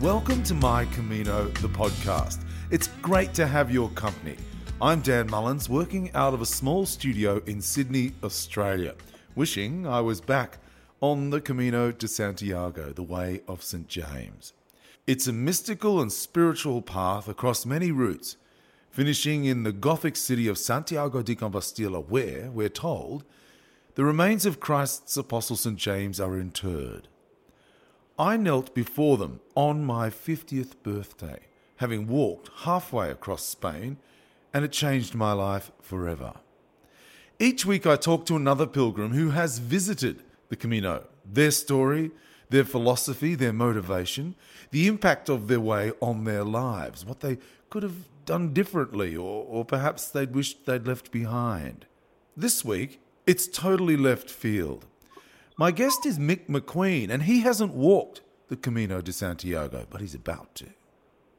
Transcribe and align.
Welcome 0.00 0.44
to 0.44 0.54
My 0.54 0.84
Camino, 0.84 1.48
the 1.48 1.68
podcast. 1.68 2.44
It's 2.70 2.86
great 3.02 3.34
to 3.34 3.48
have 3.48 3.72
your 3.72 3.88
company. 3.90 4.36
I'm 4.80 5.00
Dan 5.00 5.28
Mullins, 5.28 5.68
working 5.68 6.12
out 6.14 6.34
of 6.34 6.40
a 6.40 6.46
small 6.46 6.86
studio 6.86 7.42
in 7.46 7.60
Sydney, 7.60 8.12
Australia, 8.22 8.94
wishing 9.34 9.88
I 9.88 10.00
was 10.00 10.20
back 10.20 10.58
on 11.00 11.30
the 11.30 11.40
Camino 11.40 11.90
de 11.90 12.06
Santiago, 12.06 12.92
the 12.92 13.02
way 13.02 13.40
of 13.48 13.64
St. 13.64 13.88
James. 13.88 14.52
It's 15.08 15.26
a 15.26 15.32
mystical 15.32 16.00
and 16.00 16.12
spiritual 16.12 16.80
path 16.80 17.26
across 17.26 17.66
many 17.66 17.90
routes, 17.90 18.36
finishing 18.92 19.46
in 19.46 19.64
the 19.64 19.72
Gothic 19.72 20.14
city 20.14 20.46
of 20.46 20.58
Santiago 20.58 21.22
de 21.22 21.34
Compostela, 21.34 22.06
where, 22.08 22.52
we're 22.52 22.68
told, 22.68 23.24
the 23.96 24.04
remains 24.04 24.46
of 24.46 24.60
Christ's 24.60 25.16
apostle 25.16 25.56
St. 25.56 25.76
James 25.76 26.20
are 26.20 26.38
interred. 26.38 27.08
I 28.18 28.36
knelt 28.36 28.74
before 28.74 29.16
them 29.16 29.38
on 29.54 29.84
my 29.84 30.10
50th 30.10 30.82
birthday, 30.82 31.38
having 31.76 32.08
walked 32.08 32.50
halfway 32.62 33.10
across 33.10 33.44
Spain, 33.44 33.98
and 34.52 34.64
it 34.64 34.72
changed 34.72 35.14
my 35.14 35.32
life 35.32 35.70
forever. 35.80 36.32
Each 37.38 37.64
week 37.64 37.86
I 37.86 37.94
talk 37.94 38.26
to 38.26 38.34
another 38.34 38.66
pilgrim 38.66 39.12
who 39.12 39.30
has 39.30 39.60
visited 39.60 40.24
the 40.48 40.56
Camino, 40.56 41.06
their 41.24 41.52
story, 41.52 42.10
their 42.50 42.64
philosophy, 42.64 43.36
their 43.36 43.52
motivation, 43.52 44.34
the 44.72 44.88
impact 44.88 45.28
of 45.28 45.46
their 45.46 45.60
way 45.60 45.92
on 46.00 46.24
their 46.24 46.42
lives, 46.42 47.04
what 47.04 47.20
they 47.20 47.38
could 47.70 47.84
have 47.84 48.08
done 48.24 48.52
differently, 48.52 49.14
or, 49.14 49.44
or 49.44 49.64
perhaps 49.64 50.08
they'd 50.08 50.34
wished 50.34 50.66
they'd 50.66 50.88
left 50.88 51.12
behind. 51.12 51.86
This 52.36 52.64
week, 52.64 53.00
it's 53.28 53.46
totally 53.46 53.96
left 53.96 54.28
field. 54.28 54.86
My 55.60 55.72
guest 55.72 56.06
is 56.06 56.20
Mick 56.20 56.46
McQueen, 56.46 57.10
and 57.10 57.24
he 57.24 57.40
hasn't 57.40 57.74
walked 57.74 58.20
the 58.46 58.56
Camino 58.56 59.00
de 59.00 59.12
Santiago, 59.12 59.88
but 59.90 60.00
he's 60.00 60.14
about 60.14 60.54
to. 60.54 60.66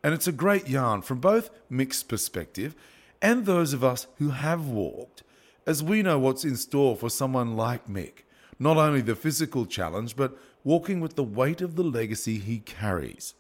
And 0.04 0.14
it's 0.14 0.28
a 0.28 0.34
great 0.34 0.68
yarn 0.68 1.04
from 1.04 1.22
both 1.22 1.50
Mick's 1.72 2.04
perspective 2.04 2.76
and 3.22 3.46
those 3.46 3.72
of 3.72 3.82
us 3.82 4.08
who 4.18 4.32
have 4.32 4.68
walked, 4.68 5.24
as 5.66 5.82
we 5.82 6.04
know 6.04 6.20
what's 6.20 6.44
in 6.44 6.58
store 6.58 6.98
for 6.98 7.10
someone 7.10 7.56
like 7.56 7.88
Mick. 7.88 8.24
Not 8.60 8.76
only 8.76 9.00
the 9.00 9.16
physical 9.16 9.66
challenge, 9.66 10.18
but 10.18 10.38
walking 10.66 11.00
with 11.00 11.16
the 11.16 11.24
weight 11.24 11.62
of 11.62 11.78
the 11.78 11.84
legacy 11.84 12.40
he 12.40 12.60
carries. 12.60 13.36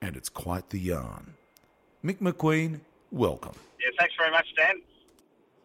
And 0.00 0.16
it's 0.16 0.30
quite 0.30 0.70
the 0.70 0.80
yarn. 0.80 1.34
Mick 2.02 2.20
McQueen, 2.20 2.80
welcome. 3.10 3.56
Yeah, 3.78 3.90
thanks 3.98 4.14
very 4.18 4.30
much, 4.30 4.46
Dan. 4.56 4.80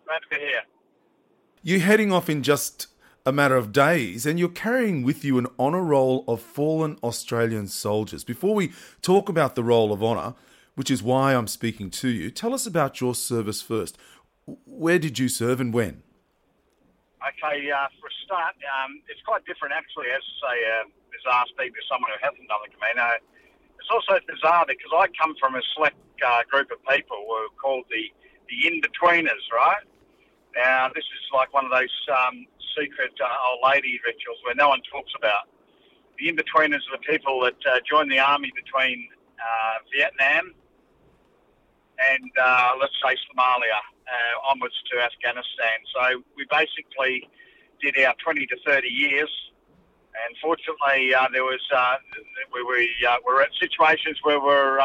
Glad 0.05 0.19
to 0.19 0.27
be 0.29 0.35
here. 0.35 0.63
You're 1.63 1.79
heading 1.79 2.11
off 2.11 2.29
in 2.29 2.43
just 2.43 2.87
a 3.29 3.31
matter 3.31 3.55
of 3.55 3.71
days, 3.71 4.25
and 4.25 4.39
you're 4.39 4.49
carrying 4.49 5.03
with 5.03 5.23
you 5.23 5.37
an 5.37 5.45
honour 5.59 5.83
roll 5.83 6.25
of 6.27 6.41
fallen 6.41 6.97
Australian 7.03 7.67
soldiers. 7.67 8.23
Before 8.23 8.55
we 8.55 8.73
talk 9.03 9.29
about 9.29 9.53
the 9.53 9.63
roll 9.63 9.93
of 9.93 10.03
honour, 10.03 10.33
which 10.73 10.89
is 10.89 11.03
why 11.03 11.35
I'm 11.35 11.47
speaking 11.47 11.91
to 11.91 12.09
you, 12.09 12.31
tell 12.31 12.55
us 12.55 12.65
about 12.65 12.99
your 12.99 13.13
service 13.13 13.61
first. 13.61 13.97
Where 14.65 14.97
did 14.97 15.19
you 15.19 15.29
serve 15.29 15.61
and 15.61 15.71
when? 15.71 16.01
Okay, 17.21 17.69
uh, 17.69 17.85
for 18.01 18.07
a 18.07 18.15
start, 18.25 18.55
um, 18.81 18.99
it's 19.07 19.21
quite 19.21 19.45
different 19.45 19.75
actually 19.75 20.09
as, 20.09 20.23
say, 20.41 20.57
a 20.65 20.89
bizarre 21.13 21.45
speak 21.53 21.75
to 21.75 21.81
someone 21.87 22.09
who 22.09 22.19
hasn't 22.25 22.47
done 22.49 22.59
the 22.65 22.73
Camino. 22.73 23.13
It's 23.77 23.91
also 23.93 24.17
bizarre 24.25 24.65
because 24.67 24.89
I 24.91 25.05
come 25.21 25.35
from 25.39 25.53
a 25.53 25.61
select 25.75 25.97
uh, 26.25 26.41
group 26.49 26.71
of 26.71 26.81
people 26.89 27.17
who 27.27 27.33
are 27.45 27.53
called 27.61 27.85
the, 27.91 28.09
the 28.49 28.67
in-betweeners, 28.67 29.45
right? 29.53 29.85
Now, 30.55 30.89
this 30.95 31.05
is 31.05 31.23
like 31.31 31.53
one 31.53 31.65
of 31.65 31.71
those 31.71 31.93
um, 32.09 32.47
secret 32.77 33.13
uh, 33.21 33.49
old 33.49 33.61
lady 33.63 33.99
rituals 34.05 34.39
where 34.45 34.55
no 34.55 34.69
one 34.69 34.81
talks 34.91 35.11
about. 35.17 35.49
The 36.17 36.29
in-betweeners 36.29 36.83
are 36.91 36.97
the 36.97 37.05
people 37.07 37.39
that 37.41 37.59
uh, 37.65 37.79
joined 37.89 38.11
the 38.11 38.19
army 38.19 38.51
between 38.55 39.07
uh, 39.39 39.75
Vietnam 39.95 40.53
and, 41.99 42.31
uh, 42.41 42.71
let's 42.79 42.95
say, 43.03 43.15
Somalia 43.27 43.79
uh, 43.79 44.51
onwards 44.51 44.75
to 44.91 44.99
Afghanistan. 44.99 45.79
So 45.95 46.23
we 46.35 46.45
basically 46.49 47.29
did 47.81 47.97
our 48.03 48.15
20 48.23 48.45
to 48.47 48.57
30 48.65 48.87
years. 48.87 49.31
And 50.25 50.35
fortunately, 50.41 51.13
uh, 51.13 51.27
there 51.31 51.43
was 51.43 51.61
we, 52.53 52.63
we 52.63 52.89
were 53.25 53.41
at 53.41 53.49
situations 53.59 54.17
where 54.23 54.41
we're 54.41 54.81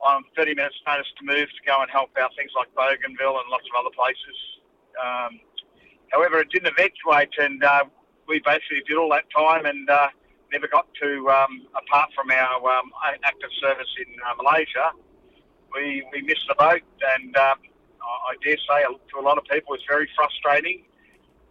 on 0.00 0.24
30 0.36 0.54
minutes 0.54 0.76
notice 0.86 1.06
to 1.18 1.24
move 1.24 1.48
to 1.48 1.62
go 1.66 1.80
and 1.80 1.90
help 1.90 2.10
out 2.20 2.30
things 2.36 2.50
like 2.56 2.68
Bougainville 2.74 3.40
and 3.40 3.48
lots 3.48 3.64
of 3.64 3.74
other 3.80 3.94
places. 3.94 4.36
Um, 5.00 5.40
However, 6.12 6.40
it 6.40 6.50
didn't 6.50 6.68
eventuate, 6.68 7.34
and 7.38 7.62
uh, 7.62 7.84
we 8.28 8.40
basically 8.40 8.82
did 8.86 8.96
all 8.96 9.10
that 9.10 9.24
time 9.36 9.66
and 9.66 9.88
uh, 9.88 10.08
never 10.52 10.68
got 10.68 10.86
to, 11.02 11.28
um, 11.30 11.66
apart 11.76 12.10
from 12.14 12.30
our 12.30 12.70
um, 12.70 12.92
active 13.24 13.50
service 13.60 13.88
in 13.98 14.14
uh, 14.24 14.34
Malaysia, 14.42 14.92
we, 15.74 16.06
we 16.12 16.22
missed 16.22 16.46
the 16.48 16.54
boat, 16.54 16.82
and 17.16 17.36
um, 17.36 17.58
I 18.00 18.34
dare 18.44 18.56
say 18.56 18.84
to 18.84 19.20
a 19.20 19.24
lot 19.24 19.38
of 19.38 19.44
people 19.44 19.74
it's 19.74 19.84
very 19.88 20.08
frustrating. 20.16 20.84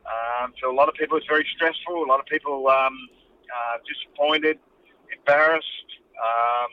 Um, 0.06 0.54
to 0.62 0.70
a 0.70 0.76
lot 0.76 0.88
of 0.88 0.96
people 0.96 1.18
it's 1.18 1.28
very 1.28 1.46
stressful. 1.56 2.04
A 2.04 2.08
lot 2.08 2.20
of 2.20 2.26
people 2.28 2.68
um, 2.68 3.10
uh, 3.50 3.78
disappointed, 3.86 4.60
embarrassed, 5.16 5.90
um, 6.16 6.72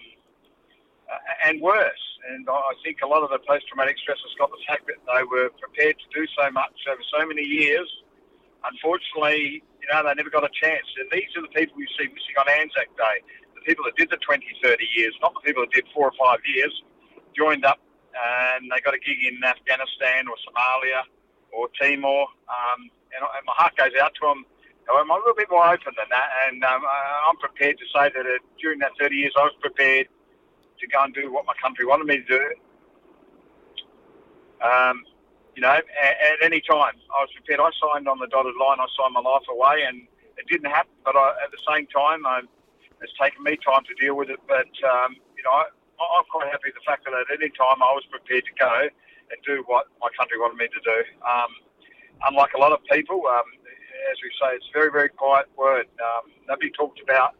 and 1.44 1.60
worse. 1.60 2.04
And 2.30 2.46
I 2.48 2.72
think 2.84 2.98
a 3.02 3.06
lot 3.06 3.22
of 3.22 3.30
the 3.30 3.38
post 3.42 3.66
traumatic 3.68 3.98
stress 3.98 4.18
has 4.22 4.34
got 4.38 4.50
the 4.50 4.62
fact 4.66 4.86
that 4.86 5.00
they 5.02 5.22
were 5.24 5.50
prepared 5.58 5.96
to 5.98 6.08
do 6.14 6.26
so 6.38 6.50
much 6.50 6.74
over 6.88 7.02
so 7.10 7.26
many 7.26 7.42
years. 7.42 7.88
Unfortunately, 8.62 9.62
you 9.82 9.88
know, 9.90 10.06
they 10.06 10.14
never 10.14 10.30
got 10.30 10.44
a 10.44 10.52
chance. 10.54 10.86
And 10.98 11.10
these 11.10 11.30
are 11.36 11.42
the 11.42 11.50
people 11.50 11.80
you 11.80 11.90
see 11.98 12.06
missing 12.06 12.36
on 12.38 12.46
Anzac 12.46 12.94
Day. 12.94 13.26
The 13.58 13.62
people 13.66 13.84
that 13.90 13.96
did 13.98 14.10
the 14.10 14.22
20, 14.22 14.46
30 14.62 14.86
years, 14.94 15.14
not 15.20 15.34
the 15.34 15.42
people 15.42 15.66
that 15.66 15.72
did 15.74 15.84
four 15.94 16.06
or 16.06 16.16
five 16.18 16.38
years, 16.46 16.70
joined 17.34 17.64
up 17.64 17.80
and 18.12 18.70
they 18.70 18.80
got 18.84 18.94
a 18.94 19.00
gig 19.00 19.24
in 19.24 19.42
Afghanistan 19.42 20.28
or 20.28 20.36
Somalia 20.44 21.02
or 21.50 21.68
Timor. 21.80 22.28
Um, 22.48 22.90
and, 23.12 23.20
and 23.24 23.44
my 23.46 23.56
heart 23.56 23.76
goes 23.76 23.92
out 24.00 24.12
to 24.20 24.28
them. 24.28 24.44
I'm 24.90 25.10
a 25.10 25.14
little 25.14 25.34
bit 25.34 25.48
more 25.48 25.64
open 25.64 25.94
than 25.96 26.10
that, 26.10 26.28
and 26.48 26.62
um, 26.64 26.82
I'm 26.84 27.36
prepared 27.38 27.78
to 27.78 27.86
say 27.94 28.10
that 28.10 28.26
uh, 28.26 28.42
during 28.60 28.80
that 28.80 28.90
30 28.98 29.14
years, 29.14 29.32
I 29.38 29.44
was 29.46 29.54
prepared 29.60 30.08
to 30.82 30.88
go 30.90 31.02
and 31.06 31.14
do 31.14 31.32
what 31.32 31.46
my 31.46 31.54
country 31.62 31.86
wanted 31.86 32.06
me 32.06 32.18
to 32.18 32.28
do. 32.28 32.44
Um, 34.60 35.06
you 35.54 35.62
know, 35.62 35.70
at, 35.70 35.84
at, 35.86 36.38
any 36.42 36.60
time 36.60 36.94
I 37.12 37.18
was 37.22 37.30
prepared. 37.34 37.60
I 37.60 37.70
signed 37.78 38.08
on 38.08 38.18
the 38.18 38.26
dotted 38.28 38.56
line. 38.58 38.78
I 38.80 38.86
signed 38.98 39.14
my 39.14 39.20
life 39.20 39.46
away, 39.50 39.84
and 39.86 40.06
it 40.38 40.46
didn't 40.48 40.70
happen. 40.70 40.92
But 41.04 41.16
I, 41.16 41.34
at 41.44 41.50
the 41.50 41.62
same 41.68 41.86
time, 41.88 42.24
I, 42.26 42.42
it's 43.02 43.12
taken 43.20 43.42
me 43.42 43.58
time 43.60 43.82
to 43.84 43.94
deal 44.00 44.16
with 44.16 44.30
it. 44.30 44.40
But 44.46 44.70
um, 44.86 45.18
you 45.36 45.42
know, 45.44 45.52
I, 45.52 45.68
I'm 45.98 46.26
quite 46.30 46.48
happy 46.50 46.72
with 46.72 46.78
the 46.78 46.86
fact 46.86 47.04
that 47.04 47.14
at 47.14 47.28
any 47.30 47.50
time 47.52 47.82
I 47.82 47.92
was 47.92 48.04
prepared 48.10 48.44
to 48.46 48.54
go 48.58 48.74
and 48.88 49.38
do 49.44 49.62
what 49.66 49.86
my 50.00 50.08
country 50.16 50.38
wanted 50.38 50.56
me 50.56 50.68
to 50.72 50.82
do. 50.82 50.98
Um, 51.20 51.50
unlike 52.26 52.54
a 52.54 52.60
lot 52.60 52.72
of 52.72 52.80
people, 52.90 53.22
um, 53.28 53.48
as 54.10 54.16
we 54.22 54.30
say, 54.40 54.56
it's 54.56 54.66
a 54.70 54.74
very, 54.74 54.90
very 54.90 55.08
quiet 55.08 55.46
word. 55.56 55.86
Um, 56.00 56.32
nobody 56.48 56.70
talked 56.70 57.00
about 57.00 57.34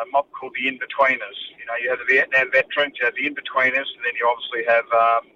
a 0.00 0.06
mob 0.10 0.26
called 0.32 0.54
the 0.56 0.68
in-betweeners. 0.68 1.38
You 1.58 1.66
know, 1.66 1.76
you 1.82 1.90
have 1.90 1.98
the 1.98 2.08
Vietnam 2.08 2.50
veterans, 2.50 2.94
you 2.98 3.04
have 3.04 3.14
the 3.14 3.26
in-betweeners, 3.26 3.88
and 3.92 4.02
then 4.04 4.14
you 4.18 4.24
obviously 4.24 4.64
have, 4.66 4.88
um, 4.92 5.28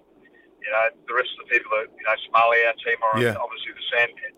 you 0.61 0.71
know, 0.71 0.85
the 1.07 1.13
rest 1.13 1.29
of 1.37 1.47
the 1.47 1.49
people 1.53 1.71
that, 1.77 1.87
you 1.93 2.05
know, 2.05 2.15
Somalia, 2.25 2.73
Timor, 2.83 3.21
yeah. 3.21 3.29
and 3.29 3.37
obviously 3.37 3.71
the 3.73 3.85
Sandpit. 3.91 4.33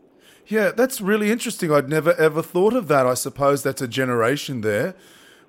Yeah, 0.47 0.71
that's 0.71 0.99
really 0.99 1.31
interesting. 1.31 1.71
I'd 1.71 1.89
never 1.89 2.13
ever 2.15 2.41
thought 2.41 2.73
of 2.73 2.87
that. 2.87 3.05
I 3.05 3.13
suppose 3.13 3.61
that's 3.63 3.81
a 3.81 3.87
generation 3.87 4.61
there 4.61 4.95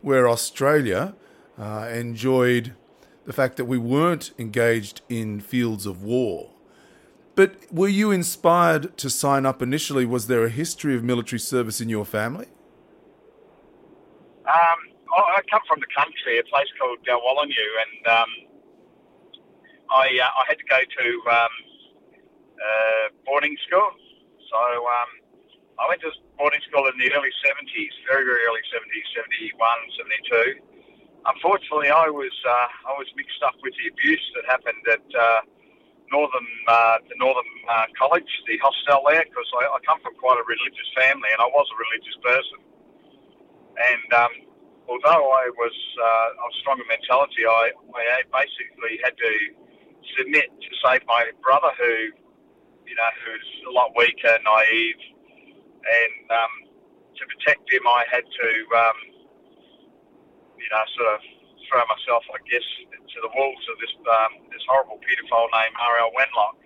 where 0.02 0.28
Australia 0.28 1.14
uh, 1.58 1.88
enjoyed 1.92 2.74
the 3.24 3.32
fact 3.32 3.56
that 3.56 3.64
we 3.64 3.78
weren't 3.78 4.32
engaged 4.38 5.00
in 5.08 5.40
fields 5.40 5.86
of 5.86 6.02
war. 6.02 6.50
But 7.34 7.56
were 7.72 7.88
you 7.88 8.10
inspired 8.10 8.96
to 8.98 9.08
sign 9.08 9.46
up 9.46 9.62
initially? 9.62 10.04
Was 10.04 10.26
there 10.26 10.44
a 10.44 10.50
history 10.50 10.94
of 10.94 11.02
military 11.02 11.38
service 11.38 11.80
in 11.80 11.88
your 11.88 12.04
family? 12.04 12.48
Um, 14.50 14.78
I 15.14 15.42
come 15.46 15.62
from 15.66 15.78
the 15.78 15.90
country, 15.94 16.38
a 16.38 16.44
place 16.50 16.70
called 16.74 17.02
uh, 17.06 17.18
Wallinoo, 17.22 17.70
and 17.86 18.02
um, 18.10 18.30
I 19.90 20.10
uh, 20.18 20.26
I 20.26 20.42
had 20.50 20.58
to 20.58 20.66
go 20.66 20.80
to 20.82 21.06
um, 21.30 21.54
uh, 22.58 23.04
boarding 23.26 23.54
school. 23.66 23.90
So 24.50 24.58
um, 24.58 25.10
I 25.78 25.86
went 25.86 26.02
to 26.02 26.10
boarding 26.34 26.62
school 26.66 26.86
in 26.90 26.98
the 26.98 27.14
early 27.14 27.30
70s, 27.46 27.94
very 28.10 28.26
very 28.26 28.42
early 28.50 28.62
70s, 28.74 29.06
71, 29.14 29.54
72. 29.54 30.62
Unfortunately, 31.30 31.90
I 31.90 32.10
was 32.10 32.34
uh, 32.42 32.90
I 32.90 32.94
was 32.98 33.06
mixed 33.14 33.42
up 33.46 33.54
with 33.62 33.74
the 33.78 33.86
abuse 33.90 34.24
that 34.34 34.50
happened 34.50 34.82
at 34.90 35.06
uh, 35.14 35.46
Northern 36.10 36.50
uh, 36.66 36.98
the 37.06 37.14
Northern 37.22 37.50
uh, 37.70 37.86
College, 37.94 38.30
the 38.50 38.58
hostel 38.58 39.06
there, 39.06 39.26
because 39.26 39.50
I, 39.62 39.70
I 39.74 39.78
come 39.86 40.02
from 40.02 40.18
quite 40.18 40.42
a 40.42 40.46
religious 40.46 40.90
family, 40.98 41.30
and 41.30 41.38
I 41.38 41.50
was 41.50 41.66
a 41.70 41.78
religious 41.78 42.18
person. 42.22 42.69
And 43.80 44.08
um, 44.12 44.32
although 44.88 45.24
I 45.32 45.48
was 45.56 45.76
uh, 45.96 46.44
of 46.44 46.50
stronger 46.60 46.84
mentality, 46.88 47.46
I, 47.48 47.72
I 47.96 48.22
basically 48.28 49.00
had 49.02 49.16
to 49.16 49.32
submit 50.18 50.52
to 50.52 50.70
save 50.84 51.02
my 51.06 51.30
brother, 51.42 51.70
who 51.78 51.94
you 52.86 52.96
know 52.96 53.10
who's 53.24 53.48
a 53.68 53.72
lot 53.72 53.92
weaker, 53.96 54.36
naive, 54.44 55.00
and 55.80 56.30
um, 56.30 56.52
to 57.16 57.22
protect 57.24 57.72
him, 57.72 57.86
I 57.86 58.04
had 58.10 58.24
to 58.24 58.50
um, 58.76 58.98
you 60.60 60.68
know, 60.68 60.84
sort 60.96 61.08
of 61.16 61.20
throw 61.66 61.82
myself, 61.88 62.22
I 62.30 62.38
guess, 62.44 62.66
to 62.92 63.18
the 63.24 63.32
wolves 63.32 63.64
of 63.72 63.76
this 63.80 63.94
um, 64.04 64.32
this 64.52 64.62
horrible 64.68 65.00
paedophile 65.00 65.48
named 65.50 65.76
R.L. 65.80 66.12
Wenlock. 66.12 66.60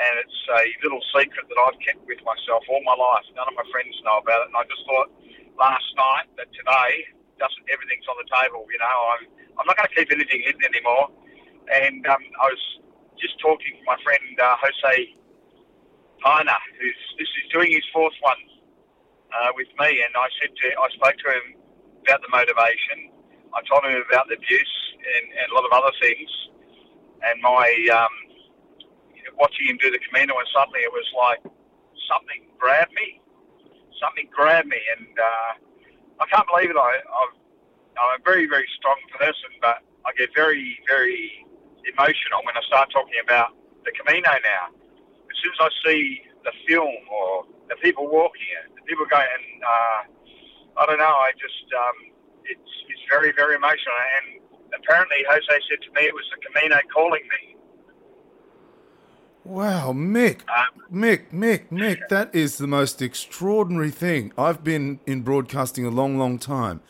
And 0.00 0.14
it's 0.24 0.40
a 0.48 0.64
little 0.82 1.02
secret 1.12 1.44
that 1.44 1.58
I've 1.60 1.76
kept 1.84 2.00
with 2.08 2.24
myself 2.24 2.64
all 2.72 2.80
my 2.88 2.96
life. 2.96 3.26
None 3.36 3.44
of 3.44 3.54
my 3.54 3.66
friends 3.68 3.92
know 4.00 4.24
about 4.24 4.48
it. 4.48 4.48
And 4.48 4.56
I 4.56 4.64
just 4.64 4.80
thought 4.88 5.12
last 5.60 5.84
night 5.96 6.26
that 6.40 6.48
today 6.56 7.04
doesn't 7.36 7.64
everything's 7.68 8.08
on 8.08 8.16
the 8.16 8.28
table. 8.32 8.64
You 8.72 8.80
know, 8.80 8.96
I'm 9.12 9.22
I'm 9.60 9.66
not 9.68 9.76
going 9.76 9.92
to 9.92 9.94
keep 9.94 10.08
anything 10.08 10.40
hidden 10.40 10.64
anymore. 10.64 11.12
And 11.68 12.00
um, 12.08 12.24
I 12.40 12.46
was 12.48 12.64
just 13.20 13.36
talking 13.38 13.76
to 13.76 13.84
my 13.84 14.00
friend 14.00 14.24
uh, 14.40 14.56
Jose 14.56 14.96
Pina, 16.24 16.56
who's 16.80 17.00
this 17.20 17.28
is 17.28 17.44
doing 17.52 17.70
his 17.70 17.84
fourth 17.92 18.16
one 18.24 18.40
uh, 19.36 19.52
with 19.54 19.68
me, 19.78 20.00
and 20.00 20.12
I 20.16 20.28
said 20.40 20.50
to 20.50 20.66
I 20.80 20.88
spoke 20.96 21.16
to 21.20 21.28
him 21.36 21.46
about 22.08 22.24
the 22.24 22.32
motivation. 22.32 23.12
I 23.52 23.60
told 23.68 23.84
him 23.84 24.00
about 24.08 24.30
the 24.32 24.40
abuse 24.40 24.76
and, 24.96 25.26
and 25.36 25.46
a 25.50 25.54
lot 25.54 25.68
of 25.68 25.72
other 25.76 25.92
things, 26.00 26.30
and 27.28 27.36
my 27.44 27.68
um, 27.92 28.14
watching 29.36 29.68
him 29.68 29.78
do 29.80 29.90
the 29.92 30.00
Camino, 30.08 30.38
and 30.40 30.48
suddenly 30.54 30.80
it 30.80 30.92
was 30.92 31.06
like 31.16 31.40
something 32.08 32.48
grabbed 32.58 32.92
me, 32.92 33.19
something 34.00 34.28
grabbed 34.32 34.68
me, 34.68 34.80
and 34.96 35.12
uh, 35.18 35.52
I 36.20 36.26
can't 36.32 36.48
believe 36.48 36.70
it. 36.70 36.76
I, 36.76 36.98
I've, 37.04 37.36
I'm 38.00 38.20
a 38.20 38.22
very 38.24 38.46
very 38.46 38.66
strong 38.76 38.98
person, 39.18 39.52
but 39.60 39.84
I 40.06 40.12
get 40.16 40.30
very 40.34 40.80
very 40.88 41.46
emotional 41.84 42.40
when 42.44 42.56
I 42.56 42.62
start 42.66 42.90
talking 42.90 43.20
about 43.22 43.54
the 43.84 43.92
Camino 43.92 44.30
now. 44.42 44.72
As 45.30 45.36
soon 45.40 45.52
as 45.56 45.60
I 45.68 45.70
see 45.86 46.22
the 46.44 46.52
film 46.66 46.96
or 47.08 47.44
the 47.68 47.76
people 47.80 48.08
walking 48.08 48.48
it, 48.64 48.72
the 48.76 48.82
people 48.84 49.06
going, 49.06 49.44
uh, 49.62 50.00
I 50.80 50.86
don't 50.86 50.98
know, 50.98 51.14
I 51.16 51.32
just, 51.38 51.66
um, 51.76 51.96
it's, 52.44 52.72
it's 52.88 53.04
very, 53.08 53.32
very 53.32 53.54
emotional. 53.56 53.94
And 54.20 54.26
apparently, 54.74 55.22
Jose 55.28 55.56
said 55.68 55.80
to 55.84 55.90
me 55.94 56.08
it 56.08 56.14
was 56.14 56.26
the 56.34 56.40
Camino 56.42 56.80
calling 56.92 57.24
me. 57.28 57.56
Wow, 59.44 59.92
Mick, 59.94 60.40
Um, 60.48 60.82
Mick, 60.92 61.30
Mick, 61.32 61.70
Mick, 61.70 62.08
that 62.10 62.34
is 62.34 62.58
the 62.58 62.66
most 62.66 63.00
extraordinary 63.00 63.90
thing. 63.90 64.32
I've 64.36 64.62
been 64.62 65.00
in 65.06 65.22
broadcasting 65.22 65.86
a 65.86 65.90
long, 65.90 66.18
long 66.18 66.38
time, 66.38 66.82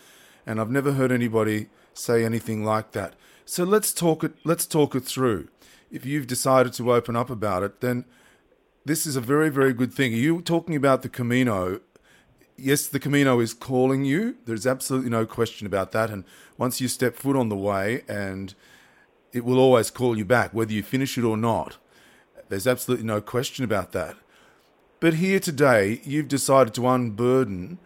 and 0.44 0.61
I've 0.61 0.70
never 0.70 0.93
heard 0.93 1.12
anybody 1.12 1.69
say 1.94 2.25
anything 2.25 2.64
like 2.64 2.91
that. 2.93 3.14
So 3.44 3.62
let's 3.62 3.93
talk 3.93 4.25
it. 4.25 4.35
Let's 4.44 4.67
talk 4.67 4.97
it 4.97 5.05
through. 5.05 5.49
If 5.93 6.05
you've 6.05 6.26
decided 6.26 6.73
to 6.75 6.93
open 6.93 7.14
up 7.14 7.31
about 7.31 7.62
it, 7.62 7.81
then 7.81 8.05
this 8.85 9.06
is 9.06 9.14
a 9.14 9.20
very, 9.20 9.49
very 9.49 9.73
good 9.73 9.94
thing. 9.94 10.12
Are 10.12 10.17
you 10.17 10.41
talking 10.41 10.75
about 10.75 11.03
the 11.03 11.08
Camino? 11.08 11.81
Yes, 12.56 12.88
the 12.88 13.00
Camino 13.00 13.38
is 13.38 13.55
calling 13.55 14.05
you. 14.05 14.37
There's 14.44 14.67
absolutely 14.67 15.11
no 15.11 15.25
question 15.25 15.69
about 15.69 15.93
that. 15.93 16.11
And 16.11 16.25
once 16.58 16.81
you 16.81 16.88
step 16.88 17.14
foot 17.14 17.37
on 17.37 17.49
the 17.49 17.56
way, 17.56 18.03
and 18.08 18.55
it 19.32 19.44
will 19.44 19.61
always 19.61 19.91
call 19.91 20.19
you 20.19 20.25
back, 20.25 20.53
whether 20.53 20.73
you 20.73 20.82
finish 20.82 21.17
it 21.17 21.25
or 21.25 21.37
not. 21.37 21.76
There's 22.50 22.67
absolutely 22.67 23.06
no 23.06 23.20
question 23.20 23.64
about 23.64 23.93
that. 23.93 24.17
But 24.99 25.14
here 25.14 25.38
today, 25.38 26.00
you've 26.05 26.26
decided 26.26 26.75
to 26.75 26.88
unburden 26.88 27.79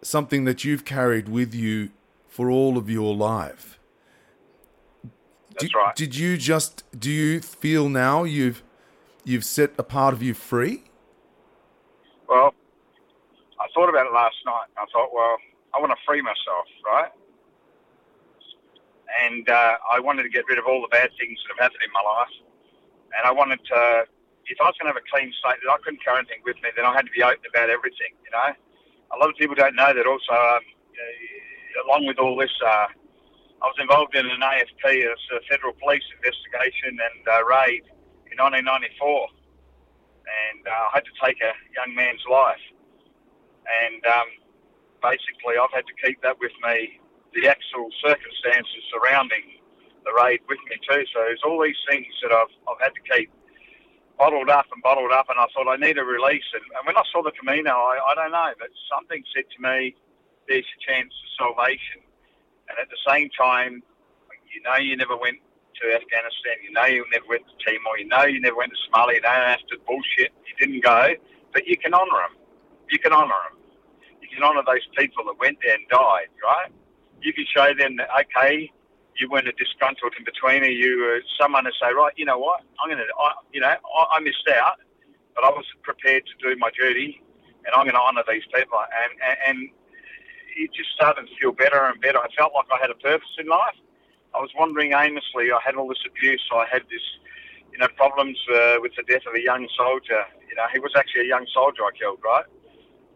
something 0.00 0.44
that 0.44 0.64
you've 0.64 0.86
carried 0.86 1.28
with 1.28 1.54
you 1.54 1.90
for 2.26 2.50
all 2.50 2.78
of 2.78 2.88
your 2.88 3.14
life. 3.14 3.78
That's 5.50 5.64
Did- 5.64 5.74
right. 5.74 5.94
Did 5.94 6.16
you 6.16 6.38
just 6.38 6.84
do 6.98 7.10
you 7.10 7.40
feel 7.40 7.90
now 7.90 8.24
you've 8.24 8.62
you've 9.24 9.44
set 9.44 9.72
a 9.76 9.82
part 9.82 10.14
of 10.14 10.22
you 10.22 10.32
free? 10.32 10.84
Well, 12.26 12.54
I 13.60 13.66
thought 13.74 13.90
about 13.90 14.06
it 14.06 14.12
last 14.14 14.36
night. 14.46 14.68
I 14.78 14.86
thought, 14.90 15.10
well, 15.12 15.36
I 15.74 15.80
want 15.80 15.92
to 15.92 15.98
free 16.06 16.22
myself, 16.22 16.66
right? 16.86 17.10
And 19.22 19.46
uh, 19.50 19.76
I 19.92 20.00
wanted 20.00 20.22
to 20.22 20.30
get 20.30 20.46
rid 20.48 20.58
of 20.58 20.64
all 20.66 20.80
the 20.80 20.88
bad 20.88 21.10
things 21.20 21.38
that 21.42 21.54
have 21.54 21.62
happened 21.64 21.82
in 21.84 21.92
my 21.92 22.00
life. 22.00 22.51
And 23.16 23.22
I 23.24 23.32
wanted 23.32 23.60
to, 23.68 24.06
if 24.46 24.58
I 24.60 24.66
was 24.66 24.76
going 24.80 24.88
to 24.88 24.94
have 24.96 25.02
a 25.02 25.08
clean 25.10 25.32
slate, 25.40 25.60
that 25.62 25.70
I 25.70 25.78
couldn't 25.84 26.02
carry 26.02 26.18
anything 26.18 26.42
with 26.44 26.56
me, 26.62 26.70
then 26.76 26.84
I 26.84 26.92
had 26.92 27.06
to 27.06 27.14
be 27.14 27.22
open 27.22 27.44
about 27.48 27.70
everything, 27.70 28.16
you 28.24 28.32
know? 28.32 28.52
A 29.12 29.16
lot 29.20 29.28
of 29.28 29.36
people 29.36 29.54
don't 29.54 29.76
know 29.76 29.92
that 29.92 30.06
also, 30.08 30.32
um, 30.32 30.64
you 30.92 31.76
along 31.84 32.06
with 32.06 32.18
all 32.18 32.36
this, 32.36 32.52
uh, 32.64 32.88
I 33.60 33.66
was 33.68 33.76
involved 33.78 34.16
in 34.16 34.26
an 34.26 34.40
AFP, 34.40 35.04
a 35.04 35.14
federal 35.48 35.72
police 35.76 36.04
investigation 36.16 36.96
and 36.96 37.22
uh, 37.28 37.44
raid 37.44 37.84
in 38.32 38.40
1994 38.40 39.28
and 40.26 40.66
uh, 40.66 40.70
I 40.70 41.00
had 41.00 41.04
to 41.04 41.14
take 41.22 41.38
a 41.42 41.52
young 41.74 41.94
man's 41.94 42.22
life. 42.30 42.62
And 43.66 44.02
um, 44.06 44.28
basically, 45.02 45.58
I've 45.58 45.72
had 45.72 45.86
to 45.86 45.96
keep 46.02 46.22
that 46.22 46.38
with 46.38 46.52
me, 46.62 47.00
the 47.34 47.48
actual 47.48 47.88
circumstances 48.02 48.82
surrounding 48.90 49.61
the 50.04 50.12
raid 50.12 50.40
with 50.48 50.58
me 50.68 50.76
too. 50.82 51.04
So 51.12 51.20
there's 51.26 51.42
all 51.44 51.62
these 51.62 51.78
things 51.88 52.06
that 52.22 52.32
I've, 52.32 52.52
I've 52.68 52.80
had 52.80 52.92
to 52.94 53.04
keep 53.16 53.30
bottled 54.18 54.50
up 54.50 54.66
and 54.72 54.82
bottled 54.82 55.12
up, 55.12 55.26
and 55.30 55.38
I 55.38 55.46
thought 55.54 55.68
I 55.70 55.76
need 55.76 55.98
a 55.98 56.04
release. 56.04 56.46
And, 56.54 56.62
and 56.78 56.86
when 56.86 56.96
I 56.96 57.02
saw 57.12 57.22
the 57.22 57.32
Camino, 57.32 57.70
I, 57.70 57.98
I 58.10 58.14
don't 58.14 58.32
know, 58.32 58.52
but 58.58 58.68
something 58.90 59.22
said 59.34 59.44
to 59.56 59.58
me, 59.62 59.94
there's 60.48 60.66
a 60.66 60.78
chance 60.84 61.12
of 61.12 61.28
salvation. 61.46 62.02
And 62.68 62.78
at 62.78 62.88
the 62.90 63.00
same 63.06 63.30
time, 63.38 63.82
you 64.52 64.60
know, 64.62 64.76
you 64.76 64.96
never 64.96 65.16
went 65.16 65.38
to 65.82 65.94
Afghanistan. 65.94 66.62
You 66.62 66.72
know 66.72 66.84
you 66.84 67.04
never 67.12 67.26
went 67.28 67.42
to 67.48 67.54
Timor. 67.64 67.98
You 67.98 68.06
know 68.08 68.24
you 68.24 68.40
never 68.40 68.56
went 68.56 68.72
to 68.72 68.78
Somalia. 68.86 69.16
You 69.16 69.20
don't 69.22 69.48
have 69.50 69.66
to 69.70 69.78
bullshit. 69.86 70.30
You 70.46 70.54
didn't 70.58 70.84
go, 70.84 71.14
but 71.52 71.66
you 71.66 71.76
can 71.76 71.94
honour 71.94 72.22
them. 72.28 72.36
You 72.90 72.98
can 72.98 73.12
honour 73.12 73.34
them. 73.50 73.58
You 74.20 74.28
can 74.28 74.42
honour 74.42 74.62
those 74.66 74.86
people 74.96 75.24
that 75.26 75.38
went 75.38 75.58
there 75.62 75.74
and 75.74 75.86
died, 75.90 76.30
right? 76.42 76.70
You 77.20 77.32
can 77.32 77.46
show 77.54 77.72
them 77.74 77.96
that, 77.96 78.08
okay, 78.20 78.70
you 79.18 79.28
weren't 79.28 79.48
a 79.48 79.52
disgruntled 79.52 80.14
in 80.18 80.24
betweener. 80.24 80.72
You 80.72 81.00
were 81.00 81.20
someone 81.40 81.64
to 81.64 81.72
say, 81.80 81.92
right, 81.92 82.12
you 82.16 82.24
know 82.24 82.38
what? 82.38 82.62
I'm 82.80 82.88
going 82.88 82.98
to, 82.98 83.06
you 83.52 83.60
know, 83.60 83.68
I, 83.68 84.16
I 84.16 84.20
missed 84.20 84.48
out, 84.54 84.76
but 85.34 85.44
I 85.44 85.50
was 85.50 85.64
prepared 85.82 86.24
to 86.26 86.34
do 86.48 86.58
my 86.58 86.70
duty, 86.70 87.22
and 87.64 87.74
I'm 87.74 87.84
going 87.84 87.94
to 87.94 88.00
honour 88.00 88.24
these 88.28 88.44
people. 88.52 88.78
And, 88.80 89.12
and, 89.20 89.38
and 89.46 89.70
it 90.56 90.70
just 90.72 90.90
started 90.90 91.26
to 91.26 91.32
feel 91.40 91.52
better 91.52 91.84
and 91.84 92.00
better. 92.00 92.18
I 92.18 92.28
felt 92.36 92.52
like 92.54 92.66
I 92.72 92.78
had 92.80 92.90
a 92.90 92.98
purpose 93.00 93.28
in 93.38 93.46
life. 93.46 93.76
I 94.34 94.40
was 94.40 94.50
wandering 94.58 94.92
aimlessly. 94.92 95.52
I 95.52 95.60
had 95.64 95.74
all 95.76 95.88
this 95.88 96.02
abuse. 96.06 96.42
I 96.52 96.64
had 96.70 96.82
this, 96.88 97.04
you 97.72 97.78
know, 97.78 97.88
problems 97.96 98.38
uh, 98.48 98.76
with 98.80 98.92
the 98.96 99.04
death 99.04 99.22
of 99.28 99.34
a 99.34 99.42
young 99.42 99.68
soldier. 99.76 100.24
You 100.48 100.56
know, 100.56 100.66
he 100.72 100.80
was 100.80 100.92
actually 100.96 101.22
a 101.22 101.28
young 101.28 101.46
soldier 101.52 101.82
I 101.84 101.92
killed, 101.96 102.20
right? 102.24 102.44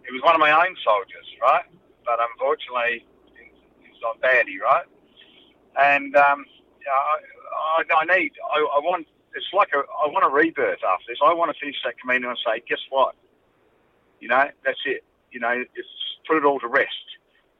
He 0.05 0.12
was 0.12 0.23
one 0.23 0.35
of 0.35 0.41
my 0.41 0.53
own 0.53 0.76
soldiers, 0.85 1.26
right? 1.41 1.65
But 2.05 2.21
unfortunately, 2.21 3.05
he's 3.83 4.00
not 4.03 4.21
baddie, 4.21 4.61
right? 4.61 4.85
And 5.78 6.16
um, 6.16 6.45
I, 7.76 7.83
I 7.95 8.04
need, 8.16 8.33
I, 8.52 8.59
I 8.59 8.78
want, 8.80 9.06
it's 9.35 9.47
like 9.52 9.68
a, 9.75 9.78
I 9.78 10.09
want 10.09 10.25
a 10.25 10.28
rebirth 10.28 10.83
after 10.83 11.04
this. 11.09 11.18
I 11.25 11.35
want 11.35 11.52
to 11.52 11.59
finish 11.59 11.76
that 11.85 12.00
Camino 12.00 12.30
and 12.30 12.38
say, 12.45 12.62
guess 12.68 12.80
what? 12.90 13.14
You 14.21 14.28
know, 14.28 14.49
that's 14.64 14.80
it. 14.87 15.04
You 15.30 15.40
know, 15.40 15.64
it's 15.75 15.88
put 16.26 16.38
it 16.38 16.45
all 16.45 16.59
to 16.61 16.68
rest. 16.68 16.88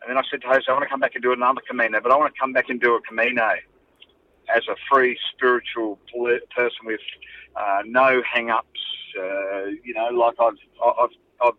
And 0.01 0.11
then 0.11 0.19
I 0.19 0.23
said 0.31 0.41
to 0.43 0.49
Jose, 0.49 0.65
I 0.69 0.73
want 0.73 0.85
to 0.85 0.89
come 0.89 1.01
back 1.01 1.15
and 1.15 1.23
do 1.23 1.33
another 1.33 1.61
Camino, 1.69 2.01
but 2.01 2.13
I 2.13 2.17
want 2.17 2.35
to 2.35 2.41
come 2.41 2.53
back 2.53 2.69
and 2.69 2.81
do 2.81 2.95
a 2.95 3.01
Camino 3.01 3.55
as 4.55 4.63
a 4.69 4.77
free 4.91 5.19
spiritual 5.33 5.99
person 6.55 6.79
with 6.85 7.01
uh, 7.57 7.83
no 7.85 8.23
hang-ups. 8.23 8.81
Uh, 9.19 9.67
you 9.83 9.95
know, 9.95 10.09
like 10.09 10.35
I've, 10.39 10.55
I've, 10.85 11.11
I've, 11.43 11.55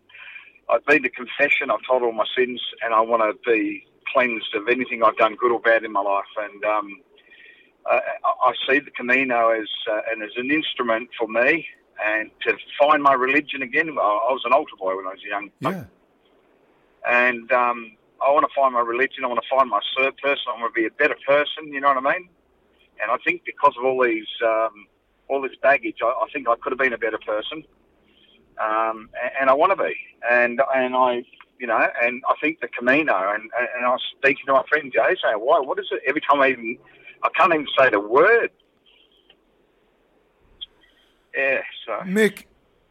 I've 0.70 0.86
been 0.86 1.02
to 1.02 1.10
confession. 1.10 1.70
I've 1.70 1.84
told 1.86 2.02
all 2.02 2.12
my 2.12 2.26
sins, 2.36 2.60
and 2.82 2.94
I 2.94 3.00
want 3.00 3.22
to 3.22 3.50
be 3.50 3.86
cleansed 4.12 4.54
of 4.54 4.68
anything 4.68 5.02
I've 5.02 5.16
done 5.16 5.36
good 5.36 5.52
or 5.52 5.60
bad 5.60 5.84
in 5.84 5.92
my 5.92 6.00
life. 6.00 6.24
And 6.38 6.64
um, 6.64 7.00
I, 7.86 8.00
I 8.24 8.52
see 8.68 8.78
the 8.80 8.90
Camino 8.90 9.50
as 9.50 9.68
uh, 9.90 10.00
and 10.10 10.22
as 10.22 10.30
an 10.36 10.50
instrument 10.50 11.08
for 11.18 11.28
me 11.28 11.66
and 12.04 12.30
to 12.46 12.56
find 12.80 13.02
my 13.02 13.14
religion 13.14 13.62
again. 13.62 13.88
I 13.90 13.92
I 14.28 14.32
was 14.32 14.42
an 14.44 14.52
altar 14.52 14.76
boy 14.78 14.96
when 14.96 15.06
I 15.06 15.10
was 15.10 15.22
young 15.28 15.50
Yeah. 15.60 15.84
and 17.08 17.50
um, 17.52 17.96
I 18.24 18.30
want 18.30 18.46
to 18.48 18.54
find 18.54 18.74
my 18.74 18.80
religion. 18.80 19.24
I 19.24 19.28
want 19.28 19.40
to 19.42 19.48
find 19.56 19.70
my 19.70 19.80
person. 20.22 20.44
I 20.48 20.60
want 20.60 20.74
to 20.74 20.80
be 20.80 20.86
a 20.86 20.90
better 20.90 21.16
person. 21.26 21.72
You 21.72 21.80
know 21.80 21.88
what 21.88 22.04
I 22.06 22.12
mean? 22.18 22.28
And 23.00 23.10
I 23.10 23.16
think 23.24 23.44
because 23.44 23.74
of 23.78 23.84
all 23.84 24.02
these, 24.04 24.26
um, 24.44 24.86
all 25.28 25.40
this 25.40 25.52
baggage, 25.62 25.98
I, 26.02 26.06
I 26.08 26.26
think 26.32 26.48
I 26.48 26.56
could 26.56 26.72
have 26.72 26.78
been 26.78 26.92
a 26.92 26.98
better 26.98 27.18
person. 27.24 27.64
Um, 28.62 29.10
and, 29.40 29.50
I 29.50 29.54
want 29.54 29.76
to 29.76 29.82
be. 29.82 29.94
And 30.30 30.60
and 30.74 30.94
I, 30.94 31.22
you 31.58 31.66
know, 31.66 31.88
and 32.02 32.22
I 32.28 32.34
think 32.40 32.60
the 32.60 32.68
Camino. 32.68 33.32
And 33.34 33.50
and 33.76 33.84
I 33.84 33.90
was 33.90 34.02
speaking 34.16 34.44
to 34.46 34.52
my 34.52 34.62
friend 34.68 34.92
Jay, 34.92 35.16
saying, 35.22 35.36
"Why? 35.36 35.60
What 35.60 35.78
is 35.78 35.86
it?" 35.90 36.02
Every 36.06 36.20
time 36.20 36.40
I 36.40 36.50
even, 36.50 36.78
I 37.22 37.28
can't 37.36 37.52
even 37.52 37.66
say 37.78 37.90
the 37.90 38.00
word. 38.00 38.50
Yeah. 41.36 41.60
So 41.86 41.92
Mick, 42.04 42.44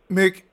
Mick, 0.09 0.43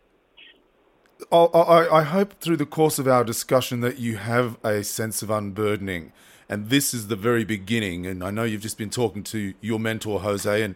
I, 1.31 1.37
I, 1.37 1.99
I 2.01 2.03
hope 2.03 2.41
through 2.41 2.57
the 2.57 2.67
course 2.67 2.99
of 2.99 3.07
our 3.07 3.25
discussion 3.25 3.81
that 3.81 3.99
you 3.99 4.17
have 4.17 4.59
a 4.65 4.83
sense 4.83 5.23
of 5.23 5.31
unburdening. 5.31 6.13
And 6.49 6.69
this 6.69 6.93
is 6.93 7.09
the 7.09 7.17
very 7.17 7.45
beginning. 7.45 8.07
And 8.07 8.23
I 8.23 8.31
know 8.31 8.45
you've 8.45 8.63
just 8.63 8.79
been 8.79 8.91
talking 8.91 9.23
to 9.25 9.55
your 9.61 9.79
mentor, 9.79 10.21
Jose, 10.21 10.63
and 10.63 10.75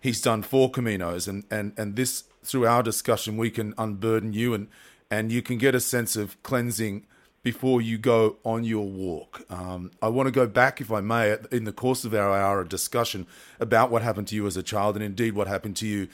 he's 0.00 0.20
done 0.20 0.42
four 0.42 0.70
Caminos. 0.70 1.28
And, 1.28 1.44
and, 1.50 1.72
and 1.76 1.96
this, 1.96 2.24
through 2.42 2.66
our 2.66 2.82
discussion, 2.82 3.36
we 3.36 3.50
can 3.50 3.74
unburden 3.78 4.32
you 4.32 4.54
and, 4.54 4.68
and 5.10 5.30
you 5.30 5.42
can 5.42 5.58
get 5.58 5.74
a 5.74 5.80
sense 5.80 6.16
of 6.16 6.42
cleansing 6.42 7.06
before 7.42 7.80
you 7.80 7.96
go 7.96 8.36
on 8.44 8.64
your 8.64 8.86
walk. 8.86 9.42
Um, 9.50 9.90
I 10.02 10.08
want 10.08 10.26
to 10.26 10.30
go 10.30 10.46
back, 10.46 10.80
if 10.80 10.92
I 10.92 11.00
may, 11.00 11.36
in 11.50 11.64
the 11.64 11.72
course 11.72 12.04
of 12.04 12.14
our 12.14 12.36
hour 12.36 12.60
of 12.60 12.68
discussion 12.68 13.26
about 13.58 13.90
what 13.90 14.02
happened 14.02 14.28
to 14.28 14.34
you 14.34 14.46
as 14.46 14.56
a 14.56 14.62
child, 14.62 14.96
and 14.96 15.04
indeed 15.04 15.34
what 15.34 15.46
happened 15.46 15.76
to 15.76 15.86
you 15.86 16.08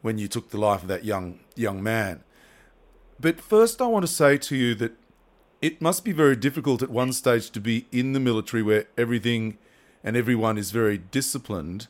when 0.00 0.18
you 0.18 0.28
took 0.28 0.50
the 0.50 0.58
life 0.58 0.82
of 0.82 0.88
that 0.88 1.04
young 1.04 1.40
young 1.54 1.82
man. 1.82 2.24
But 3.20 3.40
first, 3.40 3.82
I 3.82 3.86
want 3.86 4.04
to 4.04 4.12
say 4.12 4.38
to 4.38 4.56
you 4.56 4.74
that 4.76 4.92
it 5.60 5.80
must 5.80 6.04
be 6.04 6.12
very 6.12 6.34
difficult 6.34 6.82
at 6.82 6.90
one 6.90 7.12
stage 7.12 7.50
to 7.50 7.60
be 7.60 7.86
in 7.92 8.14
the 8.14 8.20
military 8.20 8.62
where 8.62 8.86
everything 8.96 9.58
and 10.02 10.16
everyone 10.16 10.58
is 10.58 10.72
very 10.72 10.98
disciplined, 10.98 11.86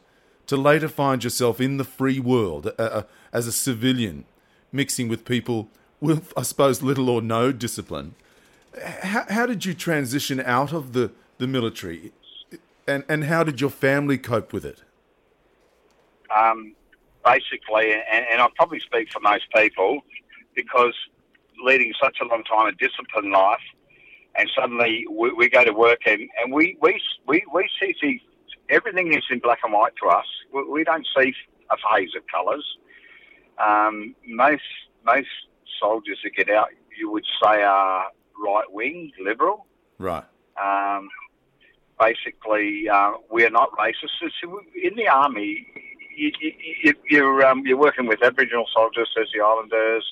to 0.47 0.57
later 0.57 0.89
find 0.89 1.23
yourself 1.25 1.61
in 1.61 1.77
the 1.77 1.85
free 1.85 2.19
world 2.19 2.73
uh, 2.79 3.03
as 3.33 3.47
a 3.47 3.53
civilian, 3.53 4.25
mixing 4.71 5.09
with 5.09 5.25
people 5.25 5.69
with, 6.01 6.33
I 6.37 6.43
suppose, 6.43 6.83
little 6.83 7.09
or 7.09 7.23
no 7.23 7.53
discipline. 7.53 8.15
How, 9.03 9.25
how 9.29 9.47
did 9.47 9.65
you 9.65 9.75
transition 9.75 10.41
out 10.41 10.73
of 10.73 10.93
the, 10.93 11.13
the 11.39 11.47
military, 11.47 12.13
and, 12.87 13.05
and 13.09 13.25
how 13.25 13.45
did 13.45 13.61
your 13.61 13.71
family 13.71 14.19
cope 14.19 14.53
with 14.53 14.65
it? 14.65 14.83
Um, 16.35 16.75
basically, 17.25 17.93
and, 17.93 18.27
and 18.33 18.41
I 18.41 18.49
probably 18.57 18.81
speak 18.81 19.13
for 19.13 19.21
most 19.21 19.45
people, 19.55 20.01
because 20.55 20.95
leading 21.63 21.93
such 22.03 22.19
a 22.21 22.25
long 22.25 22.43
time 22.45 22.67
a 22.67 22.73
disciplined 22.73 23.33
life, 23.33 23.61
and 24.35 24.51
suddenly 24.59 25.07
we, 25.11 25.31
we 25.33 25.49
go 25.49 25.63
to 25.65 25.73
work 25.73 26.01
and, 26.07 26.29
and 26.43 26.53
we, 26.53 26.77
we, 26.81 27.01
we, 27.27 27.45
we 27.53 27.69
see, 27.81 27.95
see 28.01 28.23
everything 28.73 29.13
is 29.13 29.25
in 29.31 29.39
black 29.39 29.61
and 29.63 29.73
white 29.73 29.93
to 30.03 30.09
us. 30.09 30.27
We, 30.53 30.65
we 30.65 30.85
don't 30.85 31.07
see 31.17 31.35
a 31.71 31.77
phase 31.77 32.11
of 32.17 32.23
colours. 32.27 32.65
Um, 33.63 34.15
most 34.27 34.63
most 35.05 35.29
soldiers 35.81 36.19
that 36.25 36.35
get 36.35 36.51
out, 36.51 36.69
you 36.99 37.11
would 37.11 37.25
say, 37.43 37.63
are 37.63 38.07
right 38.43 38.71
wing, 38.71 39.13
liberal. 39.23 39.67
Right. 39.99 40.25
Um, 40.63 41.09
basically, 42.01 42.89
uh, 42.89 43.13
we're 43.31 43.51
not 43.51 43.71
racist. 43.73 44.11
In 44.83 44.97
the 44.97 45.09
army, 45.09 45.67
you, 46.17 46.31
you, 46.83 46.95
you're 47.09 47.47
um, 47.47 47.63
you're 47.67 47.79
working 47.79 48.07
with 48.07 48.23
Aboriginal 48.23 48.67
soldiers, 48.75 49.11
as 49.21 49.29
the 49.35 49.43
Islanders, 49.43 50.05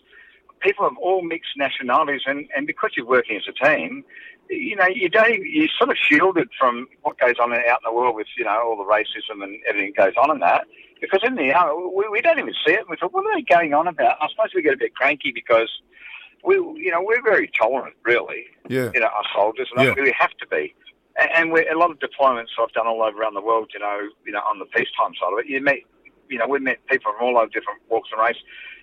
people 0.61 0.87
of 0.87 0.97
all 0.99 1.23
mixed 1.23 1.57
nationalities, 1.57 2.23
and, 2.27 2.49
and 2.57 2.67
because 2.67 2.91
you're 2.97 3.07
working 3.07 3.37
as 3.37 3.45
a 3.49 3.65
team, 3.65 4.05
you 4.49 4.77
know, 4.77 4.87
you 4.87 5.09
don't 5.09 5.41
you're 5.45 5.69
sort 5.79 5.91
of 5.91 5.97
shielded 5.97 6.49
from 6.59 6.87
what 7.03 7.19
goes 7.19 7.37
on 7.41 7.53
out 7.53 7.61
in 7.61 7.85
the 7.85 7.93
world 7.93 8.17
with 8.17 8.27
you 8.37 8.45
know 8.45 8.61
all 8.65 8.77
the 8.77 8.85
racism 8.85 9.43
and 9.43 9.59
everything 9.69 9.93
goes 9.97 10.13
on 10.21 10.31
in 10.31 10.41
that. 10.41 10.67
Because 11.01 11.21
in 11.25 11.37
the 11.37 11.53
army, 11.53 11.91
we, 11.95 12.09
we 12.11 12.21
don't 12.21 12.39
even 12.39 12.53
see 12.67 12.73
it. 12.73 12.89
We 12.89 12.97
thought, 12.97 13.15
what 13.15 13.25
are 13.25 13.35
they 13.35 13.43
going 13.43 13.73
on 13.73 13.87
about? 13.87 14.19
I 14.21 14.29
suppose 14.29 14.51
we 14.55 14.61
get 14.63 14.75
a 14.75 14.77
bit 14.77 14.95
cranky 14.95 15.33
because 15.35 15.71
we, 16.45 16.57
you 16.57 16.91
know, 16.91 17.01
we're 17.03 17.23
very 17.23 17.51
tolerant, 17.59 17.95
really. 18.05 18.45
Yeah. 18.69 18.91
You 18.93 19.01
know, 19.01 19.07
our 19.07 19.25
soldiers, 19.35 19.69
and 19.75 19.87
Yeah. 19.87 19.95
we 19.97 20.15
have 20.19 20.37
to 20.39 20.47
be. 20.47 20.75
And, 21.19 21.31
and 21.35 21.53
we 21.53 21.67
a 21.69 21.79
lot 21.79 21.91
of 21.91 21.99
deployments 22.01 22.49
I've 22.61 22.73
done 22.73 22.87
all 22.87 23.03
over 23.03 23.19
around 23.19 23.35
the 23.35 23.41
world. 23.41 23.71
You 23.73 23.81
know, 23.81 24.09
you 24.27 24.33
know, 24.33 24.41
on 24.41 24.59
the 24.59 24.67
peacetime 24.67 25.15
side 25.21 25.33
of 25.33 25.39
it, 25.39 25.47
you 25.47 25.61
meet, 25.63 25.87
you 26.29 26.39
know, 26.39 26.47
we 26.47 26.59
met 26.59 26.85
people 26.87 27.13
from 27.13 27.27
all 27.27 27.39
over 27.39 27.47
different 27.49 27.81
walks 27.89 28.11
and 28.13 28.21
race. 28.21 28.37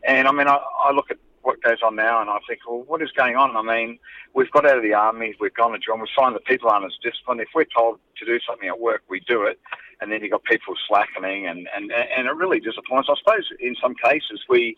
And 0.08 0.28
I 0.28 0.32
mean, 0.32 0.48
I, 0.48 0.60
I 0.86 0.92
look 0.92 1.12
at 1.12 1.18
what 1.48 1.64
goes 1.64 1.78
on 1.82 1.96
now, 1.96 2.20
and 2.20 2.30
I 2.30 2.40
think, 2.46 2.60
well, 2.68 2.84
what 2.86 3.02
is 3.02 3.10
going 3.14 3.38
on? 3.38 3.56
I 3.56 3.62
mean, 3.62 4.00
we've 4.34 4.52
got 4.52 4.66
out 4.66 4.76
of 4.76 4.84
the 4.84 4.94
army, 4.94 5.34
we've 5.40 5.54
gone 5.54 5.72
to 5.72 5.80
join, 5.80 6.02
we 6.02 6.08
find 6.14 6.36
that 6.36 6.44
people 6.44 6.70
aren't 6.70 6.86
as 6.86 6.98
disciplined. 7.02 7.40
If 7.40 7.48
we're 7.56 7.64
told 7.64 8.00
to 8.18 8.26
do 8.26 8.38
something 8.46 8.68
at 8.68 8.82
work, 8.82 9.04
we 9.10 9.22
do 9.22 9.44
it, 9.44 9.58
and 10.02 10.12
then 10.12 10.22
you've 10.22 10.32
got 10.32 10.44
people 10.44 10.74
slackening, 10.90 11.48
and, 11.48 11.70
and, 11.74 11.90
and 11.94 12.28
it 12.28 12.36
really 12.36 12.60
disappoints. 12.60 13.08
I 13.10 13.16
suppose 13.18 13.48
in 13.62 13.78
some 13.82 13.96
cases 13.96 14.44
we 14.50 14.76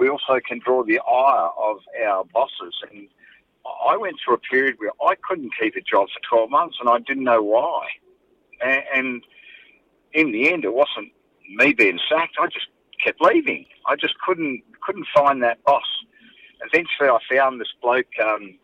we 0.00 0.08
also 0.08 0.40
can 0.44 0.58
draw 0.58 0.82
the 0.82 0.98
ire 0.98 1.50
of 1.56 1.78
our 2.04 2.24
bosses. 2.24 2.74
And 2.90 3.08
I 3.86 3.96
went 3.96 4.16
through 4.24 4.34
a 4.34 4.38
period 4.38 4.76
where 4.78 4.92
I 5.00 5.14
couldn't 5.16 5.50
keep 5.60 5.76
a 5.76 5.80
job 5.80 6.08
for 6.08 6.36
12 6.36 6.50
months, 6.50 6.78
and 6.80 6.88
I 6.88 6.98
didn't 6.98 7.24
know 7.24 7.42
why. 7.42 7.86
And, 8.60 8.82
and 8.94 9.22
in 10.12 10.32
the 10.32 10.52
end, 10.52 10.64
it 10.64 10.74
wasn't 10.74 11.12
me 11.48 11.74
being 11.74 11.98
sacked. 12.08 12.36
I 12.40 12.46
just 12.46 12.66
kept 13.02 13.20
leaving. 13.20 13.66
I 13.86 13.96
just 13.96 14.14
couldn't 14.20 14.62
couldn't 14.80 15.06
find 15.14 15.42
that 15.42 15.62
boss. 15.64 15.84
Eventually, 16.64 17.08
I 17.08 17.18
found 17.30 17.60
this 17.60 17.72
bloke 17.80 18.06
um, 18.22 18.58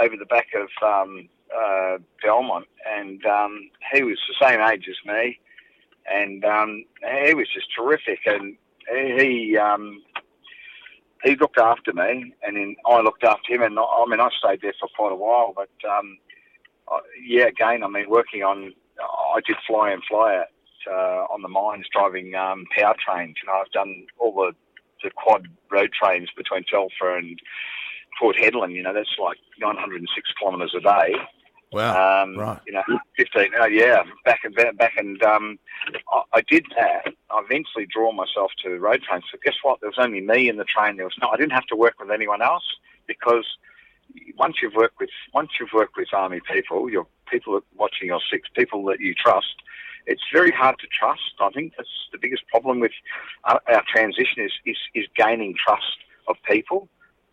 over 0.00 0.16
the 0.16 0.26
back 0.26 0.48
of 0.54 0.68
um, 0.82 1.28
uh, 1.56 1.98
Belmont, 2.22 2.66
and 2.86 3.24
um, 3.26 3.70
he 3.92 4.02
was 4.02 4.18
the 4.28 4.46
same 4.46 4.60
age 4.60 4.86
as 4.88 4.96
me, 5.06 5.38
and 6.10 6.44
um, 6.44 6.84
he 7.24 7.34
was 7.34 7.48
just 7.52 7.68
terrific. 7.74 8.20
And 8.26 8.56
he 8.90 9.56
um, 9.56 10.02
he 11.24 11.36
looked 11.36 11.58
after 11.58 11.92
me, 11.92 12.34
and 12.42 12.56
then 12.56 12.76
I 12.86 13.00
looked 13.00 13.24
after 13.24 13.54
him. 13.54 13.62
And 13.62 13.78
I, 13.78 13.82
I 13.82 14.04
mean, 14.06 14.20
I 14.20 14.28
stayed 14.38 14.60
there 14.62 14.74
for 14.78 14.88
quite 14.96 15.12
a 15.12 15.16
while. 15.16 15.54
But 15.54 15.70
um, 15.88 16.18
I, 16.90 16.98
yeah, 17.24 17.46
again, 17.46 17.82
I 17.82 17.88
mean, 17.88 18.08
working 18.08 18.42
on, 18.42 18.72
I 19.00 19.40
did 19.46 19.56
fly 19.66 19.90
and 19.90 20.02
fly 20.08 20.36
out 20.36 20.46
on 20.86 21.42
the 21.42 21.48
mines, 21.48 21.86
driving 21.92 22.34
um, 22.34 22.64
power 22.76 22.94
trains. 23.04 23.36
You 23.42 23.48
know, 23.48 23.60
I've 23.60 23.72
done 23.72 24.06
all 24.18 24.34
the 24.34 24.52
the 25.02 25.10
quad 25.10 25.46
road 25.70 25.90
trains 25.92 26.28
between 26.36 26.64
Telfer 26.64 27.16
and 27.16 27.38
Port 28.18 28.36
Hedland. 28.36 28.74
You 28.74 28.82
know, 28.82 28.92
that's 28.92 29.16
like 29.18 29.38
906 29.60 30.28
kilometres 30.38 30.74
a 30.76 30.80
day. 30.80 31.14
Wow. 31.70 32.22
Um, 32.22 32.36
right. 32.36 32.60
You 32.66 32.72
know, 32.72 32.82
15, 33.18 33.50
oh 33.60 33.66
yeah, 33.66 34.02
back 34.24 34.40
and 34.42 34.54
back 34.54 34.94
and 34.96 35.22
um, 35.22 35.58
I, 36.10 36.22
I 36.34 36.40
did 36.48 36.64
that. 36.76 37.12
I 37.30 37.42
eventually 37.44 37.86
draw 37.86 38.10
myself 38.10 38.52
to 38.64 38.78
road 38.78 39.02
trains. 39.02 39.24
So 39.30 39.38
guess 39.44 39.54
what? 39.62 39.80
There 39.80 39.90
was 39.90 39.98
only 39.98 40.20
me 40.20 40.48
in 40.48 40.56
the 40.56 40.64
train. 40.64 40.96
There 40.96 41.04
was 41.04 41.16
no, 41.20 41.28
I 41.28 41.36
didn't 41.36 41.52
have 41.52 41.66
to 41.66 41.76
work 41.76 41.94
with 42.00 42.10
anyone 42.10 42.40
else 42.40 42.64
because 43.06 43.46
once 44.38 44.56
you've 44.62 44.74
worked 44.74 44.98
with, 44.98 45.10
once 45.34 45.50
you've 45.60 45.72
worked 45.74 45.96
with 45.96 46.08
army 46.14 46.40
people, 46.50 46.90
your 46.90 47.06
people 47.30 47.60
watching 47.76 48.08
your 48.08 48.20
six 48.30 48.48
people 48.54 48.82
that 48.86 49.00
you 49.00 49.12
trust, 49.14 49.54
it's 50.08 50.22
very 50.32 50.50
hard 50.50 50.78
to 50.80 50.86
trust. 50.88 51.34
I 51.38 51.50
think 51.50 51.74
that's 51.76 51.88
the 52.12 52.18
biggest 52.18 52.46
problem 52.48 52.80
with 52.80 52.92
our, 53.44 53.60
our 53.68 53.84
transition 53.94 54.42
is, 54.42 54.52
is, 54.66 54.76
is 54.94 55.06
gaining 55.14 55.54
trust 55.54 55.98
of 56.26 56.36
people 56.48 56.88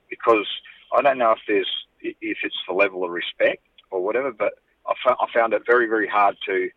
because 0.10 0.48
I 0.96 1.02
don't 1.02 1.18
know 1.18 1.32
if 1.32 1.40
there's, 1.48 1.72
if 2.02 2.38
it's 2.44 2.56
the 2.68 2.74
level 2.74 3.04
of 3.04 3.12
respect 3.12 3.64
or 3.92 4.04
whatever, 4.04 4.32
but 4.32 4.54
I, 4.86 4.94
fo- 5.04 5.16
I 5.20 5.26
found 5.34 5.54
it 5.54 5.64
very, 5.66 5.88
very 5.88 6.08
hard 6.08 6.36
to 6.48 6.70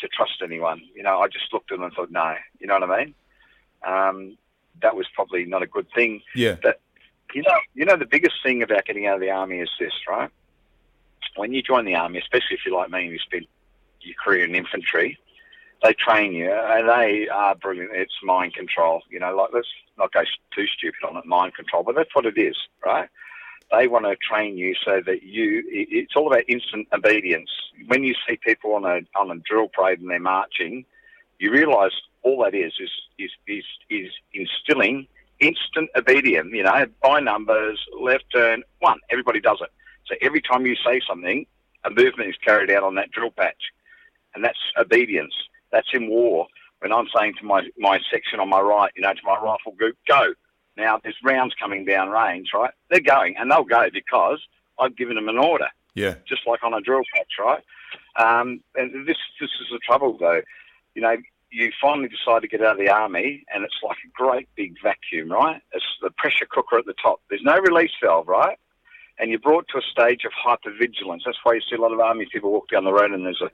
to 0.00 0.08
trust 0.08 0.42
anyone. 0.42 0.82
You 0.94 1.04
know, 1.04 1.20
I 1.20 1.28
just 1.28 1.52
looked 1.52 1.70
at 1.70 1.76
them 1.76 1.84
and 1.84 1.94
thought, 1.94 2.10
no, 2.10 2.34
you 2.58 2.66
know 2.66 2.80
what 2.80 2.90
I 2.90 3.04
mean? 3.04 3.14
Um, 3.86 4.38
that 4.82 4.96
was 4.96 5.06
probably 5.14 5.44
not 5.44 5.62
a 5.62 5.68
good 5.68 5.86
thing. 5.94 6.20
Yeah. 6.34 6.56
But 6.60 6.80
you 7.32 7.42
know, 7.42 7.58
you 7.74 7.84
know, 7.84 7.96
the 7.96 8.06
biggest 8.06 8.34
thing 8.42 8.62
about 8.62 8.84
getting 8.86 9.06
out 9.06 9.14
of 9.14 9.20
the 9.20 9.30
army 9.30 9.60
is 9.60 9.70
this, 9.78 9.92
right? 10.08 10.30
When 11.36 11.52
you 11.52 11.62
join 11.62 11.84
the 11.84 11.94
army, 11.94 12.18
especially 12.18 12.56
if 12.56 12.60
you're 12.66 12.76
like 12.76 12.90
me 12.90 13.04
and 13.04 13.12
you 13.12 13.18
spent 13.18 13.46
your 14.00 14.14
career 14.22 14.44
in 14.44 14.54
infantry, 14.54 15.18
they 15.84 15.92
train 15.92 16.32
you 16.32 16.50
and 16.50 16.88
they 16.88 17.28
are 17.28 17.54
brilliant. 17.54 17.90
It's 17.92 18.14
mind 18.22 18.54
control. 18.54 19.02
You 19.10 19.20
know, 19.20 19.36
like 19.36 19.50
let's 19.52 19.68
not 19.98 20.12
go 20.12 20.22
too 20.54 20.66
stupid 20.66 21.04
on 21.06 21.16
it, 21.18 21.26
mind 21.26 21.54
control, 21.54 21.82
but 21.82 21.94
that's 21.94 22.14
what 22.14 22.24
it 22.24 22.38
is, 22.38 22.56
right? 22.84 23.08
They 23.70 23.86
want 23.86 24.06
to 24.06 24.16
train 24.16 24.56
you 24.56 24.74
so 24.84 25.02
that 25.04 25.22
you. 25.22 25.62
It's 25.68 26.16
all 26.16 26.26
about 26.26 26.44
instant 26.48 26.88
obedience. 26.92 27.50
When 27.86 28.02
you 28.02 28.14
see 28.26 28.36
people 28.36 28.72
on 28.74 28.84
a 28.84 29.00
on 29.18 29.30
a 29.30 29.40
drill 29.40 29.68
parade 29.68 30.00
and 30.00 30.10
they're 30.10 30.18
marching, 30.18 30.86
you 31.38 31.50
realise 31.50 31.92
all 32.22 32.42
that 32.44 32.54
is 32.54 32.72
is 32.80 32.90
is 33.18 33.30
is, 33.46 33.64
is 33.90 34.12
instilling 34.32 35.06
instant 35.40 35.90
obedience. 35.96 36.48
You 36.52 36.62
know, 36.62 36.86
by 37.02 37.20
numbers, 37.20 37.78
left 38.00 38.24
turn, 38.34 38.62
one. 38.78 39.00
Everybody 39.10 39.40
does 39.40 39.58
it. 39.60 39.70
So 40.06 40.14
every 40.22 40.40
time 40.40 40.66
you 40.66 40.76
say 40.76 41.00
something, 41.06 41.46
a 41.84 41.90
movement 41.90 42.30
is 42.30 42.36
carried 42.44 42.70
out 42.70 42.84
on 42.84 42.94
that 42.94 43.10
drill 43.10 43.30
patch, 43.30 43.72
and 44.34 44.44
that's 44.44 44.58
obedience. 44.78 45.34
That's 45.74 45.88
in 45.92 46.08
war. 46.08 46.46
When 46.78 46.92
I'm 46.92 47.06
saying 47.16 47.34
to 47.40 47.44
my 47.44 47.62
my 47.78 47.98
section 48.10 48.38
on 48.40 48.48
my 48.48 48.60
right, 48.60 48.92
you 48.94 49.02
know, 49.02 49.12
to 49.12 49.20
my 49.24 49.36
rifle 49.38 49.72
group, 49.76 49.96
go. 50.08 50.32
Now 50.76 51.00
there's 51.02 51.16
rounds 51.24 51.54
coming 51.60 51.84
down 51.84 52.10
range, 52.10 52.50
right? 52.54 52.72
They're 52.90 53.00
going, 53.00 53.36
and 53.36 53.50
they'll 53.50 53.64
go 53.64 53.88
because 53.92 54.40
I've 54.78 54.96
given 54.96 55.14
them 55.16 55.28
an 55.28 55.38
order 55.38 55.68
Yeah. 55.94 56.14
just 56.28 56.46
like 56.46 56.62
on 56.64 56.74
a 56.74 56.80
drill 56.80 57.02
patch, 57.14 57.32
right? 57.38 57.62
Um, 58.16 58.60
and 58.76 59.06
this 59.06 59.16
this 59.40 59.50
is 59.60 59.66
the 59.72 59.78
trouble, 59.78 60.16
though. 60.18 60.42
You 60.94 61.02
know, 61.02 61.16
you 61.50 61.70
finally 61.80 62.08
decide 62.08 62.42
to 62.42 62.48
get 62.48 62.60
out 62.60 62.72
of 62.72 62.78
the 62.78 62.90
army, 62.90 63.44
and 63.54 63.64
it's 63.64 63.80
like 63.82 63.98
a 64.04 64.10
great 64.22 64.48
big 64.56 64.74
vacuum, 64.82 65.30
right? 65.30 65.60
It's 65.72 65.84
the 66.02 66.10
pressure 66.10 66.46
cooker 66.50 66.78
at 66.78 66.86
the 66.86 66.94
top. 67.02 67.20
There's 67.30 67.42
no 67.42 67.58
release 67.58 67.92
valve, 68.02 68.28
right? 68.28 68.58
And 69.18 69.30
you're 69.30 69.38
brought 69.38 69.66
to 69.68 69.78
a 69.78 69.82
stage 69.82 70.22
of 70.24 70.32
hypervigilance. 70.32 71.20
That's 71.24 71.38
why 71.44 71.54
you 71.54 71.60
see 71.60 71.76
a 71.76 71.80
lot 71.80 71.92
of 71.92 72.00
army 72.00 72.26
people 72.32 72.50
walk 72.50 72.68
down 72.68 72.84
the 72.84 72.92
road 72.92 73.12
and 73.12 73.24
there's 73.24 73.40
a, 73.40 73.50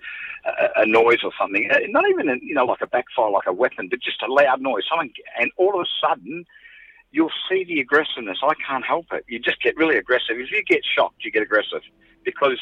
a, 0.48 0.82
a 0.82 0.86
noise 0.86 1.18
or 1.22 1.32
something. 1.38 1.68
Uh, 1.70 1.80
Not 1.88 2.04
even, 2.08 2.30
a, 2.30 2.36
you 2.40 2.54
know, 2.54 2.64
like 2.64 2.80
a 2.80 2.86
backfire, 2.86 3.30
like 3.30 3.46
a 3.46 3.52
weapon, 3.52 3.88
but 3.88 4.00
just 4.00 4.22
a 4.22 4.32
loud 4.32 4.62
noise. 4.62 4.84
Someone, 4.88 5.10
and 5.38 5.50
all 5.58 5.78
of 5.78 5.86
a 5.86 6.06
sudden, 6.06 6.46
you'll 7.10 7.32
see 7.48 7.64
the 7.64 7.80
aggressiveness. 7.80 8.38
I 8.42 8.54
can't 8.66 8.84
help 8.84 9.06
it. 9.12 9.24
You 9.28 9.38
just 9.38 9.60
get 9.62 9.76
really 9.76 9.96
aggressive. 9.96 10.38
If 10.38 10.50
you 10.50 10.62
get 10.64 10.80
shocked, 10.84 11.24
you 11.24 11.30
get 11.30 11.42
aggressive 11.42 11.82
because 12.24 12.58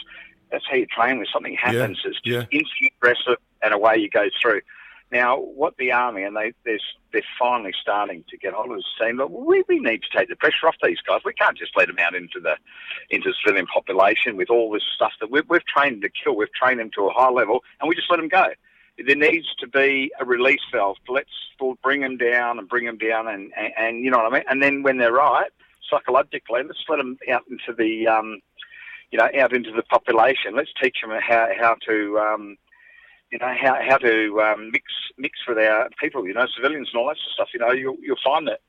that's 0.50 0.64
how 0.69 0.76
you 0.76 0.87
train 0.87 1.19
when 1.19 1.26
something 1.33 1.55
happens. 1.55 2.00
It's 2.05 2.21
just 2.21 2.26
yeah. 2.26 2.59
instant 2.59 2.93
aggressive 2.97 3.37
and 3.62 3.75
away 3.75 3.99
you 3.99 4.09
go 4.09 4.28
through. 4.40 4.62
Now, 5.11 5.38
what 5.38 5.77
the 5.79 5.93
army 5.93 6.23
and 6.23 6.37
they 6.37 6.53
they're, 6.65 6.79
they're 7.12 7.23
finally 7.38 7.73
starting 7.81 8.25
to 8.29 8.37
get 8.37 8.53
hold 8.53 8.71
of 8.71 8.79
is 8.79 8.85
saying, 9.00 9.17
look, 9.17 9.31
we, 9.31 9.65
we 9.67 9.79
need 9.79 10.03
to 10.03 10.19
take 10.19 10.29
the 10.29 10.37
pressure 10.37 10.69
off 10.69 10.77
these 10.83 11.00
guys. 11.00 11.21
We 11.25 11.33
can't 11.33 11.57
just 11.57 11.77
let 11.77 11.87
them 11.87 11.99
out 11.99 12.15
into 12.15 12.41
the 12.41 12.57
into 13.11 13.31
the 13.31 13.35
civilian 13.43 13.67
population 13.67 14.37
with 14.37 14.50
all 14.50 14.71
this 14.71 14.83
stuff 14.95 15.12
that 15.21 15.31
we've, 15.31 15.49
we've 15.49 15.65
trained 15.65 16.03
to 16.03 16.11
kill. 16.11 16.37
We've 16.37 16.53
trained 16.53 16.81
them 16.81 16.91
to 16.97 17.07
a 17.07 17.12
high 17.12 17.31
level, 17.31 17.65
and 17.81 17.88
we 17.88 17.95
just 17.95 18.11
let 18.11 18.19
them 18.19 18.29
go. 18.29 18.49
There 19.07 19.17
needs 19.17 19.47
to 19.61 19.67
be 19.67 20.11
a 20.21 20.25
release 20.25 20.61
valve. 20.73 20.97
Let's 21.09 21.31
bring 21.83 22.00
them 22.00 22.17
down 22.17 22.59
and 22.59 22.69
bring 22.69 22.85
them 22.85 22.99
down, 22.99 23.29
and, 23.29 23.53
and, 23.57 23.73
and 23.79 24.05
you 24.05 24.11
know 24.11 24.19
what 24.19 24.33
I 24.33 24.37
mean. 24.37 24.45
And 24.49 24.62
then 24.62 24.83
when 24.83 24.99
they're 24.99 25.12
right, 25.12 25.50
psychologically, 25.88 26.62
let's 26.65 26.85
let 26.88 26.97
them 26.97 27.17
out 27.31 27.45
into 27.49 27.73
the 27.77 28.07
um, 28.07 28.41
you 29.11 29.19
know 29.19 29.29
out 29.38 29.55
into 29.55 29.73
the 29.73 29.83
population. 29.85 30.55
Let's 30.55 30.73
teach 30.83 30.99
them 31.00 31.19
how 31.21 31.49
how 31.59 31.77
to 31.87 32.19
um, 32.19 32.57
you 33.30 33.38
know 33.38 33.54
how 33.61 33.76
how 33.87 33.99
to 33.99 34.40
um, 34.40 34.70
mix 34.73 34.85
mix 35.16 35.38
with 35.47 35.58
our 35.58 35.88
people, 36.00 36.26
you 36.26 36.35
know, 36.35 36.47
civilians 36.54 36.88
and 36.92 37.00
all 37.00 37.08
that 37.08 37.16
sort 37.16 37.28
of 37.28 37.32
stuff. 37.35 37.49
You 37.52 37.61
know, 37.61 37.73
you'll 37.73 37.97
you'll 38.02 38.16
find 38.25 38.47
that 38.49 38.61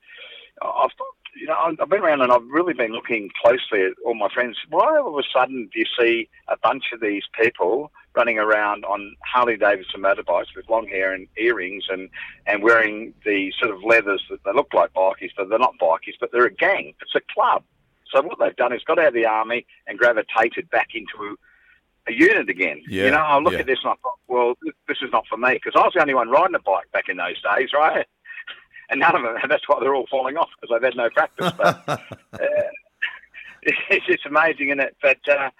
I've 0.62 0.92
you 1.36 1.48
know 1.48 1.56
I've 1.80 1.90
been 1.90 2.02
around 2.02 2.22
and 2.22 2.32
I've 2.32 2.48
really 2.48 2.74
been 2.74 2.92
looking 2.92 3.30
closely 3.42 3.84
at 3.84 3.94
all 4.06 4.16
my 4.16 4.30
friends. 4.34 4.58
Why 4.70 4.98
all 4.98 5.18
of 5.18 5.24
a 5.24 5.28
sudden 5.34 5.70
do 5.74 5.80
you 5.80 5.86
see 6.00 6.30
a 6.48 6.58
bunch 6.58 6.86
of 6.94 7.00
these 7.00 7.24
people 7.40 7.92
running 8.16 8.40
around 8.40 8.84
on 8.86 9.16
Harley 9.24 9.56
Davidson 9.56 10.02
motorbikes 10.02 10.56
with 10.56 10.70
long 10.70 10.88
hair 10.88 11.14
and 11.14 11.28
earrings 11.38 11.86
and 11.90 12.10
and 12.46 12.64
wearing 12.64 13.14
the 13.26 13.54
sort 13.60 13.72
of 13.72 13.84
leathers 13.84 14.24
that 14.30 14.44
they 14.44 14.52
look 14.54 14.74
like 14.74 14.94
bikies, 14.94 15.32
but 15.38 15.50
they're 15.50 15.60
not 15.60 15.76
bikies, 15.82 16.16
but 16.20 16.32
they're 16.32 16.46
a 16.46 16.54
gang. 16.54 16.94
It's 17.02 17.16
a 17.16 17.22
club. 17.34 17.64
So 18.14 18.22
what 18.24 18.40
they've 18.40 18.56
done 18.56 18.74
is 18.74 18.84
got 18.84 19.00
out 19.00 19.10
of 19.10 19.14
the 19.14 19.26
army 19.26 19.66
and 19.88 20.00
gravitated 20.00 20.70
back 20.72 20.90
into 20.96 21.38
a 22.10 22.14
unit 22.14 22.50
again. 22.50 22.82
Yeah, 22.88 23.06
you 23.06 23.12
know, 23.12 23.18
I 23.18 23.40
look 23.40 23.54
yeah. 23.54 23.60
at 23.60 23.66
this 23.66 23.80
and 23.84 23.92
I 23.92 23.96
thought, 24.02 24.20
well, 24.28 24.54
this 24.88 24.98
is 25.02 25.12
not 25.12 25.26
for 25.28 25.38
me 25.38 25.54
because 25.54 25.74
I 25.76 25.86
was 25.86 25.94
the 25.94 26.02
only 26.02 26.14
one 26.14 26.30
riding 26.30 26.56
a 26.56 26.60
bike 26.60 26.92
back 26.92 27.10
in 27.10 27.18
those 27.18 27.42
days, 27.42 27.70
right? 27.74 28.06
And 28.92 29.02
none 29.02 29.16
of 29.16 29.22
them, 29.22 29.36
and 29.40 29.52
that's 29.52 29.70
why 29.70 29.78
they're 29.80 29.94
all 29.94 30.08
falling 30.10 30.36
off 30.36 30.50
because 30.60 30.74
they've 30.74 30.84
had 30.84 30.98
no 30.98 31.12
practice. 31.12 31.52
But 31.56 31.88
uh, 31.88 31.98
it's, 33.62 34.06
it's 34.08 34.26
amazing, 34.26 34.70
isn't 34.70 34.80
it? 34.80 34.98
But 35.00 35.20
uh, 35.28 35.52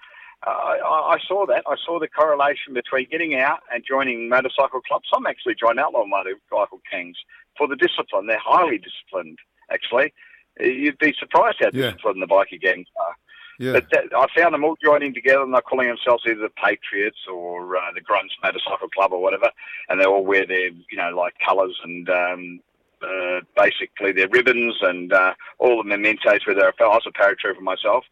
I, 0.42 1.14
I, 1.14 1.18
saw 1.28 1.46
that. 1.46 1.62
I 1.66 1.76
saw 1.84 2.00
the 2.00 2.08
correlation 2.08 2.74
between 2.74 3.06
getting 3.08 3.36
out 3.36 3.60
and 3.72 3.84
joining 3.86 4.28
motorcycle 4.28 4.80
clubs. 4.80 5.06
Some 5.12 5.26
actually 5.26 5.54
join 5.54 5.78
outlaw 5.78 6.06
motorcycle 6.06 6.80
gangs 6.90 7.18
for 7.56 7.68
the 7.68 7.76
discipline. 7.76 8.26
They're 8.26 8.38
highly 8.42 8.78
disciplined, 8.78 9.38
actually. 9.70 10.12
You'd 10.58 10.98
be 10.98 11.14
surprised 11.18 11.58
how 11.60 11.70
yeah. 11.72 11.90
disciplined 11.90 12.22
the 12.22 12.26
bikie 12.26 12.60
gangs 12.60 12.88
are. 12.98 13.14
Yeah. 13.60 13.72
But 13.72 13.90
that, 13.90 14.04
I 14.16 14.26
found 14.34 14.54
them 14.54 14.64
all 14.64 14.76
joining 14.82 15.12
together, 15.12 15.42
and 15.42 15.52
they're 15.52 15.60
calling 15.60 15.86
themselves 15.86 16.24
either 16.26 16.40
the 16.40 16.48
Patriots 16.48 17.18
or 17.30 17.76
uh, 17.76 17.92
the 17.94 18.00
Grunts 18.00 18.32
Motorcycle 18.42 18.88
Club 18.88 19.12
or 19.12 19.20
whatever, 19.20 19.50
and 19.90 20.00
they 20.00 20.06
all 20.06 20.24
wear 20.24 20.46
their, 20.46 20.68
you 20.68 20.96
know, 20.96 21.10
like 21.14 21.34
colours 21.46 21.78
and 21.84 22.08
um, 22.08 22.60
uh, 23.02 23.40
basically 23.54 24.12
their 24.12 24.28
ribbons 24.28 24.76
and 24.80 25.12
uh, 25.12 25.34
all 25.58 25.76
the 25.76 25.86
mementos. 25.86 26.46
Where 26.46 26.56
they're, 26.56 26.72
I 26.80 26.86
was 26.86 27.06
a 27.06 27.10
paratrooper 27.10 27.60
myself, 27.60 28.06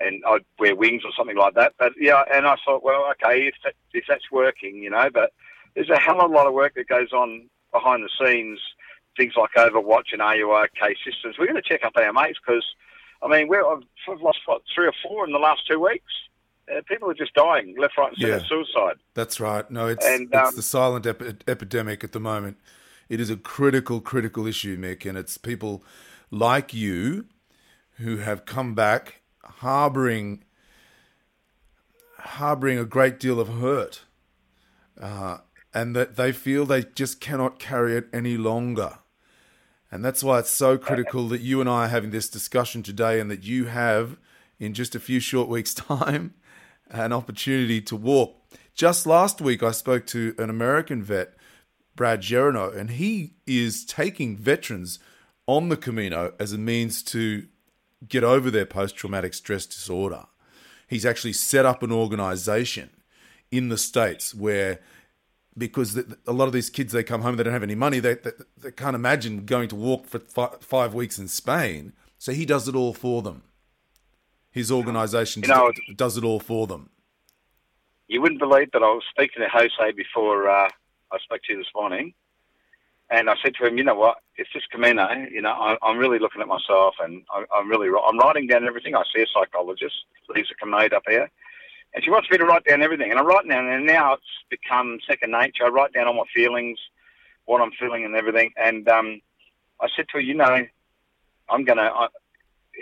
and 0.00 0.20
I'd 0.26 0.44
wear 0.58 0.74
wings 0.74 1.02
or 1.04 1.12
something 1.16 1.36
like 1.36 1.54
that. 1.54 1.74
But 1.78 1.92
yeah, 1.96 2.24
and 2.34 2.44
I 2.44 2.56
thought, 2.64 2.82
well, 2.82 3.08
okay, 3.12 3.46
if 3.46 3.54
that, 3.62 3.74
if 3.92 4.02
that's 4.08 4.32
working, 4.32 4.82
you 4.82 4.90
know, 4.90 5.10
but 5.14 5.32
there's 5.76 5.90
a 5.90 5.98
hell 6.00 6.20
of 6.20 6.28
a 6.28 6.34
lot 6.34 6.48
of 6.48 6.54
work 6.54 6.74
that 6.74 6.88
goes 6.88 7.12
on 7.12 7.48
behind 7.72 8.02
the 8.02 8.10
scenes. 8.20 8.58
Things 9.16 9.34
like 9.36 9.50
Overwatch 9.56 10.12
and 10.12 10.22
RUOK 10.22 10.96
systems. 11.04 11.36
We're 11.38 11.46
going 11.46 11.54
to 11.54 11.62
check 11.62 11.84
up 11.84 11.92
our 11.96 12.12
mates 12.12 12.38
because 12.44 12.64
I 13.22 13.28
mean, 13.28 13.48
we're, 13.48 13.64
I've 13.66 13.82
lost 14.20 14.38
what 14.46 14.62
three 14.74 14.86
or 14.86 14.92
four 15.02 15.26
in 15.26 15.32
the 15.32 15.38
last 15.38 15.66
two 15.66 15.80
weeks. 15.80 16.12
Uh, 16.70 16.82
people 16.86 17.10
are 17.10 17.14
just 17.14 17.34
dying 17.34 17.74
left, 17.78 17.96
right, 17.96 18.10
and 18.10 18.18
centre. 18.18 18.36
Yeah, 18.36 18.42
suicide. 18.46 18.96
That's 19.14 19.40
right. 19.40 19.68
No, 19.70 19.86
it's 19.86 20.04
and, 20.04 20.32
um, 20.34 20.46
it's 20.46 20.56
the 20.56 20.62
silent 20.62 21.06
epidemic 21.06 22.04
at 22.04 22.12
the 22.12 22.20
moment. 22.20 22.58
It 23.08 23.20
is 23.20 23.30
a 23.30 23.36
critical, 23.36 24.00
critical 24.00 24.46
issue, 24.46 24.78
Mick, 24.78 25.08
and 25.08 25.16
it's 25.16 25.38
people 25.38 25.82
like 26.30 26.74
you 26.74 27.26
who 27.96 28.18
have 28.18 28.44
come 28.44 28.74
back 28.74 29.22
harboring 29.42 30.44
harboring 32.18 32.78
a 32.78 32.84
great 32.84 33.18
deal 33.18 33.40
of 33.40 33.48
hurt, 33.48 34.02
uh, 35.00 35.38
and 35.72 35.96
that 35.96 36.16
they 36.16 36.32
feel 36.32 36.66
they 36.66 36.82
just 36.82 37.20
cannot 37.20 37.58
carry 37.58 37.96
it 37.96 38.08
any 38.12 38.36
longer. 38.36 38.98
And 39.90 40.04
that's 40.04 40.22
why 40.22 40.38
it's 40.38 40.50
so 40.50 40.76
critical 40.76 41.28
that 41.28 41.40
you 41.40 41.60
and 41.60 41.68
I 41.68 41.86
are 41.86 41.88
having 41.88 42.10
this 42.10 42.28
discussion 42.28 42.82
today 42.82 43.20
and 43.20 43.30
that 43.30 43.44
you 43.44 43.66
have, 43.66 44.18
in 44.58 44.74
just 44.74 44.94
a 44.94 45.00
few 45.00 45.20
short 45.20 45.48
weeks' 45.48 45.74
time, 45.90 46.34
an 46.90 47.12
opportunity 47.12 47.80
to 47.82 47.96
walk. 47.96 48.36
Just 48.74 49.06
last 49.06 49.40
week, 49.40 49.62
I 49.62 49.72
spoke 49.72 50.06
to 50.08 50.34
an 50.38 50.50
American 50.50 51.02
vet, 51.02 51.34
Brad 51.96 52.20
Gerono, 52.20 52.74
and 52.76 52.90
he 52.90 53.34
is 53.46 53.84
taking 53.84 54.36
veterans 54.36 54.98
on 55.46 55.68
the 55.68 55.76
Camino 55.76 56.32
as 56.38 56.52
a 56.52 56.58
means 56.58 57.02
to 57.02 57.46
get 58.06 58.22
over 58.22 58.50
their 58.50 58.66
post 58.66 58.94
traumatic 58.94 59.34
stress 59.34 59.66
disorder. 59.66 60.26
He's 60.86 61.04
actually 61.04 61.32
set 61.32 61.66
up 61.66 61.82
an 61.82 61.90
organization 61.90 62.90
in 63.50 63.68
the 63.68 63.78
States 63.78 64.34
where 64.34 64.80
because 65.58 65.96
a 66.26 66.32
lot 66.32 66.46
of 66.46 66.52
these 66.52 66.70
kids 66.70 66.92
they 66.92 67.02
come 67.02 67.22
home 67.22 67.36
they 67.36 67.42
don't 67.42 67.52
have 67.52 67.62
any 67.62 67.74
money. 67.74 68.00
They, 68.00 68.14
they, 68.14 68.30
they 68.62 68.70
can't 68.70 68.94
imagine 68.94 69.44
going 69.44 69.68
to 69.68 69.76
walk 69.76 70.06
for 70.06 70.18
five, 70.18 70.60
five, 70.60 70.94
weeks 70.94 71.18
in 71.18 71.28
Spain. 71.28 71.92
So 72.18 72.32
he 72.32 72.46
does 72.46 72.68
it 72.68 72.74
all 72.74 72.94
for 72.94 73.22
them. 73.22 73.42
His 74.50 74.72
organization 74.72 75.42
you 75.42 75.48
know, 75.48 75.72
does 75.94 76.16
it 76.16 76.24
all 76.24 76.40
for 76.40 76.66
them. 76.66 76.90
you 78.08 78.20
wouldn't 78.20 78.40
believe 78.40 78.70
that 78.72 78.82
I 78.82 78.86
was 78.90 79.04
speaking 79.10 79.42
to 79.42 79.48
Jose 79.48 79.92
before 79.92 80.48
uh, 80.48 80.68
I 81.12 81.18
spoke 81.18 81.42
to 81.44 81.52
you 81.52 81.58
this 81.58 81.72
morning 81.74 82.14
and 83.10 83.30
I 83.30 83.34
said 83.42 83.54
to 83.56 83.66
him 83.66 83.78
you 83.78 83.84
know 83.84 83.94
what? 83.94 84.18
It's 84.36 84.52
just 84.52 84.70
Camino. 84.70 85.08
You 85.30 85.42
know 85.42 85.50
I, 85.50 85.76
am 85.90 85.98
really 85.98 86.18
looking 86.18 86.40
at 86.40 86.48
myself 86.48 86.94
and 87.00 87.22
I, 87.30 87.44
I'm 87.54 87.68
really 87.68 87.88
I'm 87.88 88.18
writing 88.18 88.46
down 88.46 88.66
everything. 88.66 88.94
I 88.94 89.02
see 89.14 89.22
a 89.22 89.26
psychologist. 89.32 89.94
Lisa 90.28 90.54
Camade 90.62 90.92
up 90.92 91.04
here 91.08 91.30
and 91.94 92.04
she 92.04 92.10
wants 92.10 92.30
me 92.30 92.38
to 92.38 92.44
write 92.44 92.64
down 92.64 92.82
everything. 92.82 93.10
And 93.10 93.18
I 93.18 93.22
write 93.22 93.48
down, 93.48 93.66
and 93.66 93.86
now 93.86 94.14
it's 94.14 94.22
become 94.50 94.98
second 95.08 95.32
nature. 95.32 95.64
I 95.64 95.68
write 95.68 95.92
down 95.92 96.06
all 96.06 96.14
my 96.14 96.24
feelings, 96.34 96.78
what 97.46 97.60
I'm 97.60 97.72
feeling, 97.72 98.04
and 98.04 98.14
everything. 98.14 98.52
And 98.56 98.88
um, 98.88 99.20
I 99.80 99.88
said 99.96 100.06
to 100.08 100.14
her, 100.14 100.20
you 100.20 100.34
know, 100.34 100.66
I'm 101.48 101.64
going 101.64 101.78
to, 101.78 102.08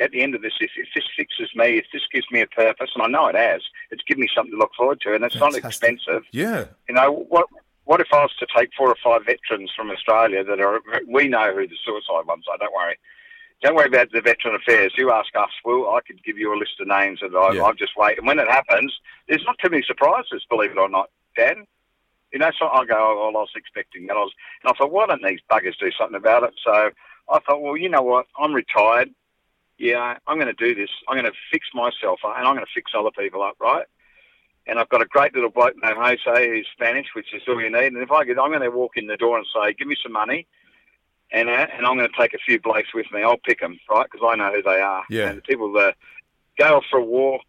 at 0.00 0.10
the 0.10 0.22
end 0.22 0.34
of 0.34 0.42
this, 0.42 0.54
if, 0.60 0.70
if, 0.76 0.88
this 0.94 1.04
fixes 1.16 1.50
me, 1.54 1.78
if 1.78 1.86
this 1.92 2.02
gives 2.12 2.26
me 2.30 2.40
a 2.40 2.46
purpose, 2.46 2.90
and 2.94 3.02
I 3.02 3.06
know 3.06 3.28
it 3.28 3.36
has, 3.36 3.62
it's 3.90 4.02
given 4.02 4.22
me 4.22 4.28
something 4.34 4.52
to 4.52 4.58
look 4.58 4.72
forward 4.76 5.00
to, 5.02 5.14
and 5.14 5.24
it's 5.24 5.34
Fantastic. 5.34 5.62
not 5.62 5.68
expensive. 5.68 6.22
Yeah. 6.32 6.66
You 6.88 6.94
know, 6.96 7.26
what 7.28 7.46
what 7.84 8.00
if 8.00 8.08
I 8.12 8.22
was 8.22 8.34
to 8.40 8.46
take 8.54 8.70
four 8.76 8.88
or 8.88 8.96
five 9.02 9.24
veterans 9.24 9.70
from 9.74 9.92
Australia 9.92 10.42
that 10.42 10.60
are, 10.60 10.80
we 11.08 11.28
know 11.28 11.54
who 11.54 11.68
the 11.68 11.76
suicide 11.84 12.26
ones 12.26 12.44
are, 12.50 12.58
don't 12.58 12.74
worry. 12.74 12.98
Don't 13.62 13.74
worry 13.74 13.86
about 13.86 14.10
the 14.12 14.20
veteran 14.20 14.54
affairs. 14.54 14.92
You 14.98 15.10
ask 15.10 15.34
us, 15.34 15.50
well, 15.64 15.94
I 15.94 16.00
could 16.06 16.22
give 16.22 16.36
you 16.36 16.54
a 16.54 16.58
list 16.58 16.78
of 16.80 16.88
names 16.88 17.20
that 17.20 17.34
I, 17.34 17.54
yeah. 17.54 17.62
I'll 17.62 17.74
just 17.74 17.92
wait. 17.96 18.18
And 18.18 18.26
when 18.26 18.38
it 18.38 18.48
happens, 18.48 18.94
there's 19.28 19.44
not 19.46 19.56
too 19.58 19.70
many 19.70 19.82
surprises, 19.82 20.44
believe 20.50 20.72
it 20.72 20.78
or 20.78 20.88
not, 20.88 21.10
Dan. 21.36 21.66
You 22.32 22.40
know, 22.40 22.50
so 22.58 22.68
I 22.68 22.84
go, 22.84 22.94
oh, 22.96 23.30
well, 23.32 23.40
I 23.40 23.40
was 23.40 23.50
expecting 23.56 24.06
that. 24.06 24.16
I 24.16 24.20
was, 24.20 24.32
and 24.62 24.72
I 24.72 24.76
thought, 24.76 24.92
why 24.92 25.06
don't 25.06 25.24
these 25.24 25.40
buggers 25.50 25.78
do 25.78 25.90
something 25.98 26.16
about 26.16 26.42
it? 26.42 26.54
So 26.62 26.90
I 27.30 27.38
thought, 27.40 27.62
well, 27.62 27.76
you 27.76 27.88
know 27.88 28.02
what? 28.02 28.26
I'm 28.38 28.52
retired. 28.52 29.10
Yeah, 29.78 30.18
I'm 30.26 30.38
going 30.38 30.54
to 30.54 30.64
do 30.64 30.74
this. 30.74 30.90
I'm 31.08 31.16
going 31.16 31.30
to 31.30 31.38
fix 31.50 31.66
myself 31.72 32.20
up, 32.24 32.36
and 32.36 32.46
I'm 32.46 32.56
going 32.56 32.66
to 32.66 32.72
fix 32.74 32.92
other 32.96 33.10
people 33.16 33.42
up, 33.42 33.56
right? 33.60 33.86
And 34.66 34.78
I've 34.78 34.88
got 34.88 35.02
a 35.02 35.06
great 35.06 35.34
little 35.34 35.50
bloke 35.50 35.74
named 35.82 35.96
Jose 35.98 36.48
who's 36.48 36.66
Spanish, 36.72 37.06
which 37.14 37.32
is 37.32 37.42
all 37.48 37.60
you 37.60 37.70
need. 37.70 37.92
And 37.92 37.98
if 37.98 38.10
I 38.10 38.24
get, 38.24 38.38
I'm 38.38 38.50
going 38.50 38.62
to 38.62 38.70
walk 38.70 38.96
in 38.96 39.06
the 39.06 39.16
door 39.16 39.38
and 39.38 39.46
say, 39.54 39.72
give 39.72 39.86
me 39.86 39.96
some 40.02 40.12
money 40.12 40.46
and 41.32 41.48
uh, 41.48 41.66
and 41.76 41.86
I'm 41.86 41.96
going 41.96 42.08
to 42.08 42.16
take 42.16 42.34
a 42.34 42.38
few 42.38 42.60
blokes 42.60 42.94
with 42.94 43.06
me. 43.12 43.22
I'll 43.22 43.36
pick 43.36 43.60
them, 43.60 43.78
right? 43.90 44.06
Because 44.10 44.26
I 44.28 44.36
know 44.36 44.52
who 44.52 44.62
they 44.62 44.80
are. 44.80 45.04
Yeah. 45.10 45.28
And 45.28 45.38
the 45.38 45.42
people 45.42 45.72
that 45.74 45.96
go 46.58 46.76
off 46.76 46.84
for 46.90 46.98
a 46.98 47.04
walk, 47.04 47.42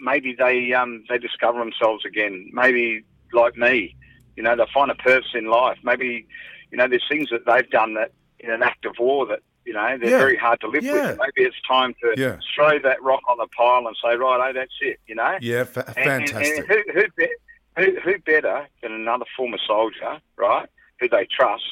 maybe 0.00 0.34
they 0.36 0.72
um 0.72 1.04
they 1.08 1.18
discover 1.18 1.58
themselves 1.58 2.04
again. 2.04 2.50
Maybe 2.52 3.04
like 3.32 3.56
me, 3.56 3.96
you 4.36 4.42
know, 4.42 4.56
they 4.56 4.64
find 4.72 4.90
a 4.90 4.94
purpose 4.94 5.30
in 5.34 5.46
life. 5.46 5.78
Maybe 5.82 6.26
you 6.70 6.78
know, 6.78 6.88
there's 6.88 7.04
things 7.08 7.28
that 7.30 7.44
they've 7.46 7.68
done 7.70 7.94
that 7.94 8.12
in 8.40 8.50
an 8.50 8.62
act 8.62 8.84
of 8.86 8.96
war 8.98 9.26
that 9.26 9.40
you 9.64 9.74
know 9.74 9.96
they're 10.00 10.10
yeah. 10.10 10.18
very 10.18 10.36
hard 10.36 10.60
to 10.60 10.68
live 10.68 10.82
yeah. 10.82 11.10
with. 11.10 11.18
Maybe 11.18 11.46
it's 11.46 11.56
time 11.68 11.94
to 12.02 12.14
yeah. 12.16 12.38
throw 12.54 12.78
that 12.78 13.02
rock 13.02 13.22
on 13.28 13.38
the 13.38 13.46
pile 13.48 13.86
and 13.86 13.96
say, 14.02 14.16
right, 14.16 14.48
oh, 14.48 14.52
that's 14.52 14.72
it. 14.80 14.98
You 15.06 15.16
know. 15.16 15.36
Yeah, 15.40 15.64
fa- 15.64 15.92
fantastic. 15.94 16.58
And, 16.58 16.70
and 16.70 16.84
who, 16.94 17.00
who, 17.00 17.06
be- 17.16 17.36
who, 17.76 18.00
who 18.00 18.18
better 18.20 18.66
than 18.82 18.92
another 18.92 19.26
former 19.36 19.58
soldier, 19.66 20.20
right? 20.36 20.68
Who 20.98 21.08
they 21.08 21.26
trust 21.26 21.64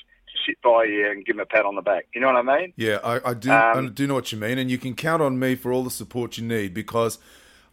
sit 0.46 0.60
by 0.62 0.84
you 0.84 1.10
and 1.10 1.24
give 1.24 1.36
him 1.36 1.40
a 1.40 1.46
pat 1.46 1.64
on 1.64 1.74
the 1.74 1.82
back. 1.82 2.06
You 2.14 2.20
know 2.20 2.28
what 2.28 2.36
I 2.36 2.58
mean? 2.60 2.72
Yeah, 2.76 2.98
I, 3.04 3.30
I 3.30 3.34
do. 3.34 3.50
Um, 3.50 3.86
I 3.86 3.88
do 3.88 4.06
know 4.06 4.14
what 4.14 4.32
you 4.32 4.38
mean, 4.38 4.58
and 4.58 4.70
you 4.70 4.78
can 4.78 4.94
count 4.94 5.22
on 5.22 5.38
me 5.38 5.54
for 5.54 5.72
all 5.72 5.84
the 5.84 5.90
support 5.90 6.38
you 6.38 6.44
need 6.44 6.74
because 6.74 7.18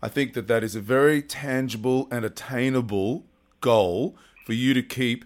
I 0.01 0.07
think 0.07 0.33
that 0.33 0.47
that 0.47 0.63
is 0.63 0.75
a 0.75 0.81
very 0.81 1.21
tangible 1.21 2.07
and 2.11 2.23
attainable 2.23 3.25
goal 3.61 4.17
for 4.45 4.53
you 4.53 4.73
to 4.73 4.83
keep. 4.83 5.25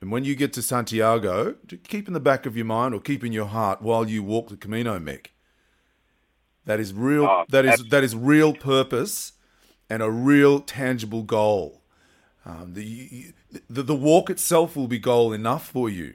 And 0.00 0.10
when 0.10 0.24
you 0.24 0.36
get 0.36 0.52
to 0.54 0.62
Santiago, 0.62 1.54
to 1.68 1.76
keep 1.76 2.06
in 2.06 2.14
the 2.14 2.20
back 2.20 2.46
of 2.46 2.56
your 2.56 2.66
mind 2.66 2.94
or 2.94 3.00
keep 3.00 3.24
in 3.24 3.32
your 3.32 3.46
heart 3.46 3.80
while 3.80 4.08
you 4.08 4.22
walk 4.22 4.48
the 4.48 4.56
Camino, 4.56 4.98
Mick. 4.98 5.28
That 6.66 6.80
is 6.80 6.92
real. 6.92 7.24
Oh, 7.24 7.44
that 7.48 7.64
is 7.64 7.84
that 7.90 8.04
is 8.04 8.14
real 8.14 8.52
purpose 8.52 9.32
and 9.88 10.02
a 10.02 10.10
real 10.10 10.60
tangible 10.60 11.22
goal. 11.22 11.80
Um, 12.44 12.74
the, 12.74 13.32
the 13.70 13.82
the 13.82 13.94
walk 13.94 14.30
itself 14.30 14.76
will 14.76 14.88
be 14.88 14.98
goal 14.98 15.32
enough 15.32 15.66
for 15.66 15.88
you, 15.88 16.14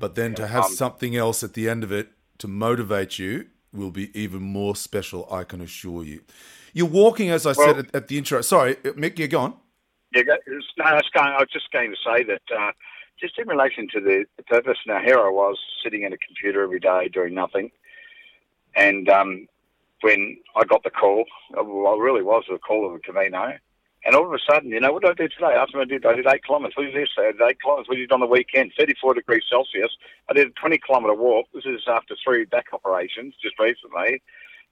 but 0.00 0.16
then 0.16 0.34
to 0.34 0.48
have 0.48 0.64
Um, 0.64 0.72
something 0.72 1.14
else 1.14 1.44
at 1.44 1.52
the 1.54 1.68
end 1.68 1.84
of 1.84 1.92
it 1.92 2.08
to 2.38 2.48
motivate 2.48 3.20
you 3.20 3.46
will 3.72 3.92
be 3.92 4.10
even 4.18 4.42
more 4.42 4.74
special. 4.74 5.28
I 5.30 5.44
can 5.44 5.60
assure 5.60 6.02
you. 6.02 6.22
You're 6.72 6.88
walking, 6.88 7.30
as 7.30 7.46
I 7.46 7.52
said 7.52 7.78
at, 7.78 7.94
at 7.94 8.08
the 8.08 8.18
intro. 8.18 8.40
Sorry, 8.40 8.72
uh, 8.84 8.92
Mick, 9.02 9.18
you're 9.18 9.28
gone. 9.28 9.54
Yeah, 10.14 10.22
no, 10.26 10.84
I 10.84 10.94
was, 10.94 11.08
going, 11.14 11.28
I 11.28 11.38
was 11.38 11.48
just 11.52 11.70
going 11.70 11.90
to 11.92 11.96
say 12.04 12.24
that 12.24 12.42
uh, 12.56 12.72
just 13.20 13.38
in 13.38 13.46
relation 13.46 13.86
to 13.94 14.00
the, 14.00 14.24
the 14.36 14.42
purpose. 14.42 14.78
Now, 14.86 15.00
here 15.00 15.20
I 15.20 15.30
was 15.30 15.56
sitting 15.84 16.02
at 16.04 16.12
a 16.12 16.18
computer 16.18 16.62
every 16.62 16.80
day 16.80 17.08
doing 17.08 17.34
nothing, 17.34 17.70
and 18.74 19.08
um, 19.08 19.46
when 20.00 20.38
I 20.56 20.64
got 20.64 20.82
the 20.82 20.90
call, 20.90 21.24
well, 21.52 21.94
I 21.94 22.02
really 22.02 22.22
was 22.22 22.44
the 22.48 22.58
call 22.58 22.86
of 22.86 22.92
the 22.94 23.00
Camino, 23.00 23.58
and 24.04 24.14
all 24.16 24.26
of 24.26 24.32
a 24.32 24.38
sudden, 24.50 24.70
you 24.70 24.80
know, 24.80 24.92
what 24.92 25.02
did 25.02 25.10
I 25.10 25.14
do 25.14 25.28
today? 25.28 25.54
After 25.54 25.80
I 25.80 25.84
did, 25.84 26.06
I 26.06 26.14
did 26.14 26.26
eight 26.26 26.44
kilometres. 26.44 26.74
What 26.76 26.84
did 26.84 26.94
yesterday? 26.94 27.28
I 27.28 27.32
did 27.32 27.42
eight 27.42 27.60
kilometres. 27.60 27.88
What 27.88 27.96
did 27.96 28.12
on 28.12 28.20
the 28.20 28.26
weekend? 28.26 28.72
34 28.78 29.14
degrees 29.14 29.42
Celsius. 29.50 29.90
I 30.28 30.32
did 30.32 30.48
a 30.48 30.50
20 30.50 30.78
kilometre 30.78 31.14
walk. 31.14 31.46
This 31.52 31.64
is 31.66 31.82
after 31.86 32.16
three 32.24 32.44
back 32.46 32.66
operations 32.72 33.34
just 33.42 33.58
recently. 33.58 34.22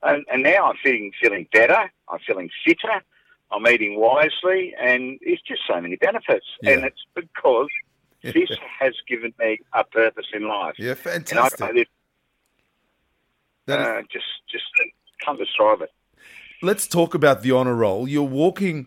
And, 0.02 0.24
and 0.32 0.42
now 0.42 0.70
I'm 0.70 0.76
feeling 0.82 1.12
feeling 1.20 1.46
better. 1.52 1.90
I'm 2.08 2.20
feeling 2.26 2.48
fitter. 2.64 3.02
I'm 3.50 3.66
eating 3.66 3.98
wisely, 3.98 4.74
and 4.78 5.18
it's 5.22 5.40
just 5.42 5.62
so 5.66 5.80
many 5.80 5.96
benefits. 5.96 6.46
Yeah. 6.62 6.72
And 6.72 6.84
it's 6.84 7.04
because 7.14 7.68
this 8.22 8.50
has 8.80 8.92
given 9.08 9.32
me 9.38 9.58
a 9.72 9.84
purpose 9.84 10.26
in 10.32 10.46
life. 10.48 10.74
Yeah, 10.78 10.90
And 10.90 10.98
I, 10.98 11.02
fantastic. 11.10 11.62
I 11.62 11.72
did, 11.72 11.80
is- 13.66 13.74
uh, 13.74 14.02
just 14.10 14.24
just 14.50 14.64
can't 15.24 15.38
describe 15.38 15.82
it. 15.82 15.90
let's 16.62 16.86
talk 16.86 17.14
about 17.14 17.42
the 17.42 17.50
honor 17.50 17.74
roll. 17.74 18.08
You're 18.08 18.22
walking, 18.22 18.86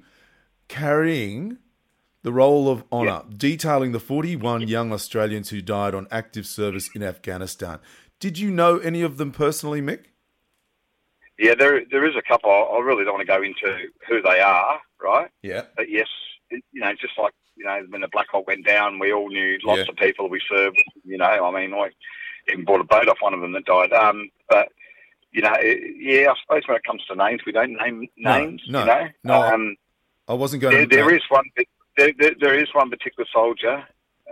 carrying 0.72 1.58
the 2.24 2.32
roll 2.32 2.70
of 2.70 2.84
honor, 2.92 3.24
detailing 3.36 3.92
the 3.92 4.00
41 4.00 4.68
young 4.70 4.94
Australians 4.94 5.50
who 5.50 5.62
died 5.62 5.94
on 5.94 6.08
active 6.10 6.46
service 6.48 6.90
in 6.96 7.04
Afghanistan. 7.04 7.80
Did 8.22 8.40
you 8.40 8.50
know 8.52 8.78
any 8.78 9.02
of 9.02 9.18
them 9.18 9.32
personally, 9.32 9.82
Mick? 9.82 10.06
Yeah, 11.38 11.56
there 11.56 11.82
there 11.92 12.06
is 12.08 12.16
a 12.16 12.22
couple. 12.22 12.50
I 12.52 12.80
really 12.80 13.04
don't 13.04 13.16
want 13.16 13.28
to 13.28 13.34
go 13.34 13.42
into 13.42 13.88
who 14.08 14.22
they 14.22 14.40
are, 14.40 14.80
right? 15.02 15.30
Yeah. 15.42 15.64
But 15.76 15.90
yes, 15.90 16.08
you 16.52 16.62
know, 16.76 16.94
just 16.94 17.14
like 17.18 17.34
you 17.58 17.66
know, 17.66 17.82
when 17.90 18.02
the 18.02 18.08
Black 18.08 18.28
Hawk 18.32 18.48
went 18.48 18.66
down, 18.66 18.98
we 19.00 19.12
all 19.12 19.28
knew 19.28 19.58
lots 19.66 19.80
Yeah. 19.80 19.86
of 19.90 19.96
people 19.98 20.30
we 20.30 20.42
served. 20.50 20.78
You 21.04 21.18
know, 21.18 21.26
I 21.26 21.52
mean, 21.60 21.74
I 21.74 21.90
even 22.52 22.64
bought 22.64 22.80
a 22.80 22.86
boat 22.86 23.10
off 23.10 23.18
one 23.20 23.34
of 23.34 23.42
them 23.42 23.52
that 23.54 23.66
died. 23.66 23.92
Um, 23.92 24.30
but 24.50 24.70
you 25.32 25.42
know, 25.42 25.56
yeah, 25.98 26.30
I 26.32 26.36
suppose 26.44 26.68
when 26.68 26.78
it 26.78 26.84
comes 26.84 27.04
to 27.06 27.16
names, 27.16 27.42
we 27.46 27.52
don't 27.52 27.74
name 27.74 28.08
No, 28.18 28.38
names. 28.40 28.62
no, 28.68 28.80
you 28.82 28.86
know, 28.86 29.08
no. 29.24 29.42
Um, 29.42 29.76
I 30.32 30.34
wasn't 30.34 30.62
going 30.62 30.74
there, 30.74 30.86
to. 30.86 30.96
there 30.96 31.14
is 31.14 31.22
one. 31.28 31.44
There, 31.98 32.14
there, 32.18 32.32
there 32.40 32.58
is 32.58 32.70
one 32.74 32.90
particular 32.90 33.28
soldier 33.34 33.84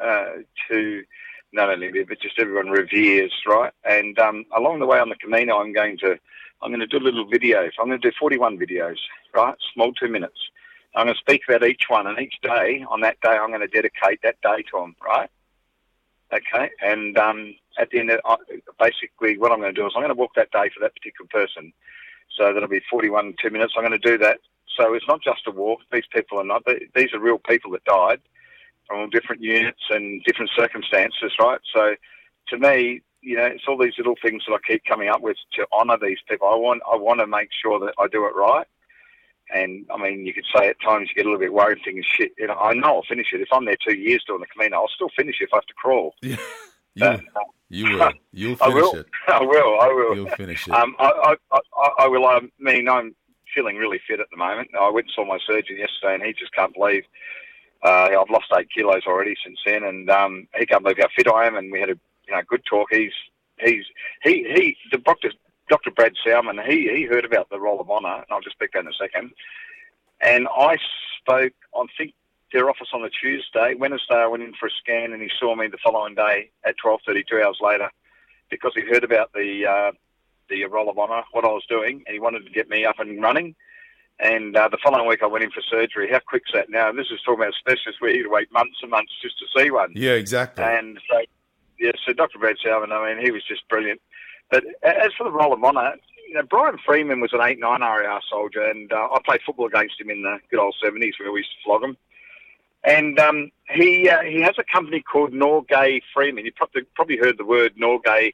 uh, 0.01 0.25
to 0.69 1.03
not 1.51 1.69
only 1.69 1.91
me, 1.91 2.03
but 2.03 2.21
just 2.21 2.39
everyone 2.39 2.69
reveres, 2.69 3.33
right? 3.45 3.73
And 3.83 4.17
um, 4.17 4.45
along 4.55 4.79
the 4.79 4.85
way 4.85 4.97
on 4.97 5.09
the 5.09 5.17
Camino, 5.17 5.57
I'm 5.57 5.73
going 5.73 5.97
to 5.97 6.17
I'm 6.62 6.71
going 6.71 6.79
to 6.79 6.88
do 6.88 6.99
a 6.99 7.03
little 7.03 7.27
video. 7.27 7.65
So 7.65 7.81
I'm 7.81 7.89
going 7.89 7.99
to 7.99 8.12
do 8.12 8.15
41 8.17 8.57
videos, 8.57 8.95
right? 9.35 9.55
Small 9.73 9.91
two 9.91 10.07
minutes. 10.07 10.39
I'm 10.95 11.07
going 11.07 11.15
to 11.15 11.19
speak 11.19 11.41
about 11.49 11.67
each 11.67 11.83
one, 11.89 12.07
and 12.07 12.17
each 12.17 12.35
day 12.41 12.85
on 12.89 13.01
that 13.01 13.19
day, 13.19 13.31
I'm 13.31 13.49
going 13.49 13.59
to 13.59 13.67
dedicate 13.67 14.21
that 14.23 14.38
day 14.41 14.63
to 14.71 14.79
them, 14.79 14.95
right? 15.05 15.29
Okay, 16.31 16.69
and 16.81 17.17
um, 17.17 17.55
at 17.77 17.89
the 17.89 17.99
end, 17.99 18.12
of, 18.12 18.21
basically, 18.79 19.38
what 19.38 19.51
I'm 19.51 19.59
going 19.59 19.75
to 19.75 19.81
do 19.81 19.85
is 19.85 19.93
I'm 19.95 20.01
going 20.01 20.15
to 20.15 20.19
walk 20.19 20.31
that 20.35 20.51
day 20.51 20.69
for 20.73 20.79
that 20.79 20.95
particular 20.95 21.27
person. 21.29 21.73
So 22.38 22.53
that'll 22.53 22.69
be 22.69 22.81
41 22.89 23.35
two 23.41 23.49
minutes. 23.49 23.73
I'm 23.75 23.83
going 23.83 23.99
to 23.99 24.09
do 24.09 24.17
that. 24.19 24.39
So 24.79 24.93
it's 24.93 25.07
not 25.07 25.21
just 25.21 25.45
a 25.47 25.51
walk. 25.51 25.81
These 25.91 26.05
people 26.13 26.39
are 26.39 26.43
not. 26.45 26.63
they- 26.65 26.87
These 26.95 27.13
are 27.13 27.19
real 27.19 27.37
people 27.39 27.71
that 27.71 27.83
died 27.83 28.21
from 28.87 28.99
all 28.99 29.07
different 29.07 29.41
units 29.43 29.81
and 29.89 30.23
different 30.23 30.51
circumstances, 30.55 31.33
right? 31.39 31.59
So 31.73 31.95
to 32.49 32.57
me, 32.57 33.01
you 33.21 33.35
know, 33.35 33.45
it's 33.45 33.65
all 33.67 33.77
these 33.77 33.97
little 33.97 34.15
things 34.21 34.43
that 34.47 34.53
I 34.53 34.57
keep 34.65 34.83
coming 34.85 35.09
up 35.09 35.21
with 35.21 35.37
to 35.55 35.67
honour 35.73 35.97
these 36.01 36.19
people. 36.29 36.47
I 36.47 36.55
want, 36.55 36.81
I 36.91 36.95
want 36.95 37.19
to 37.19 37.27
make 37.27 37.49
sure 37.51 37.77
that 37.81 37.93
I 37.99 38.07
do 38.07 38.25
it 38.25 38.33
right. 38.35 38.65
And 39.53 39.85
I 39.93 39.97
mean, 39.97 40.25
you 40.25 40.33
could 40.33 40.45
say 40.55 40.69
at 40.69 40.79
times 40.79 41.09
you 41.09 41.15
get 41.15 41.25
a 41.25 41.29
little 41.29 41.39
bit 41.39 41.51
worried, 41.53 41.79
thinking, 41.83 42.03
"Shit, 42.03 42.31
you 42.37 42.47
know, 42.47 42.53
I 42.53 42.73
know 42.73 42.95
I'll 42.97 43.03
finish 43.03 43.33
it. 43.33 43.41
If 43.41 43.49
I'm 43.51 43.65
there 43.65 43.75
two 43.85 43.97
years 43.97 44.23
doing 44.25 44.39
the 44.41 44.45
Camino, 44.47 44.77
I'll 44.77 44.87
still 44.87 45.09
finish 45.15 45.41
it 45.41 45.45
if 45.45 45.53
I 45.53 45.57
have 45.57 45.65
to 45.65 45.73
crawl. 45.73 46.15
Yeah. 46.21 46.37
Uh, 47.01 47.17
You, 47.69 47.87
you 47.87 47.93
will. 47.97 48.11
You'll 48.33 48.57
I 48.61 48.65
finish 48.67 48.73
will. 48.75 48.95
it. 48.95 49.07
I 49.29 49.41
will. 49.41 49.79
I 49.79 49.87
will. 49.87 50.15
You'll 50.15 50.29
finish 50.35 50.67
it. 50.67 50.73
Um, 50.73 50.95
I, 50.99 51.35
I, 51.51 51.57
I, 51.77 51.89
I 51.99 52.07
will. 52.07 52.25
I 52.25 52.41
mean, 52.59 52.89
I'm 52.89 53.15
feeling 53.59 53.75
really 53.75 53.99
fit 54.07 54.21
at 54.21 54.29
the 54.31 54.37
moment. 54.37 54.69
I 54.79 54.89
went 54.89 55.07
and 55.07 55.13
saw 55.13 55.25
my 55.25 55.37
surgeon 55.45 55.77
yesterday, 55.77 56.15
and 56.15 56.23
he 56.23 56.31
just 56.33 56.53
can't 56.53 56.73
believe 56.73 57.03
uh, 57.83 58.09
I've 58.19 58.29
lost 58.29 58.51
eight 58.57 58.69
kilos 58.73 59.03
already 59.05 59.35
since 59.43 59.59
then, 59.65 59.83
and 59.83 60.09
um, 60.09 60.47
he 60.57 60.65
can't 60.65 60.83
believe 60.83 60.99
how 60.99 61.07
fit 61.15 61.27
I 61.27 61.45
am. 61.45 61.55
And 61.55 61.71
we 61.71 61.79
had 61.79 61.89
a 61.89 61.99
you 62.27 62.33
know 62.33 62.41
good 62.47 62.63
talk. 62.65 62.87
He's 62.91 63.13
he's 63.59 63.85
he 64.23 64.45
he 64.55 64.77
the 64.91 64.97
doctor 64.97 65.31
Dr. 65.69 65.91
Brad 65.91 66.13
Salmon. 66.25 66.59
He 66.65 66.89
he 66.89 67.05
heard 67.05 67.25
about 67.25 67.49
the 67.49 67.59
Roll 67.59 67.81
of 67.81 67.89
Honour, 67.89 68.15
and 68.15 68.25
I'll 68.31 68.41
just 68.41 68.55
speak 68.55 68.71
that 68.73 68.79
in 68.79 68.87
a 68.87 68.93
second. 68.93 69.31
And 70.21 70.47
I 70.47 70.77
spoke. 71.19 71.53
I 71.75 71.85
think 71.97 72.13
their 72.53 72.69
office 72.69 72.89
on 72.93 73.01
the 73.01 73.09
Tuesday. 73.09 73.75
Wednesday, 73.75 74.15
I 74.15 74.27
went 74.27 74.43
in 74.43 74.53
for 74.59 74.67
a 74.67 74.71
scan, 74.71 75.13
and 75.13 75.21
he 75.21 75.29
saw 75.39 75.55
me 75.55 75.67
the 75.67 75.77
following 75.83 76.15
day 76.15 76.49
at 76.65 76.75
twelve 76.81 77.01
thirty, 77.05 77.23
two 77.29 77.41
hours 77.41 77.59
later, 77.61 77.89
because 78.49 78.71
he 78.75 78.81
heard 78.81 79.03
about 79.03 79.31
the 79.33 79.65
uh, 79.65 79.91
the 80.49 80.65
Roll 80.65 80.89
of 80.89 80.97
Honour, 80.97 81.23
what 81.31 81.45
I 81.45 81.49
was 81.49 81.65
doing, 81.67 82.03
and 82.05 82.13
he 82.13 82.19
wanted 82.19 82.45
to 82.45 82.51
get 82.51 82.69
me 82.69 82.85
up 82.85 82.99
and 82.99 83.21
running. 83.21 83.55
And 84.19 84.55
uh, 84.57 84.67
the 84.67 84.77
following 84.83 85.07
week, 85.07 85.23
I 85.23 85.27
went 85.27 85.45
in 85.45 85.51
for 85.51 85.62
surgery. 85.62 86.09
How 86.12 86.19
quick's 86.19 86.51
that 86.53 86.69
now? 86.69 86.91
This 86.91 87.07
is 87.09 87.21
talking 87.21 87.41
about 87.41 87.53
specialists 87.53 88.01
where 88.01 88.13
you'd 88.13 88.29
wait 88.29 88.51
months 88.51 88.79
and 88.81 88.91
months 88.91 89.13
just 89.21 89.39
to 89.39 89.45
see 89.57 89.71
one. 89.71 89.93
yeah, 89.95 90.12
exactly. 90.12 90.63
And 90.63 90.99
so, 91.09 91.21
yeah, 91.79 91.91
so 92.05 92.12
Dr. 92.12 92.38
Brad 92.38 92.57
Salmon, 92.62 92.91
I 92.91 93.13
mean, 93.13 93.23
he 93.23 93.31
was 93.31 93.43
just 93.47 93.67
brilliant. 93.69 94.01
But 94.51 94.65
as 94.83 95.13
for 95.17 95.23
the 95.23 95.31
Roll 95.31 95.53
of 95.53 95.63
Honour, 95.63 95.95
you 96.27 96.33
know, 96.35 96.43
Brian 96.43 96.77
Freeman 96.85 97.21
was 97.21 97.33
an 97.33 97.41
8 97.41 97.59
9 97.59 97.81
RAR 97.81 98.21
soldier, 98.29 98.63
and 98.63 98.91
uh, 98.91 99.07
I 99.13 99.19
played 99.25 99.41
football 99.45 99.67
against 99.67 99.99
him 99.99 100.09
in 100.09 100.21
the 100.21 100.38
good 100.51 100.59
old 100.59 100.75
70s 100.83 101.13
where 101.19 101.31
we 101.31 101.39
used 101.39 101.51
to 101.51 101.63
flog 101.63 101.83
him. 101.83 101.97
And 102.83 103.19
um, 103.19 103.51
he 103.69 104.09
uh, 104.09 104.21
he 104.21 104.41
has 104.41 104.55
a 104.57 104.63
company 104.63 105.01
called 105.01 105.33
Norgay 105.33 106.01
Freeman. 106.13 106.45
You 106.45 106.51
probably, 106.53 106.83
probably 106.95 107.17
heard 107.17 107.38
the 107.38 107.45
word 107.45 107.75
Norgay, 107.75 108.33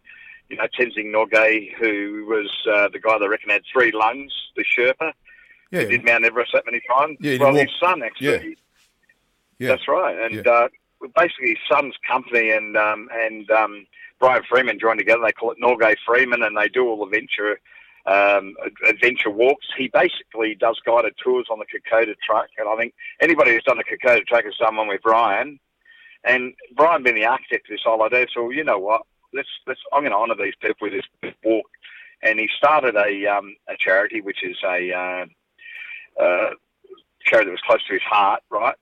you 0.50 0.58
know, 0.58 0.68
Tenzing 0.80 1.08
Norgay, 1.12 1.74
who 1.76 2.26
was 2.28 2.52
uh, 2.72 2.88
the 2.90 3.00
guy 3.00 3.18
that 3.18 3.26
I 3.26 3.28
reckon 3.28 3.50
had 3.50 3.64
three 3.72 3.92
lungs, 3.92 4.32
the 4.56 4.64
Sherpa. 4.64 5.12
yeah, 5.72 5.82
He 5.82 5.86
did 5.88 6.06
Mount 6.06 6.24
Everest 6.26 6.52
that 6.54 6.64
many 6.66 6.82
times. 6.88 7.18
Yeah, 7.20 7.38
well, 7.40 7.54
his 7.56 7.70
son 7.80 8.04
actually. 8.04 8.58
yeah. 9.60 9.70
That's 9.70 9.88
right. 9.88 10.18
And 10.20 10.46
Yeah. 10.46 10.52
uh, 10.52 10.68
basically, 11.18 11.50
his 11.50 11.58
son's 11.72 11.96
company 12.08 12.52
and 12.52 12.78
um, 12.78 13.10
and 13.14 13.50
um, 13.52 13.88
Brian 14.20 14.44
Freeman 14.50 14.80
joined 14.80 15.00
together. 15.00 15.22
They 15.26 15.32
call 15.32 15.52
it 15.52 15.58
Norgay 15.62 15.96
Freeman, 16.06 16.44
and 16.44 16.56
they 16.58 16.68
do 16.70 16.88
all 16.88 16.98
the 17.06 17.10
venture 17.12 17.60
um, 18.06 18.56
adventure 18.88 19.32
walks. 19.32 19.66
He 19.78 19.88
basically 19.88 20.54
does 20.56 20.80
guided 20.86 21.16
tours 21.24 21.48
on 21.50 21.58
the 21.60 21.66
Kokoda 21.66 22.16
track, 22.26 22.50
and 22.58 22.70
I 22.70 22.76
think 22.76 22.94
anybody 23.20 23.52
who's 23.52 23.64
done 23.64 23.78
the 23.78 23.84
Kokoda 23.84 24.24
track 24.26 24.46
has 24.46 24.56
done 24.58 24.76
one 24.76 24.88
with 24.88 25.02
Brian. 25.02 25.60
And 26.24 26.54
Brian 26.76 27.04
being 27.04 27.16
the 27.16 27.26
architect 27.26 27.68
of 27.70 27.74
this 27.74 27.82
whole 27.84 28.02
idea, 28.04 28.26
so 28.34 28.50
you 28.50 28.64
know 28.64 28.80
what? 28.80 29.02
Let's 29.36 29.50
let's. 29.68 29.80
I'm 29.92 30.02
going 30.02 30.12
to 30.12 30.18
honour 30.18 30.36
these 30.36 30.56
people 30.60 30.88
with 30.88 30.94
this 30.94 31.34
walk. 31.44 31.66
And 32.24 32.40
he 32.40 32.50
started 32.58 32.96
a 32.96 33.28
um, 33.28 33.56
a 33.68 33.76
charity, 33.78 34.22
which 34.22 34.44
is 34.44 34.58
a 34.64 34.92
uh, 34.92 35.26
uh, 36.24 36.52
charity 37.26 37.50
that 37.50 37.52
was 37.52 37.68
close 37.68 37.86
to 37.88 37.94
his 37.94 38.02
heart, 38.02 38.42
right? 38.50 38.76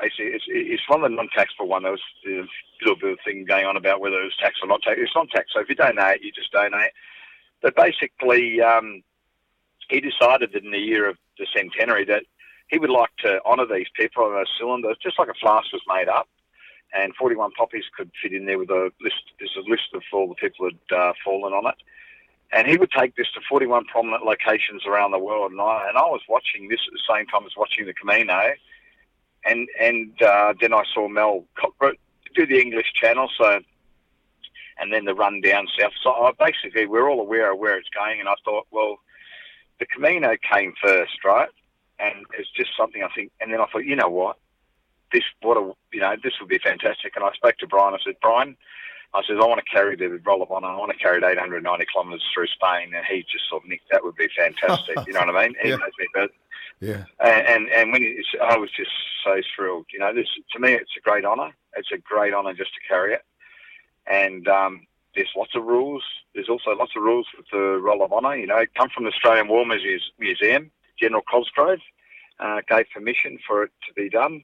Basically, 0.00 0.26
it's, 0.26 0.44
it's 0.48 0.88
one 0.88 1.02
of 1.02 1.10
the 1.10 1.16
non-taxable 1.16 1.68
one. 1.68 1.84
There 1.84 1.92
was 1.92 2.02
a 2.26 2.44
little 2.82 2.96
bit 2.96 3.12
of 3.12 3.18
thing 3.24 3.46
going 3.46 3.64
on 3.64 3.76
about 3.76 4.00
whether 4.00 4.20
it 4.20 4.24
was 4.24 4.36
tax 4.38 4.56
or 4.62 4.68
not 4.68 4.82
tax. 4.82 4.98
It's 5.00 5.14
not 5.14 5.30
tax, 5.30 5.52
so 5.54 5.60
if 5.60 5.68
you 5.68 5.74
donate, 5.74 6.22
you 6.22 6.32
just 6.32 6.52
donate. 6.52 6.90
But 7.62 7.76
basically, 7.76 8.60
um, 8.60 9.02
he 9.88 10.00
decided 10.00 10.52
that 10.52 10.64
in 10.64 10.72
the 10.72 10.78
year 10.78 11.08
of 11.08 11.16
the 11.38 11.46
centenary 11.54 12.04
that 12.06 12.24
he 12.68 12.78
would 12.78 12.90
like 12.90 13.14
to 13.20 13.40
honour 13.44 13.66
these 13.66 13.86
people 13.94 14.24
on 14.24 14.42
a 14.42 14.44
cylinder, 14.58 14.94
just 15.02 15.18
like 15.18 15.28
a 15.28 15.34
flask 15.40 15.72
was 15.72 15.82
made 15.88 16.08
up, 16.08 16.28
and 16.96 17.14
41 17.14 17.52
poppies 17.52 17.84
could 17.96 18.10
fit 18.22 18.32
in 18.32 18.46
there 18.46 18.58
with 18.58 18.70
a 18.70 18.90
list. 19.00 19.22
There's 19.38 19.56
a 19.56 19.70
list 19.70 19.88
of 19.94 20.02
all 20.12 20.28
the 20.28 20.34
people 20.34 20.66
who'd 20.66 20.96
uh, 20.96 21.12
fallen 21.24 21.52
on 21.52 21.66
it. 21.66 21.76
And 22.52 22.66
he 22.66 22.76
would 22.76 22.90
take 22.90 23.16
this 23.16 23.26
to 23.34 23.40
41 23.48 23.86
prominent 23.86 24.24
locations 24.24 24.86
around 24.86 25.10
the 25.10 25.18
world. 25.18 25.50
And 25.50 25.60
I, 25.60 25.88
and 25.88 25.98
I 25.98 26.02
was 26.02 26.22
watching 26.28 26.68
this 26.68 26.80
at 26.86 26.92
the 26.92 27.14
same 27.14 27.26
time 27.26 27.44
as 27.44 27.56
watching 27.56 27.86
the 27.86 27.92
Camino. 27.92 28.52
And 29.44 29.68
and 29.80 30.22
uh, 30.22 30.54
then 30.60 30.72
I 30.72 30.84
saw 30.94 31.08
Mel 31.08 31.44
Cockbrook 31.58 31.96
do 32.34 32.46
the 32.46 32.60
English 32.60 32.92
channel. 32.94 33.28
So, 33.36 33.60
and 34.78 34.92
then 34.92 35.04
the 35.04 35.14
run 35.14 35.40
down 35.40 35.66
south. 35.78 35.92
So 36.02 36.10
I, 36.10 36.32
basically, 36.38 36.86
we're 36.86 37.10
all 37.10 37.20
aware 37.20 37.52
of 37.52 37.58
where 37.58 37.76
it's 37.76 37.88
going. 37.90 38.20
And 38.20 38.28
I 38.28 38.34
thought, 38.44 38.66
well, 38.70 38.98
the 39.80 39.86
Camino 39.86 40.36
came 40.52 40.74
first, 40.82 41.24
right? 41.24 41.48
And 41.98 42.26
it's 42.38 42.50
just 42.50 42.70
something 42.76 43.02
I 43.02 43.08
think. 43.14 43.32
And 43.40 43.52
then 43.52 43.60
I 43.60 43.66
thought, 43.66 43.84
you 43.84 43.96
know 43.96 44.08
what? 44.08 44.36
This 45.16 45.24
what 45.40 45.56
a 45.56 45.72
you 45.94 46.00
know 46.00 46.14
this 46.22 46.34
would 46.40 46.48
be 46.50 46.58
fantastic. 46.58 47.16
And 47.16 47.24
I 47.24 47.32
spoke 47.32 47.56
to 47.58 47.66
Brian. 47.66 47.94
I 47.94 47.98
said, 48.04 48.16
Brian, 48.20 48.54
I 49.14 49.22
said, 49.26 49.36
I 49.40 49.46
want 49.46 49.62
to 49.64 49.70
carry 49.76 49.96
the 49.96 50.20
roll 50.26 50.42
of 50.42 50.50
honour. 50.50 50.68
I 50.68 50.76
want 50.76 50.92
to 50.92 50.98
carry 50.98 51.16
it 51.18 51.24
890 51.24 51.86
kilometres 51.90 52.22
through 52.34 52.48
Spain. 52.48 52.92
And 52.94 53.04
he 53.06 53.22
just 53.22 53.48
sort 53.48 53.64
of, 53.64 53.70
Mick 53.70 53.80
that 53.90 54.04
would 54.04 54.16
be 54.16 54.28
fantastic. 54.36 54.96
you 55.06 55.14
know 55.14 55.20
what 55.24 55.34
I 55.36 55.46
mean? 55.46 55.54
He 55.62 55.68
Yeah. 55.70 55.76
knows 55.76 55.96
me, 55.98 56.06
but 56.12 56.30
Yeah. 56.80 57.04
And 57.20 57.46
and, 57.52 57.68
and 57.70 57.92
when 57.92 58.02
it's, 58.02 58.28
I 58.42 58.58
was 58.58 58.70
just 58.76 58.90
so 59.24 59.40
thrilled. 59.54 59.86
You 59.92 60.00
know, 60.00 60.12
this 60.12 60.28
to 60.52 60.58
me, 60.58 60.72
it's 60.74 60.96
a 60.98 61.00
great 61.08 61.24
honour. 61.24 61.50
It's 61.78 61.92
a 61.92 61.98
great 61.98 62.34
honour 62.34 62.52
just 62.52 62.74
to 62.74 62.80
carry 62.86 63.14
it. 63.14 63.22
And 64.06 64.46
um, 64.48 64.86
there's 65.14 65.32
lots 65.36 65.54
of 65.54 65.64
rules. 65.64 66.02
There's 66.34 66.48
also 66.50 66.70
lots 66.76 66.92
of 66.96 67.02
rules 67.02 67.26
with 67.36 67.46
the 67.50 67.80
Roll 67.80 68.04
of 68.04 68.12
Honour. 68.12 68.36
You 68.36 68.46
know, 68.48 68.62
come 68.76 68.90
from 68.94 69.04
the 69.04 69.10
Australian 69.10 69.48
War 69.48 69.64
Museum. 70.18 70.70
General 71.00 71.22
Cosgrove 71.22 71.80
uh, 72.38 72.60
gave 72.68 72.86
permission 72.94 73.38
for 73.46 73.62
it 73.64 73.70
to 73.88 73.94
be 73.94 74.08
done. 74.10 74.42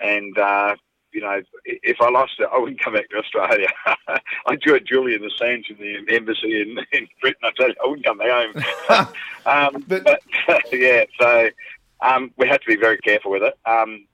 And 0.00 0.36
uh, 0.38 0.76
you 1.14 1.20
know, 1.20 1.40
if 1.64 2.00
I 2.00 2.10
lost 2.10 2.34
it, 2.40 2.48
I 2.52 2.58
wouldn't 2.58 2.82
come 2.82 2.94
back 2.94 3.08
to 3.10 3.18
Australia. 3.18 3.68
I 4.46 4.56
joined 4.56 4.86
Julian 4.86 5.22
Assange 5.22 5.70
in 5.70 5.76
the 5.78 6.14
embassy 6.14 6.60
in, 6.60 6.78
in 6.92 7.08
Britain. 7.20 7.40
I 7.44 7.50
tell 7.56 7.68
you, 7.68 7.74
I 7.82 7.86
wouldn't 7.86 8.04
come 8.04 8.18
back 8.18 8.30
home. 8.30 9.06
um, 9.46 9.84
but, 9.86 10.04
but 10.04 10.62
yeah, 10.72 11.04
so 11.18 11.48
um, 12.00 12.32
we 12.36 12.48
have 12.48 12.60
to 12.60 12.66
be 12.66 12.76
very 12.76 12.98
careful 12.98 13.30
with 13.30 13.44
it. 13.44 13.54
Um, 13.64 14.06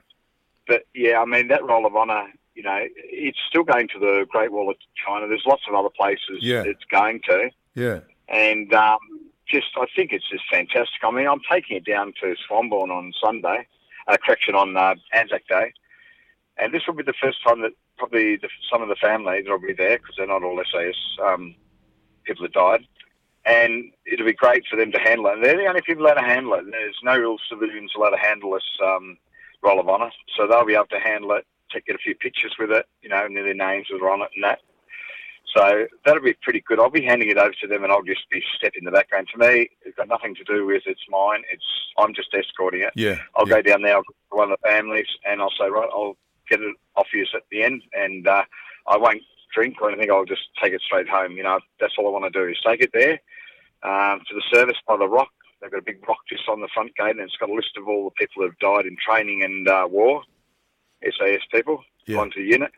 but 0.67 0.83
yeah, 0.93 1.19
I 1.19 1.25
mean, 1.25 1.47
that 1.47 1.65
roll 1.65 1.87
of 1.87 1.95
honour, 1.95 2.27
you 2.53 2.63
know, 2.63 2.79
it's 2.95 3.39
still 3.49 3.63
going 3.63 3.87
to 3.89 3.99
the 3.99 4.27
Great 4.29 4.51
Wall 4.51 4.69
of 4.69 4.77
China. 5.05 5.27
There's 5.27 5.45
lots 5.47 5.63
of 5.67 5.73
other 5.73 5.89
places 5.89 6.39
yeah. 6.39 6.63
it's 6.63 6.85
going 6.85 7.21
to. 7.27 7.49
Yeah. 7.73 8.01
And 8.29 8.71
um, 8.73 8.99
just, 9.47 9.67
I 9.75 9.85
think 9.95 10.13
it's 10.13 10.29
just 10.29 10.43
fantastic. 10.51 11.03
I 11.03 11.11
mean, 11.11 11.27
I'm 11.27 11.41
taking 11.49 11.77
it 11.77 11.85
down 11.85 12.13
to 12.21 12.35
Swanbourne 12.47 12.91
on 12.91 13.11
Sunday, 13.21 13.67
uh, 14.11 14.17
correction, 14.17 14.55
on 14.55 14.75
uh, 14.75 14.95
Anzac 15.13 15.47
Day. 15.47 15.73
And 16.57 16.73
this 16.73 16.83
will 16.85 16.93
be 16.93 17.03
the 17.03 17.13
first 17.21 17.43
time 17.43 17.61
that 17.61 17.71
probably 17.97 18.35
the, 18.35 18.49
some 18.71 18.81
of 18.81 18.89
the 18.89 18.95
families 18.95 19.45
will 19.47 19.59
be 19.59 19.73
there 19.73 19.97
because 19.97 20.15
they're 20.17 20.27
not 20.27 20.43
all 20.43 20.61
SAS 20.71 20.95
um, 21.23 21.55
people 22.23 22.43
that 22.43 22.53
died. 22.53 22.85
And 23.45 23.91
it'll 24.05 24.25
be 24.25 24.33
great 24.33 24.65
for 24.69 24.75
them 24.75 24.91
to 24.91 24.99
handle 24.99 25.27
it. 25.27 25.33
And 25.33 25.43
they're 25.43 25.57
the 25.57 25.65
only 25.65 25.81
people 25.81 26.05
to 26.05 26.21
handle 26.21 26.53
it. 26.53 26.65
There's 26.69 26.99
no 27.03 27.17
real 27.17 27.37
civilians 27.49 27.93
allowed 27.95 28.11
to 28.11 28.17
handle 28.17 28.51
this 28.51 28.69
um, 28.83 29.17
roll 29.63 29.79
of 29.79 29.89
honour. 29.89 30.11
So 30.37 30.47
they'll 30.47 30.65
be 30.65 30.75
able 30.75 30.85
to 30.87 30.99
handle 30.99 31.31
it, 31.31 31.45
take, 31.73 31.85
get 31.85 31.95
a 31.95 31.99
few 31.99 32.15
pictures 32.15 32.55
with 32.59 32.71
it, 32.71 32.85
you 33.01 33.09
know, 33.09 33.25
and 33.25 33.35
their 33.35 33.53
names 33.53 33.87
are 33.91 34.09
on 34.09 34.21
it 34.21 34.29
and 34.35 34.43
that. 34.43 34.59
So 35.55 35.85
that'll 36.05 36.23
be 36.23 36.35
pretty 36.41 36.63
good. 36.65 36.79
I'll 36.79 36.89
be 36.89 37.03
handing 37.03 37.29
it 37.29 37.37
over 37.37 37.53
to 37.61 37.67
them, 37.67 37.83
and 37.83 37.91
I'll 37.91 38.03
just 38.03 38.29
be 38.29 38.41
step 38.55 38.73
in 38.75 38.85
the 38.85 38.91
background. 38.91 39.27
To 39.33 39.37
me, 39.37 39.69
it's 39.83 39.97
got 39.97 40.07
nothing 40.07 40.35
to 40.35 40.43
do 40.43 40.65
with 40.65 40.83
it's 40.85 41.01
mine. 41.09 41.43
It's 41.51 41.63
I'm 41.97 42.13
just 42.13 42.33
escorting 42.33 42.81
it. 42.81 42.93
Yeah. 42.95 43.17
I'll 43.35 43.47
yeah. 43.47 43.55
go 43.55 43.61
down 43.61 43.81
there, 43.81 43.95
I'll 43.95 44.03
go 44.03 44.13
to 44.13 44.37
one 44.37 44.51
of 44.51 44.57
the 44.61 44.67
families, 44.67 45.07
and 45.25 45.41
I'll 45.41 45.51
say, 45.59 45.69
right, 45.69 45.89
I'll 45.93 46.15
get 46.49 46.61
it 46.61 46.75
off 46.95 47.07
you 47.13 47.25
at 47.35 47.43
the 47.51 47.63
end, 47.63 47.81
and 47.93 48.27
uh, 48.27 48.43
I 48.87 48.97
won't 48.97 49.21
drink 49.53 49.81
or 49.81 49.89
anything. 49.91 50.11
I'll 50.11 50.25
just 50.25 50.43
take 50.61 50.73
it 50.73 50.81
straight 50.81 51.09
home. 51.09 51.33
You 51.33 51.43
know, 51.43 51.59
that's 51.79 51.93
all 51.97 52.07
I 52.07 52.11
want 52.11 52.31
to 52.31 52.39
do 52.39 52.47
is 52.49 52.57
take 52.65 52.81
it 52.81 52.91
there 52.93 53.19
um, 53.83 54.21
to 54.29 54.35
the 54.35 54.43
service 54.53 54.77
by 54.87 54.97
the 54.97 55.07
rock. 55.07 55.31
They've 55.61 55.71
got 55.71 55.79
a 55.79 55.83
big 55.83 56.07
rock 56.07 56.19
just 56.27 56.47
on 56.49 56.61
the 56.61 56.69
front 56.73 56.95
gate, 56.95 57.11
and 57.11 57.19
it's 57.19 57.37
got 57.37 57.49
a 57.49 57.53
list 57.53 57.77
of 57.77 57.87
all 57.87 58.05
the 58.05 58.25
people 58.25 58.41
who 58.41 58.43
have 58.43 58.59
died 58.59 58.85
in 58.85 58.95
training 59.05 59.43
and 59.43 59.67
uh, 59.67 59.87
war, 59.89 60.23
SAS 61.03 61.41
people, 61.51 61.83
Yeah. 62.07 62.19
onto 62.19 62.41
the 62.41 62.49
unit. 62.49 62.71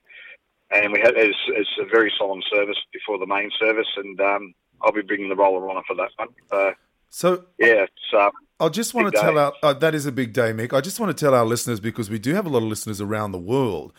And 0.73 0.91
we 0.91 0.99
had 0.99 1.13
it's, 1.15 1.37
it's 1.49 1.69
a 1.79 1.85
very 1.85 2.11
solemn 2.17 2.41
service 2.51 2.77
before 2.91 3.17
the 3.19 3.27
main 3.27 3.51
service, 3.59 3.87
and 3.97 4.19
um, 4.21 4.53
I'll 4.81 4.91
be 4.91 5.01
bringing 5.01 5.29
the 5.29 5.35
roll 5.35 5.57
of 5.57 5.63
honour 5.63 5.83
for 5.87 5.95
that 5.95 6.09
one. 6.17 6.29
Uh, 6.51 6.71
So 7.09 7.45
yeah, 7.59 7.85
it's 7.85 8.13
um, 8.17 8.31
I 8.59 8.69
just 8.69 8.93
want 8.93 9.13
to 9.13 9.19
tell 9.19 9.33
day. 9.33 9.39
our 9.39 9.53
uh, 9.61 9.73
that 9.73 9.93
is 9.93 10.05
a 10.05 10.11
big 10.11 10.33
day, 10.33 10.51
Mick. 10.51 10.73
I 10.73 10.81
just 10.81 10.99
want 10.99 11.15
to 11.15 11.25
tell 11.25 11.35
our 11.35 11.45
listeners 11.45 11.79
because 11.79 12.09
we 12.09 12.17
do 12.17 12.33
have 12.33 12.45
a 12.45 12.49
lot 12.49 12.63
of 12.63 12.69
listeners 12.69 12.99
around 12.99 13.31
the 13.33 13.39
world. 13.39 13.93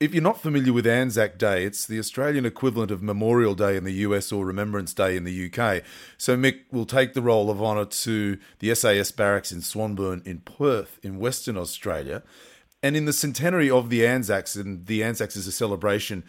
If 0.00 0.14
you're 0.14 0.22
not 0.22 0.40
familiar 0.40 0.72
with 0.72 0.86
Anzac 0.86 1.36
Day, 1.36 1.64
it's 1.64 1.84
the 1.86 1.98
Australian 1.98 2.46
equivalent 2.46 2.90
of 2.90 3.02
Memorial 3.02 3.54
Day 3.54 3.76
in 3.76 3.84
the 3.84 3.92
US 4.06 4.32
or 4.32 4.46
Remembrance 4.46 4.94
Day 4.94 5.16
in 5.16 5.24
the 5.24 5.50
UK. 5.50 5.82
So 6.16 6.36
Mick 6.36 6.60
will 6.70 6.86
take 6.86 7.12
the 7.12 7.20
roll 7.20 7.50
of 7.50 7.62
honour 7.62 7.84
to 7.86 8.38
the 8.60 8.74
SAS 8.74 9.10
barracks 9.10 9.52
in 9.52 9.58
Swanbourne 9.58 10.26
in 10.26 10.38
Perth 10.38 10.98
in 11.02 11.18
Western 11.18 11.56
Australia. 11.58 12.22
And 12.84 12.98
in 12.98 13.06
the 13.06 13.14
centenary 13.14 13.70
of 13.70 13.88
the 13.88 14.06
Anzacs, 14.06 14.56
and 14.56 14.84
the 14.84 15.02
Anzacs 15.02 15.36
is 15.36 15.46
a 15.46 15.52
celebration 15.52 16.22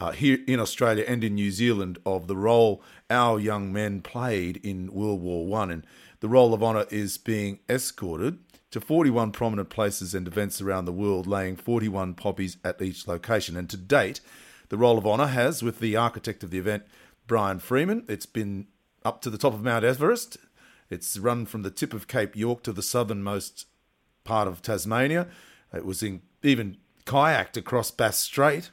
uh, 0.00 0.12
here 0.12 0.38
in 0.46 0.58
Australia 0.58 1.04
and 1.06 1.22
in 1.22 1.34
New 1.34 1.50
Zealand 1.50 1.98
of 2.06 2.28
the 2.28 2.36
role 2.36 2.82
our 3.10 3.38
young 3.38 3.74
men 3.74 4.00
played 4.00 4.56
in 4.64 4.90
World 4.90 5.20
War 5.20 5.46
One, 5.46 5.70
and 5.70 5.86
the 6.20 6.28
roll 6.30 6.54
of 6.54 6.62
honour 6.62 6.86
is 6.90 7.18
being 7.18 7.58
escorted 7.68 8.38
to 8.70 8.80
41 8.80 9.32
prominent 9.32 9.68
places 9.68 10.14
and 10.14 10.26
events 10.26 10.62
around 10.62 10.86
the 10.86 10.92
world, 10.92 11.26
laying 11.26 11.56
41 11.56 12.14
poppies 12.14 12.56
at 12.64 12.80
each 12.80 13.06
location. 13.06 13.54
And 13.54 13.68
to 13.68 13.76
date, 13.76 14.22
the 14.70 14.78
roll 14.78 14.96
of 14.96 15.06
honour 15.06 15.26
has, 15.26 15.62
with 15.62 15.78
the 15.78 15.96
architect 15.96 16.42
of 16.42 16.50
the 16.50 16.58
event, 16.58 16.84
Brian 17.26 17.58
Freeman, 17.58 18.06
it's 18.08 18.24
been 18.24 18.68
up 19.04 19.20
to 19.20 19.28
the 19.28 19.36
top 19.36 19.52
of 19.52 19.62
Mount 19.62 19.84
Everest. 19.84 20.38
It's 20.88 21.18
run 21.18 21.44
from 21.44 21.64
the 21.64 21.70
tip 21.70 21.92
of 21.92 22.08
Cape 22.08 22.34
York 22.34 22.62
to 22.62 22.72
the 22.72 22.82
southernmost 22.82 23.66
part 24.24 24.48
of 24.48 24.62
Tasmania. 24.62 25.28
It 25.72 25.84
was 25.84 26.02
in, 26.02 26.22
even 26.42 26.76
kayaked 27.04 27.56
across 27.56 27.90
Bass 27.90 28.18
Strait. 28.18 28.70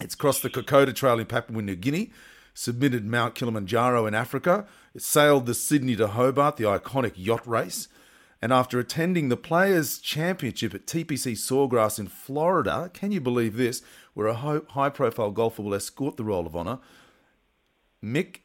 It's 0.00 0.14
crossed 0.14 0.42
the 0.42 0.50
Kokoda 0.50 0.94
Trail 0.94 1.18
in 1.18 1.26
Papua 1.26 1.62
New 1.62 1.76
Guinea, 1.76 2.10
submitted 2.54 3.04
Mount 3.04 3.34
Kilimanjaro 3.34 4.06
in 4.06 4.14
Africa. 4.14 4.66
It 4.94 5.02
sailed 5.02 5.46
the 5.46 5.54
Sydney 5.54 5.96
to 5.96 6.08
Hobart, 6.08 6.56
the 6.56 6.64
iconic 6.64 7.12
yacht 7.16 7.46
race. 7.46 7.88
And 8.42 8.52
after 8.52 8.78
attending 8.78 9.28
the 9.28 9.36
Players' 9.36 9.98
Championship 9.98 10.74
at 10.74 10.86
TPC 10.86 11.32
Sawgrass 11.32 11.98
in 11.98 12.08
Florida, 12.08 12.90
can 12.92 13.10
you 13.10 13.20
believe 13.20 13.56
this? 13.56 13.82
Where 14.12 14.26
a 14.26 14.34
high 14.34 14.90
profile 14.90 15.30
golfer 15.30 15.62
will 15.62 15.74
escort 15.74 16.16
the 16.16 16.24
Roll 16.24 16.46
of 16.46 16.54
Honour. 16.54 16.78
Mick 18.04 18.40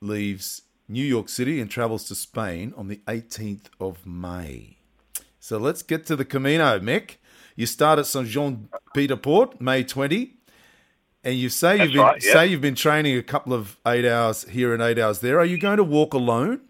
leaves 0.00 0.62
New 0.88 1.04
York 1.04 1.28
City 1.28 1.60
and 1.60 1.70
travels 1.70 2.04
to 2.08 2.14
Spain 2.14 2.72
on 2.76 2.88
the 2.88 3.02
18th 3.06 3.66
of 3.78 4.06
May. 4.06 4.77
So 5.48 5.56
let's 5.56 5.82
get 5.82 6.04
to 6.08 6.14
the 6.14 6.26
Camino, 6.26 6.78
Mick. 6.78 7.16
You 7.56 7.64
start 7.64 7.98
at 7.98 8.04
St 8.04 8.28
Jean 8.28 8.68
Pied 8.92 9.08
de 9.08 9.16
Port, 9.16 9.58
May 9.58 9.82
20. 9.82 10.36
And 11.24 11.36
you 11.36 11.48
say 11.48 11.78
That's 11.78 11.86
you've 11.88 11.94
been 11.94 12.02
right, 12.02 12.22
yeah. 12.22 12.32
say 12.34 12.46
you've 12.48 12.60
been 12.60 12.74
training 12.74 13.16
a 13.16 13.22
couple 13.22 13.54
of 13.54 13.78
eight 13.86 14.04
hours 14.04 14.44
here 14.44 14.74
and 14.74 14.82
eight 14.82 14.98
hours 14.98 15.20
there. 15.20 15.38
Are 15.38 15.46
you 15.46 15.56
going 15.56 15.78
to 15.78 15.84
walk 15.84 16.12
alone? 16.12 16.60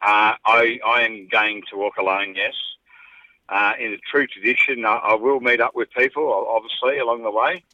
Uh, 0.00 0.38
I, 0.44 0.78
I 0.86 1.02
am 1.02 1.26
going 1.26 1.62
to 1.70 1.76
walk 1.76 1.96
alone, 1.98 2.36
yes. 2.36 2.54
Uh, 3.48 3.72
in 3.80 3.94
a 3.94 3.98
true 4.08 4.28
tradition, 4.28 4.84
I, 4.84 4.98
I 4.98 5.14
will 5.16 5.40
meet 5.40 5.60
up 5.60 5.74
with 5.74 5.90
people, 5.90 6.46
obviously, 6.48 7.00
along 7.00 7.24
the 7.24 7.32
way. 7.32 7.64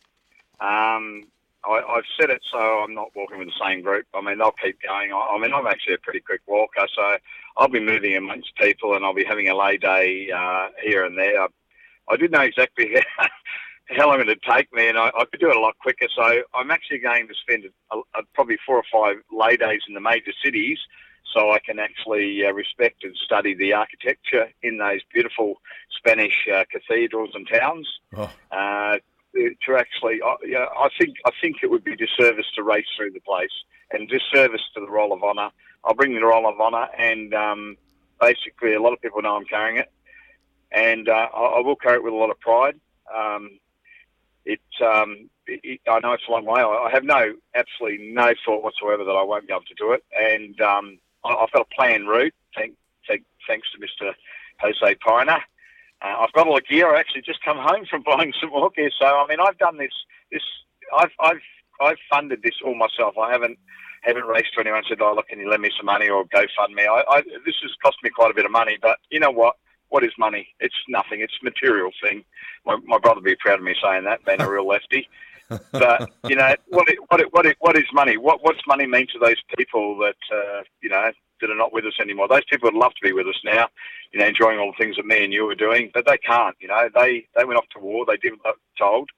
Um, 0.59 1.25
I, 1.67 1.83
I've 1.97 2.05
said 2.19 2.31
it 2.31 2.43
so 2.51 2.59
I'm 2.59 2.95
not 2.95 3.11
walking 3.15 3.39
with 3.39 3.49
the 3.49 3.65
same 3.67 3.83
group. 3.83 4.07
I 4.15 4.21
mean, 4.21 4.39
they'll 4.39 4.53
keep 4.53 4.79
going. 4.83 5.13
I, 5.13 5.17
I 5.17 5.39
mean, 5.39 5.53
I'm 5.53 5.67
actually 5.67 5.95
a 5.95 5.99
pretty 5.99 6.21
quick 6.21 6.43
walker, 6.47 6.87
so 6.95 7.19
I'll 7.57 7.69
be 7.69 7.81
moving 7.81 8.17
amongst 8.17 8.55
people 8.57 8.95
and 8.95 9.05
I'll 9.05 9.15
be 9.15 9.25
having 9.25 9.49
a 9.49 9.57
lay 9.57 9.77
day 9.77 10.31
uh, 10.31 10.69
here 10.83 11.05
and 11.05 11.19
there. 11.19 11.43
I, 11.43 11.47
I 12.09 12.17
didn't 12.17 12.33
know 12.33 12.41
exactly 12.41 12.95
how 13.89 14.09
long 14.09 14.21
it 14.21 14.27
would 14.27 14.43
take 14.43 14.73
me, 14.73 14.89
and 14.89 14.99
I, 14.99 15.11
I 15.17 15.25
could 15.25 15.41
do 15.41 15.51
it 15.51 15.57
a 15.57 15.61
lot 15.61 15.79
quicker. 15.79 16.09
So 16.15 16.43
I'm 16.55 16.71
actually 16.71 16.99
going 16.99 17.29
to 17.29 17.35
spend 17.35 17.65
a, 17.91 17.97
a, 17.97 18.23
probably 18.35 18.59
four 18.65 18.77
or 18.77 18.85
five 18.93 19.17
lay 19.33 19.57
days 19.57 19.83
in 19.89 19.95
the 19.95 20.01
major 20.01 20.33
cities 20.45 20.79
so 21.35 21.51
I 21.51 21.59
can 21.59 21.79
actually 21.79 22.45
uh, 22.45 22.53
respect 22.53 23.05
and 23.05 23.15
study 23.17 23.55
the 23.55 23.73
architecture 23.73 24.49
in 24.63 24.79
those 24.79 25.01
beautiful 25.13 25.61
Spanish 25.97 26.47
uh, 26.53 26.65
cathedrals 26.71 27.31
and 27.35 27.49
towns. 27.49 27.89
Oh, 28.17 28.31
Uh, 28.51 28.99
to 29.67 29.77
actually, 29.77 30.21
I 30.23 30.35
I 30.79 30.89
think 30.99 31.17
I 31.25 31.31
think 31.41 31.57
it 31.63 31.71
would 31.71 31.85
be 31.85 31.97
disservice 31.97 32.47
to 32.55 32.63
race 32.63 32.87
through 32.97 33.13
the 33.13 33.21
place 33.21 33.51
and 33.93 34.09
disservice 34.09 34.63
to 34.75 34.81
the 34.81 34.91
Roll 34.91 35.13
of 35.13 35.23
Honour. 35.23 35.51
I'll 35.85 35.95
bring 35.95 36.15
the 36.15 36.25
Roll 36.25 36.49
of 36.49 36.61
Honour, 36.61 36.89
and 36.99 37.33
um, 37.35 37.77
basically, 38.21 38.75
a 38.75 38.83
lot 38.83 38.93
of 38.93 39.01
people 39.01 39.23
know 39.23 39.37
I'm 39.37 39.45
carrying 39.45 39.79
it, 39.79 39.91
and 40.73 41.09
uh, 41.09 41.29
I, 41.35 41.41
I 41.41 41.61
will 41.61 41.77
carry 41.77 41.97
it 41.97 42.05
with 42.05 42.13
a 42.13 42.17
lot 42.17 42.31
of 42.31 42.41
pride. 42.41 42.79
Um, 43.15 43.59
it, 44.45 44.61
um, 44.85 45.29
it, 45.47 45.81
I 45.89 46.01
know 46.01 46.13
it's 46.13 46.25
a 46.29 46.33
long 46.33 46.45
way. 46.45 46.61
I, 46.61 46.67
I 46.67 46.91
have 46.93 47.05
no, 47.05 47.35
absolutely 47.55 48.13
no 48.13 48.33
thought 48.45 48.63
whatsoever 48.63 49.05
that 49.05 49.13
I 49.13 49.23
won't 49.23 49.47
be 49.47 49.53
able 49.53 49.63
to 49.63 49.75
do 49.75 49.93
it, 49.93 50.05
and 50.17 50.61
um, 50.61 50.99
I, 51.25 51.35
I've 51.35 51.53
got 51.53 51.67
a 51.71 51.75
planned 51.75 52.09
route. 52.09 52.35
Thank, 52.55 52.75
thank, 53.07 53.23
thanks 53.47 53.69
to 53.73 53.79
Mr. 53.79 54.13
Jose 54.61 54.97
Pina. 55.07 55.39
Uh, 56.07 56.21
I've 56.21 56.33
got 56.33 56.47
all 56.47 56.55
the 56.55 56.63
gear. 56.63 56.95
I 56.95 57.01
actually 57.01 57.23
just 57.23 57.43
come 57.45 57.57
home 57.59 57.87
from 57.89 58.03
buying 58.03 58.33
some 58.41 58.51
more 58.51 58.71
gear. 58.71 58.91
So 58.99 59.07
I 59.07 59.27
mean, 59.29 59.39
I've 59.41 59.59
done 59.59 59.79
this. 59.79 59.93
This 60.31 60.43
I've 60.97 61.11
I've 61.21 61.43
I've 61.81 61.99
funded 62.11 62.43
this 62.43 62.55
all 62.65 62.75
myself. 62.75 63.19
I 63.19 63.33
haven't 63.33 63.59
haven't 64.03 64.25
raced 64.27 64.55
to 64.55 64.61
anyone 64.61 64.79
and 64.79 64.87
said, 64.89 65.01
"Oh, 65.01 65.15
look, 65.15 65.29
can 65.29 65.41
you 65.41 65.51
lend 65.51 65.63
me 65.63 65.71
some 65.77 65.87
money 65.87 66.09
or 66.09 66.25
GoFundMe?" 66.27 66.87
I, 66.87 67.03
I 67.09 67.23
this 67.45 67.57
has 67.63 67.73
cost 67.83 67.97
me 68.03 68.11
quite 68.11 68.31
a 68.31 68.35
bit 68.35 68.45
of 68.45 68.53
money, 68.53 68.79
but 68.81 68.99
you 69.11 69.21
know 69.21 69.31
what? 69.31 69.57
What 69.89 70.05
is 70.05 70.13
money? 70.19 70.49
It's 70.61 70.75
nothing. 70.89 71.21
It's 71.21 71.35
a 71.41 71.45
material 71.45 71.91
thing. 72.03 72.25
My, 72.65 72.77
my 72.85 72.99
brother 72.99 73.21
would 73.21 73.25
be 73.25 73.37
proud 73.37 73.61
of 73.61 73.65
me 73.65 73.75
saying 73.83 74.05
that, 74.05 74.25
being 74.25 74.41
a 74.41 74.51
real 74.51 74.67
lefty. 74.67 75.09
but 75.73 76.11
you 76.29 76.35
know 76.35 76.55
what? 76.69 76.89
It, 76.89 76.99
what? 77.09 77.21
It, 77.21 77.33
what? 77.33 77.47
It, 77.47 77.57
what 77.61 77.77
is 77.77 77.85
money? 77.93 78.17
What? 78.17 78.43
What's 78.43 78.67
money 78.67 78.87
mean 78.87 79.07
to 79.13 79.19
those 79.19 79.41
people 79.57 79.97
that 79.99 80.17
uh, 80.33 80.63
you 80.83 80.89
know 80.89 81.11
that 81.41 81.51
are 81.51 81.57
not 81.57 81.73
with 81.73 81.85
us 81.85 81.95
anymore? 82.01 82.29
Those 82.29 82.45
people 82.45 82.71
would 82.71 82.79
love 82.79 82.95
to 82.95 83.03
be 83.03 83.13
with 83.13 83.27
us 83.27 83.41
now, 83.45 83.69
you 84.13 84.21
know, 84.21 84.27
enjoying 84.27 84.59
all 84.59 84.73
the 84.73 84.85
things 84.85 84.97
that 84.97 85.07
me 85.07 85.25
and 85.25 85.33
you 85.33 85.45
were 85.45 85.55
doing, 85.55 85.91
but 85.93 86.07
they 86.07 86.19
can't. 86.19 86.57
You 86.61 86.69
know, 86.69 86.89
they 86.95 87.27
they 87.37 87.45
went 87.45 87.59
off 87.59 87.69
to 87.75 87.81
war. 87.81 88.05
They 88.07 88.17
did 88.17 88.33
what 88.33 88.43
they 88.45 88.51
were 88.51 88.89
told, 88.91 89.11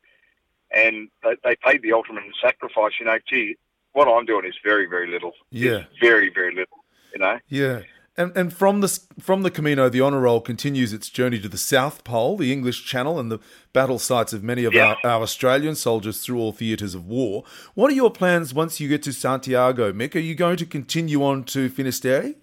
and 0.70 1.08
they, 1.22 1.36
they 1.44 1.56
paid 1.56 1.82
the 1.82 1.92
ultimate 1.92 2.24
sacrifice. 2.40 2.92
You 2.98 3.06
know, 3.06 3.18
gee, 3.28 3.56
what 3.92 4.08
I'm 4.08 4.26
doing 4.26 4.46
is 4.46 4.54
very 4.64 4.86
very 4.86 5.08
little. 5.08 5.32
Yeah. 5.50 5.84
It's 5.90 5.98
very 6.00 6.30
very 6.30 6.54
little. 6.54 6.78
You 7.12 7.20
know. 7.20 7.38
yeah. 7.48 7.80
And, 8.18 8.36
and 8.36 8.52
from 8.52 8.80
the 8.80 9.00
from 9.20 9.42
the 9.42 9.50
Camino, 9.50 9.88
the 9.88 10.00
honour 10.00 10.20
roll 10.22 10.40
continues 10.40 10.92
its 10.92 11.08
journey 11.08 11.38
to 11.38 11.48
the 11.48 11.56
South 11.56 12.02
Pole, 12.02 12.36
the 12.36 12.52
English 12.52 12.84
Channel, 12.84 13.20
and 13.20 13.30
the 13.30 13.38
battle 13.72 14.00
sites 14.00 14.32
of 14.32 14.42
many 14.42 14.64
of 14.64 14.74
Yeah. 14.74 14.96
our, 15.04 15.10
our 15.12 15.22
Australian 15.22 15.76
soldiers 15.76 16.20
through 16.20 16.40
all 16.40 16.50
theatres 16.50 16.96
of 16.96 17.06
war. 17.06 17.44
What 17.74 17.92
are 17.92 17.94
your 17.94 18.10
plans 18.10 18.52
once 18.52 18.80
you 18.80 18.88
get 18.88 19.04
to 19.04 19.12
Santiago, 19.12 19.92
Mick? 19.92 20.16
Are 20.16 20.18
you 20.18 20.34
going 20.34 20.56
to 20.56 20.66
continue 20.66 21.22
on 21.22 21.44
to 21.44 21.68
Finisterre? 21.68 22.34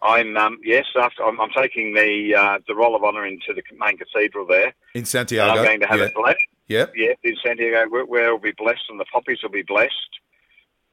I'm 0.00 0.36
um, 0.36 0.58
yes, 0.62 0.84
after 0.94 1.24
I'm, 1.24 1.40
I'm 1.40 1.50
taking 1.50 1.94
the 1.94 2.36
uh, 2.38 2.58
the 2.68 2.74
roll 2.76 2.94
of 2.94 3.02
honour 3.02 3.26
into 3.26 3.52
the 3.52 3.62
main 3.76 3.98
cathedral 3.98 4.46
there. 4.46 4.74
In 4.94 5.04
Santiago? 5.04 5.58
I'm 5.58 5.66
going 5.66 5.80
to 5.80 5.86
have 5.88 5.98
yeah. 5.98 6.04
it 6.04 6.14
blessed. 6.14 6.38
Yep. 6.68 6.92
Yeah, 6.94 7.12
in 7.24 7.36
Santiago, 7.44 7.90
where, 7.90 8.06
where 8.06 8.26
it'll 8.26 8.38
be 8.38 8.52
blessed 8.56 8.84
and 8.90 9.00
the 9.00 9.06
poppies 9.12 9.38
will 9.42 9.50
be 9.50 9.62
blessed. 9.62 10.20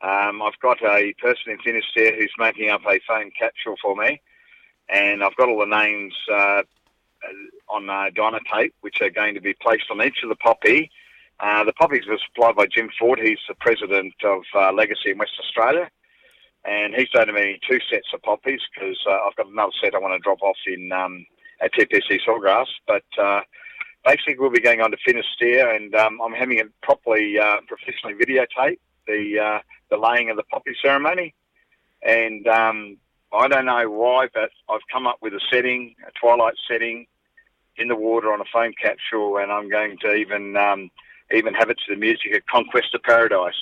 Um, 0.04 0.42
I've 0.42 0.60
got 0.62 0.84
a 0.84 1.14
person 1.14 1.54
in 1.54 1.60
Finisterre 1.60 2.16
who's 2.18 2.34
making 2.38 2.70
up 2.70 2.82
a 2.86 3.00
phone 3.08 3.32
capsule 3.40 3.76
for 3.82 3.96
me, 3.96 4.22
and 4.90 5.24
I've 5.24 5.36
got 5.38 5.48
all 5.48 5.60
the 5.60 5.66
names 5.66 6.14
uh, 6.30 6.64
on 7.70 7.90
uh, 7.90 8.10
Dynatape, 8.14 8.74
which 8.82 9.02
are 9.02 9.10
going 9.10 9.34
to 9.34 9.42
be 9.42 9.54
placed 9.54 9.86
on 9.90 10.02
each 10.02 10.18
of 10.22 10.28
the 10.28 10.36
poppy. 10.36 10.92
Uh, 11.40 11.64
the 11.64 11.72
poppies 11.72 12.06
were 12.06 12.20
supplied 12.28 12.58
by 12.58 12.68
Jim 12.68 12.90
Ford. 13.00 13.18
He's 13.18 13.40
the 13.48 13.56
president 13.56 14.14
of 14.26 14.42
uh, 14.54 14.74
Legacy 14.74 15.12
in 15.12 15.18
West 15.18 15.40
Australia, 15.40 15.90
and 16.66 16.94
he's 16.94 17.10
donated 17.10 17.36
me 17.36 17.60
two 17.68 17.80
sets 17.90 18.08
of 18.14 18.22
poppies 18.24 18.60
because 18.76 18.98
uh, 19.08 19.20
I've 19.26 19.38
got 19.38 19.48
another 19.48 19.72
set 19.82 19.96
I 19.96 20.00
want 20.00 20.16
to 20.16 20.20
drop 20.20 20.42
off 20.42 20.58
in 20.68 20.92
um, 20.92 21.26
at 21.62 21.74
TPC 21.74 22.20
Sawgrass. 22.28 22.68
But 22.86 23.06
uh, 23.18 23.40
basically, 24.04 24.36
we'll 24.38 24.50
be 24.50 24.60
going 24.60 24.82
on 24.82 24.92
to 24.92 24.98
Finisterre, 25.06 25.74
and 25.74 25.96
um, 25.96 26.20
I'm 26.22 26.34
having 26.34 26.58
it 26.58 26.68
properly 26.82 27.40
uh, 27.40 27.62
professionally 27.70 28.16
videotape 28.16 28.80
the 29.08 29.40
uh, 29.40 29.60
the 29.90 29.98
laying 29.98 30.30
of 30.30 30.38
the 30.38 30.44
poppy 30.44 30.76
ceremony. 30.82 31.34
And 32.02 32.48
um, 32.48 32.98
I 33.32 33.48
don't 33.48 33.66
know 33.66 33.90
why, 33.90 34.28
but 34.34 34.50
I've 34.70 34.82
come 34.92 35.08
up 35.08 35.18
with 35.22 35.34
a 35.34 35.40
setting, 35.52 35.96
a 36.06 36.12
twilight 36.20 36.56
setting, 36.68 37.08
in 37.78 37.88
the 37.88 37.96
water 37.96 38.32
on 38.32 38.42
a 38.42 38.46
foam 38.52 38.74
capsule, 38.80 39.38
and 39.38 39.52
I'm 39.52 39.70
going 39.70 39.98
to 40.02 40.14
even 40.14 40.56
um, 40.58 40.92
even 41.34 41.54
have 41.54 41.70
it 41.70 41.78
to 41.88 41.94
the 41.94 42.00
music 42.00 42.36
of 42.36 42.46
Conquest 42.46 42.94
of 42.94 43.04
Paradise. 43.04 43.54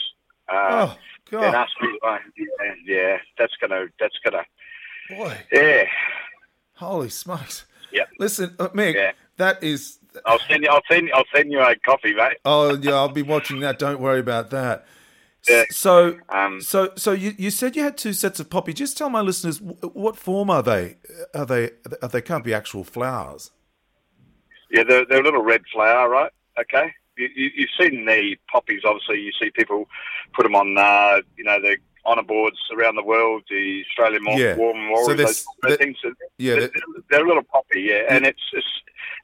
Uh, 0.50 0.88
oh, 0.88 0.98
and 1.32 1.32
God. 1.32 1.56
ask 1.56 1.72
me, 1.82 2.00
uh, 2.06 2.18
yeah, 2.38 2.74
yeah, 2.86 3.18
that's 3.38 3.54
gonna, 3.62 3.86
that's 4.00 4.18
gonna, 4.24 4.44
Boy. 5.10 5.38
yeah. 5.52 5.84
Holy 6.76 7.10
smokes. 7.10 7.66
Yeah, 7.92 8.04
Listen, 8.20 8.56
uh, 8.60 8.70
Mick, 8.70 8.96
Yeah. 8.96 9.12
that 9.38 9.64
is. 9.64 10.00
I'll 10.26 10.40
send 10.50 10.64
you, 10.64 10.70
I'll 10.70 10.82
send, 10.90 11.10
I'll 11.14 11.24
send 11.34 11.52
you 11.52 11.62
a 11.62 11.76
copy, 11.76 12.14
mate. 12.14 12.38
Oh, 12.44 12.76
yeah, 12.76 12.94
I'll 12.94 13.10
be 13.10 13.22
watching 13.22 13.60
that. 13.62 13.80
Don't 13.80 14.02
worry 14.02 14.20
about 14.20 14.50
that. 14.50 14.86
Yeah. 15.50 15.64
So, 15.72 16.20
Um, 16.30 16.62
so, 16.62 16.92
so 16.96 17.12
you, 17.12 17.34
you 17.38 17.50
said 17.50 17.76
you 17.76 17.84
had 17.84 17.98
two 17.98 18.14
sets 18.14 18.40
of 18.40 18.50
poppy. 18.50 18.74
Just 18.74 18.98
tell 18.98 19.10
my 19.10 19.22
listeners 19.22 19.60
what 19.62 20.16
form 20.16 20.50
are 20.50 20.64
they? 20.64 20.98
Are 21.34 21.46
they? 21.46 21.72
Are 22.02 22.08
they 22.10 22.22
can't 22.22 22.44
be 22.44 22.54
actual 22.54 22.84
flowers. 22.84 23.52
Yeah, 24.70 24.84
they're, 24.84 25.06
they're 25.06 25.22
a 25.22 25.24
little 25.24 25.44
red 25.44 25.64
flower, 25.74 26.08
right? 26.10 26.32
Okay. 26.60 26.94
You, 27.18 27.28
you, 27.36 27.50
you've 27.56 27.70
seen 27.80 28.06
the 28.06 28.38
poppies, 28.52 28.82
obviously. 28.86 29.20
You 29.20 29.32
see 29.42 29.50
people 29.52 29.86
put 30.34 30.44
them 30.44 30.56
on, 30.56 30.78
uh, 30.78 31.22
you 31.38 31.44
know, 31.44 31.60
the 31.60 31.78
honour 32.06 32.24
boards 32.24 32.58
around 32.76 32.96
the 32.96 33.04
world, 33.04 33.44
the 33.50 33.84
Australian 33.90 34.24
War, 34.26 34.40
Yeah. 34.40 34.56
War 34.56 34.74
Memorial, 34.74 35.06
So 35.08 35.14
those, 35.16 35.46
things. 35.78 35.98
That, 36.04 36.14
Yeah, 36.38 36.56
they're, 36.56 36.70
they're 37.10 37.26
a 37.26 37.28
little 37.28 37.44
poppy, 37.44 37.82
yeah. 37.82 38.04
And 38.10 38.26
it's, 38.26 38.42
it's 38.54 38.68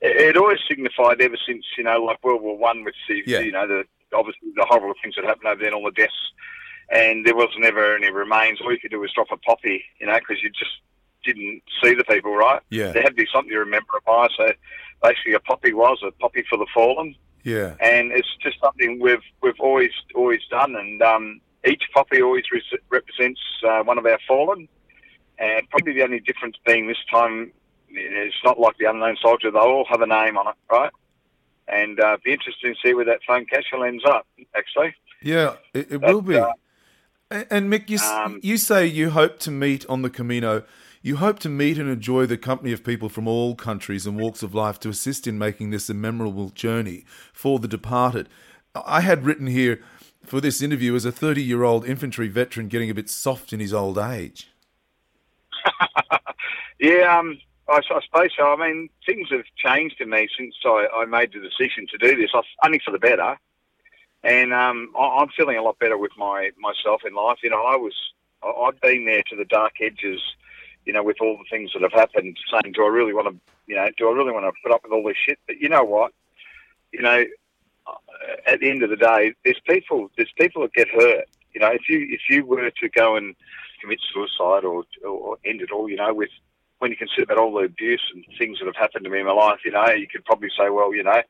it 0.01 0.37
always 0.37 0.59
signified 0.67 1.21
ever 1.21 1.37
since, 1.47 1.65
you 1.77 1.83
know, 1.83 2.03
like 2.03 2.23
World 2.23 2.41
War 2.41 2.57
One 2.57 2.83
with 2.83 2.93
the, 3.07 3.23
Yeah. 3.25 3.39
you 3.39 3.51
know, 3.51 3.67
the 3.67 3.83
obviously 4.13 4.49
the 4.55 4.65
horrible 4.67 4.93
things 5.01 5.15
that 5.15 5.25
happened 5.25 5.47
over 5.47 5.59
there 5.59 5.67
and 5.67 5.75
all 5.75 5.85
the 5.85 5.91
deaths. 5.91 6.13
And 6.89 7.25
there 7.25 7.35
was 7.35 7.49
never 7.57 7.95
any 7.97 8.11
remains. 8.11 8.61
All 8.61 8.71
you 8.71 8.79
could 8.79 8.91
do 8.91 8.99
was 8.99 9.11
drop 9.13 9.27
a 9.31 9.37
poppy, 9.37 9.83
you 9.99 10.07
know, 10.07 10.17
because 10.19 10.41
you 10.41 10.49
just 10.49 10.71
didn't 11.25 11.61
see 11.83 11.93
the 11.93 12.05
people, 12.05 12.33
right? 12.35 12.61
Yeah. 12.69 12.91
There 12.91 13.01
had 13.03 13.09
to 13.09 13.15
be 13.15 13.27
something 13.33 13.51
to 13.51 13.59
remember 13.59 13.97
it 13.97 14.05
by. 14.05 14.29
So 14.37 14.51
basically, 15.03 15.33
a 15.33 15.39
poppy 15.41 15.73
was 15.73 16.01
a 16.07 16.11
poppy 16.11 16.45
for 16.49 16.57
the 16.57 16.67
fallen, 16.73 17.15
Yeah. 17.43 17.75
and 17.81 18.11
it's 18.13 18.33
just 18.41 18.59
something 18.61 18.99
we've 19.01 19.23
we've 19.41 19.59
always 19.59 19.91
always 20.15 20.39
done. 20.49 20.75
And 20.77 21.01
um, 21.01 21.41
each 21.67 21.83
poppy 21.93 22.21
always 22.21 22.45
re- 22.53 22.79
represents 22.89 23.41
uh, 23.67 23.83
one 23.83 23.97
of 23.97 24.05
our 24.05 24.19
fallen. 24.25 24.69
And 25.39 25.69
probably 25.69 25.93
the 25.93 26.03
only 26.03 26.19
difference 26.21 26.55
being 26.65 26.87
this 26.87 26.97
time, 27.11 27.51
it's 27.89 28.35
not 28.43 28.59
like 28.59 28.77
the 28.77 28.89
unknown 28.89 29.17
soldier. 29.21 29.51
They 29.51 29.59
all 29.59 29.85
have 29.89 30.01
a 30.01 30.07
name 30.07 30.37
on 30.37 30.47
it, 30.47 30.55
right? 30.71 30.91
And 31.67 31.99
uh, 31.99 32.17
be 32.23 32.31
interesting 32.31 32.73
to 32.73 32.79
see 32.81 32.93
where 32.93 33.05
that 33.05 33.19
phone 33.27 33.45
capsule 33.45 33.83
ends 33.83 34.03
up. 34.05 34.25
Actually, 34.55 34.95
Yeah, 35.21 35.55
it, 35.73 35.91
it 35.91 35.97
But, 36.01 36.13
will 36.13 36.21
be. 36.21 36.35
uh, 36.37 36.51
and, 37.29 37.47
and 37.49 37.73
Mick, 37.73 37.89
you, 37.89 37.99
um, 37.99 38.39
you 38.41 38.57
say 38.57 38.85
you 38.85 39.09
hope 39.09 39.39
to 39.39 39.51
meet 39.51 39.85
on 39.87 40.01
the 40.01 40.09
Camino. 40.09 40.63
You 41.01 41.17
hope 41.17 41.39
to 41.39 41.49
meet 41.49 41.77
and 41.77 41.89
enjoy 41.89 42.25
the 42.25 42.37
company 42.37 42.71
of 42.71 42.83
people 42.83 43.09
from 43.09 43.27
all 43.27 43.55
countries 43.55 44.05
and 44.05 44.17
walks 44.17 44.43
of 44.43 44.55
life 44.55 44.79
to 44.81 44.89
assist 44.89 45.27
in 45.27 45.37
making 45.37 45.69
this 45.69 45.89
a 45.89 45.93
memorable 45.93 46.49
journey 46.49 47.05
for 47.33 47.59
the 47.59 47.67
departed. 47.67 48.29
I 48.75 49.01
had 49.01 49.25
written 49.25 49.47
here 49.47 49.81
for 50.23 50.41
this 50.41 50.61
interview 50.61 50.95
as 50.95 51.05
a 51.05 51.11
30 51.11 51.41
year 51.41 51.63
old 51.63 51.85
infantry 51.85 52.27
veteran 52.27 52.67
getting 52.67 52.89
a 52.89 52.93
bit 52.93 53.09
soft 53.09 53.53
in 53.53 53.59
his 53.59 53.73
old 53.73 53.97
age. 53.97 54.49
Yeah, 56.79 57.17
um, 57.17 57.39
I, 57.69 57.77
I 57.77 58.01
suppose 58.01 58.29
so. 58.37 58.53
I 58.53 58.55
mean, 58.55 58.89
things 59.05 59.29
have 59.31 59.43
changed 59.55 59.99
in 59.99 60.09
me 60.09 60.27
since 60.37 60.55
I, 60.65 60.87
I 60.93 61.05
made 61.05 61.33
the 61.33 61.39
decision 61.39 61.87
to 61.91 61.97
do 61.97 62.15
this, 62.15 62.31
I, 62.33 62.41
only 62.65 62.79
for 62.83 62.91
the 62.91 62.99
better. 62.99 63.37
And 64.23 64.53
um, 64.53 64.93
I, 64.97 65.19
I'm 65.19 65.29
feeling 65.29 65.57
a 65.57 65.63
lot 65.63 65.79
better 65.79 65.97
with 65.97 66.11
my 66.17 66.51
myself 66.59 67.01
in 67.05 67.13
life. 67.13 67.39
You 67.43 67.49
know, 67.49 67.63
I 67.63 67.75
was 67.75 67.93
I've 68.43 68.79
been 68.81 69.05
there 69.05 69.23
to 69.29 69.35
the 69.35 69.45
dark 69.45 69.73
edges. 69.81 70.21
You 70.85 70.93
know, 70.93 71.03
with 71.03 71.17
all 71.19 71.37
the 71.37 71.43
things 71.49 71.71
that 71.73 71.81
have 71.81 71.91
happened, 71.91 72.37
saying, 72.49 72.73
"Do 72.73 72.85
I 72.85 72.87
really 72.87 73.13
want 73.13 73.27
to? 73.27 73.35
You 73.67 73.75
know, 73.75 73.89
do 73.97 74.09
I 74.09 74.13
really 74.13 74.31
want 74.31 74.45
to 74.45 74.53
put 74.63 74.71
up 74.73 74.83
with 74.83 74.93
all 74.93 75.03
this 75.03 75.17
shit?" 75.17 75.37
But 75.45 75.57
you 75.57 75.67
know 75.67 75.83
what? 75.83 76.13
You 76.93 77.01
know, 77.01 77.25
uh, 77.85 77.91
at 78.45 78.61
the 78.61 78.69
end 78.69 78.83
of 78.83 78.89
the 78.89 78.95
day, 78.95 79.33
there's 79.43 79.59
people 79.67 80.09
there's 80.15 80.31
people 80.37 80.61
that 80.61 80.73
get 80.73 80.87
hurt. 80.87 81.25
You 81.53 81.59
know, 81.59 81.71
if 81.71 81.89
you 81.89 82.07
if 82.09 82.21
you 82.29 82.45
were 82.45 82.69
to 82.69 82.89
go 82.89 83.17
and 83.17 83.35
commit 83.81 83.99
suicide 84.13 84.63
or 84.63 84.85
or 85.05 85.37
end 85.43 85.61
it 85.61 85.71
all, 85.71 85.89
you 85.89 85.97
know, 85.97 86.13
with 86.13 86.29
when 86.79 86.91
you 86.91 86.97
consider 86.97 87.23
about 87.23 87.37
all 87.39 87.53
the 87.53 87.65
abuse 87.65 88.03
and 88.13 88.23
things 88.37 88.59
that 88.59 88.65
have 88.65 88.75
happened 88.75 89.03
to 89.05 89.09
me 89.09 89.19
in 89.19 89.25
my 89.25 89.31
life, 89.31 89.59
you 89.65 89.71
know, 89.71 89.85
you 89.89 90.07
could 90.07 90.23
probably 90.25 90.49
say, 90.57 90.69
well, 90.69 90.93
you 90.93 91.03
know, 91.03 91.21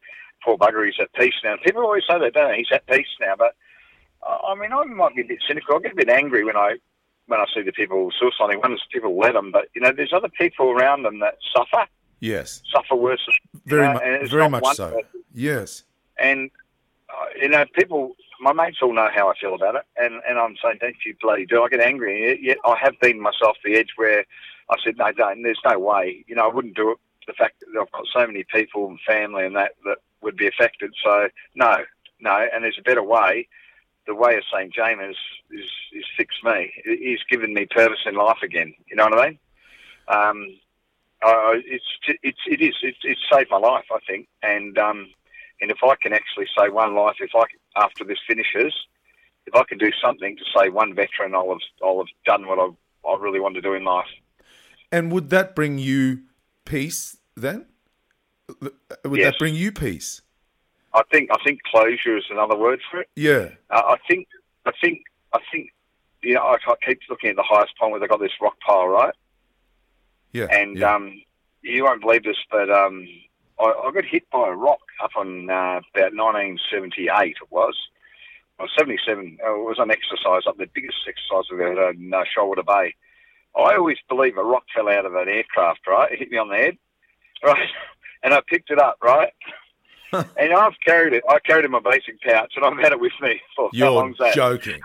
poor 0.43 0.57
bugger, 0.57 0.85
he's 0.85 0.95
at 0.99 1.13
peace 1.13 1.33
now. 1.43 1.55
People 1.63 1.81
always 1.83 2.03
say 2.09 2.19
that, 2.19 2.33
don't 2.33 2.51
they? 2.51 2.57
He's 2.57 2.71
at 2.71 2.85
peace 2.87 3.07
now. 3.21 3.35
But 3.37 3.55
uh, 4.27 4.37
I 4.47 4.55
mean, 4.55 4.71
I 4.73 4.83
might 4.83 5.15
be 5.15 5.21
a 5.21 5.25
bit 5.25 5.39
cynical. 5.47 5.75
I 5.75 5.79
get 5.79 5.93
a 5.93 5.95
bit 5.95 6.09
angry 6.09 6.43
when 6.43 6.57
I 6.57 6.75
when 7.27 7.39
I 7.39 7.45
see 7.53 7.61
the 7.61 7.71
people 7.71 8.09
suiciding. 8.21 8.61
One 8.61 8.73
is 8.73 8.81
people 8.91 9.17
let 9.17 9.33
them, 9.33 9.51
but 9.51 9.67
you 9.75 9.81
know, 9.81 9.91
there's 9.91 10.13
other 10.13 10.29
people 10.29 10.71
around 10.71 11.03
them 11.03 11.19
that 11.19 11.35
suffer, 11.55 11.85
Yes, 12.19 12.61
suffer 12.73 12.95
worse. 12.95 13.25
very, 13.65 13.87
mu- 13.93 14.27
very 14.27 14.49
much 14.49 14.75
so. 14.75 14.89
person. 14.91 15.03
Yes. 15.33 15.83
And 16.19 16.49
uh, 17.09 17.25
you 17.41 17.49
know, 17.49 17.65
people, 17.73 18.15
my 18.41 18.53
mates 18.53 18.77
all 18.81 18.93
know 18.93 19.09
how 19.13 19.29
I 19.29 19.33
feel 19.39 19.55
about 19.55 19.75
it, 19.75 19.83
and 19.97 20.21
and 20.27 20.37
I'm 20.39 20.55
saying, 20.63 20.77
don't 20.81 20.95
you 21.05 21.15
bloody 21.21 21.45
do. 21.45 21.63
I 21.63 21.69
get 21.69 21.79
angry. 21.81 22.39
Yet 22.41 22.57
I 22.65 22.75
have 22.81 22.99
been 23.01 23.19
myself 23.21 23.57
the 23.63 23.75
edge 23.75 23.89
where 23.97 24.25
I 24.69 24.75
said, 24.83 24.97
no. 24.97 25.11
There's 25.15 25.59
no 25.65 25.79
way. 25.79 26.25
You 26.27 26.35
know, 26.35 26.49
I 26.49 26.53
wouldn't 26.53 26.75
do 26.75 26.91
it. 26.91 26.97
The 27.25 27.33
fact 27.33 27.59
that 27.59 27.79
I've 27.79 27.91
got 27.91 28.05
so 28.13 28.25
many 28.25 28.45
people 28.45 28.87
and 28.87 28.99
family 29.05 29.45
and 29.45 29.55
that 29.55 29.73
that 29.83 29.97
would 30.21 30.37
be 30.37 30.47
affected. 30.47 30.93
So 31.03 31.27
no, 31.55 31.77
no. 32.21 32.47
And 32.53 32.63
there's 32.63 32.79
a 32.79 32.83
better 32.83 33.03
way. 33.03 33.47
The 34.05 34.15
way 34.15 34.37
of 34.37 34.43
St 34.51 34.73
James 34.73 35.01
is 35.51 35.59
is, 35.59 35.69
is 35.91 36.05
fixed 36.15 36.43
me. 36.43 36.71
He's 36.85 37.23
given 37.29 37.53
me 37.53 37.65
purpose 37.65 37.99
in 38.05 38.15
life 38.15 38.41
again. 38.43 38.73
You 38.89 38.95
know 38.95 39.05
what 39.05 39.19
I 39.19 39.25
mean? 39.27 39.39
Um, 40.07 40.59
I, 41.21 41.61
it's 41.65 41.85
it's 42.23 42.39
it 42.47 42.61
is 42.61 42.75
it's, 42.81 42.99
it's 43.03 43.21
saved 43.31 43.49
my 43.51 43.57
life, 43.57 43.85
I 43.91 43.99
think, 44.07 44.27
and 44.41 44.77
um, 44.77 45.09
and 45.59 45.71
if 45.71 45.79
I 45.83 45.95
can 46.01 46.13
actually 46.13 46.47
save 46.57 46.73
one 46.73 46.95
life, 46.95 47.17
if 47.19 47.31
I 47.35 47.43
after 47.75 48.03
this 48.03 48.19
finishes, 48.27 48.73
if 49.45 49.55
I 49.55 49.63
can 49.63 49.77
do 49.77 49.91
something 50.01 50.37
to 50.37 50.43
save 50.55 50.73
one 50.73 50.93
veteran, 50.93 51.35
I'll 51.35 51.49
have 51.49 51.59
I'll 51.83 51.97
have 51.97 52.07
done 52.25 52.47
what 52.47 52.59
I 52.59 52.69
I 53.09 53.17
really 53.17 53.39
want 53.39 53.55
to 53.55 53.61
do 53.61 53.73
in 53.73 53.83
life. 53.83 54.07
And 54.91 55.11
would 55.11 55.29
that 55.31 55.55
bring 55.55 55.77
you 55.77 56.21
peace 56.65 57.17
then? 57.35 57.65
Would 58.61 59.19
Yes. 59.19 59.33
that 59.33 59.39
bring 59.39 59.55
you 59.55 59.71
peace? 59.71 60.21
I 60.93 61.03
think 61.11 61.29
I 61.31 61.37
think 61.43 61.61
closure 61.63 62.17
is 62.17 62.25
another 62.29 62.55
word 62.55 62.81
for 62.89 63.01
it. 63.01 63.09
Yeah. 63.15 63.49
Uh, 63.69 63.95
I 63.95 63.97
think 64.07 64.27
I 64.65 64.71
think 64.81 65.03
I 65.33 65.39
think 65.51 65.73
you 66.23 66.33
know 66.35 66.41
I, 66.41 66.55
I 66.55 66.75
keep 66.85 66.99
looking 67.09 67.29
at 67.31 67.35
the 67.35 67.43
highest 67.43 67.77
point 67.77 67.91
where 67.91 67.99
they 67.99 68.07
got 68.07 68.19
this 68.21 68.31
rock 68.41 68.57
pile, 68.65 68.87
right? 68.87 69.13
Yeah. 70.31 70.47
And 70.49 70.77
yeah. 70.77 70.95
um, 70.95 71.21
you 71.61 71.83
won't 71.83 72.01
believe 72.01 72.23
this, 72.23 72.37
but 72.49 72.71
um, 72.71 73.07
I, 73.59 73.65
I 73.65 73.91
got 73.93 74.05
hit 74.05 74.29
by 74.31 74.47
a 74.47 74.51
rock 74.51 74.79
up 75.03 75.11
on 75.17 75.49
uh, 75.49 75.81
about 75.93 76.13
1978. 76.15 77.09
It 77.41 77.51
was. 77.51 77.75
Or 78.59 78.67
77. 78.75 79.37
uh, 79.45 79.53
It 79.53 79.65
was 79.65 79.77
an 79.77 79.91
exercise 79.91 80.47
up 80.47 80.57
the 80.57 80.65
biggest 80.73 80.97
exercise 81.07 81.43
we've 81.51 81.59
ever 81.59 81.75
done 81.75 81.95
in 82.01 82.11
uh, 82.11 82.23
Shoalwater 82.35 82.65
Bay. 82.65 82.95
I 83.57 83.75
always 83.75 83.97
believe 84.07 84.37
a 84.37 84.43
rock 84.43 84.63
fell 84.75 84.87
out 84.89 85.05
of 85.05 85.15
an 85.15 85.27
aircraft, 85.27 85.81
right? 85.87 86.11
It 86.11 86.19
hit 86.19 86.31
me 86.31 86.37
on 86.37 86.49
the 86.49 86.55
head, 86.57 86.77
right? 87.43 87.69
And 88.23 88.33
I 88.33 88.41
picked 88.47 88.71
it 88.71 88.79
up, 88.79 88.97
right? 89.03 89.31
and 90.11 90.51
I've 90.53 90.73
carried 90.83 91.13
it. 91.13 91.23
I 91.29 91.37
carried 91.39 91.63
it 91.63 91.65
in 91.65 91.71
my 91.71 91.79
basic 91.79 92.19
pouch, 92.21 92.51
and 92.55 92.65
I've 92.65 92.77
had 92.83 92.91
it 92.91 92.99
with 92.99 93.11
me 93.21 93.39
for 93.55 93.65
how 93.65 93.69
You're 93.73 93.91
long's 93.91 94.17
that? 94.17 94.33
joking. 94.33 94.81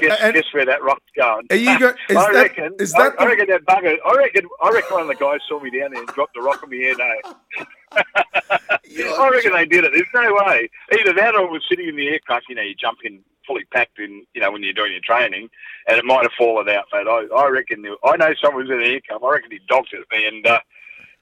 Guess, 0.00 0.18
And- 0.22 0.34
guess 0.34 0.44
where 0.52 0.64
that 0.64 0.82
rock's 0.82 1.04
going. 1.16 1.46
Are 1.50 1.56
you 1.56 1.78
go- 1.78 1.92
is 2.08 2.16
I 2.16 2.32
that- 2.32 2.42
reckon. 2.42 2.74
is 2.80 2.94
I- 2.94 3.02
that 3.10 3.20
I, 3.20 3.24
the- 3.24 3.30
reckon 3.30 3.46
that 3.48 3.64
bugger. 3.66 3.96
I 4.04 4.16
reckon. 4.16 4.48
I 4.62 4.70
reckon 4.70 4.92
one 4.94 5.02
of 5.02 5.08
the 5.08 5.14
guys 5.14 5.40
saw 5.46 5.60
me 5.62 5.70
down 5.70 5.90
there 5.92 6.00
and 6.00 6.08
dropped 6.08 6.34
the 6.34 6.40
rock 6.40 6.62
on 6.62 6.70
my 6.70 6.76
head. 6.76 6.96
Eh? 7.00 8.02
I 9.18 9.28
reckon 9.30 9.52
they 9.52 9.66
did 9.66 9.84
it. 9.84 9.92
There's 9.92 10.08
no 10.14 10.34
way. 10.46 10.68
Either 10.98 11.12
that 11.12 11.34
or 11.36 11.44
it 11.44 11.50
was 11.50 11.62
sitting 11.68 11.86
in 11.88 11.96
the 11.96 12.08
aircraft. 12.08 12.46
You 12.48 12.54
know, 12.56 12.62
you 12.62 12.74
jump 12.74 12.98
in 13.04 13.20
fully 13.46 13.64
packed 13.72 13.98
in. 13.98 14.24
You 14.34 14.40
know, 14.40 14.50
when 14.52 14.62
you're 14.62 14.72
doing 14.72 14.92
your 14.92 15.00
training, 15.04 15.48
and 15.88 15.98
it 15.98 16.04
might 16.04 16.22
have 16.22 16.32
fallen 16.38 16.68
out. 16.68 16.86
But 16.90 17.08
I, 17.08 17.26
I 17.36 17.48
reckon. 17.48 17.84
I 18.04 18.16
know 18.16 18.32
someone's 18.42 18.70
in 18.70 18.78
the 18.78 18.84
aircraft. 18.86 19.22
I 19.24 19.30
reckon 19.30 19.50
he 19.50 19.60
dogged 19.68 19.92
it 19.92 20.00
at 20.10 20.16
me, 20.18 20.26
and 20.26 20.46
uh, 20.46 20.60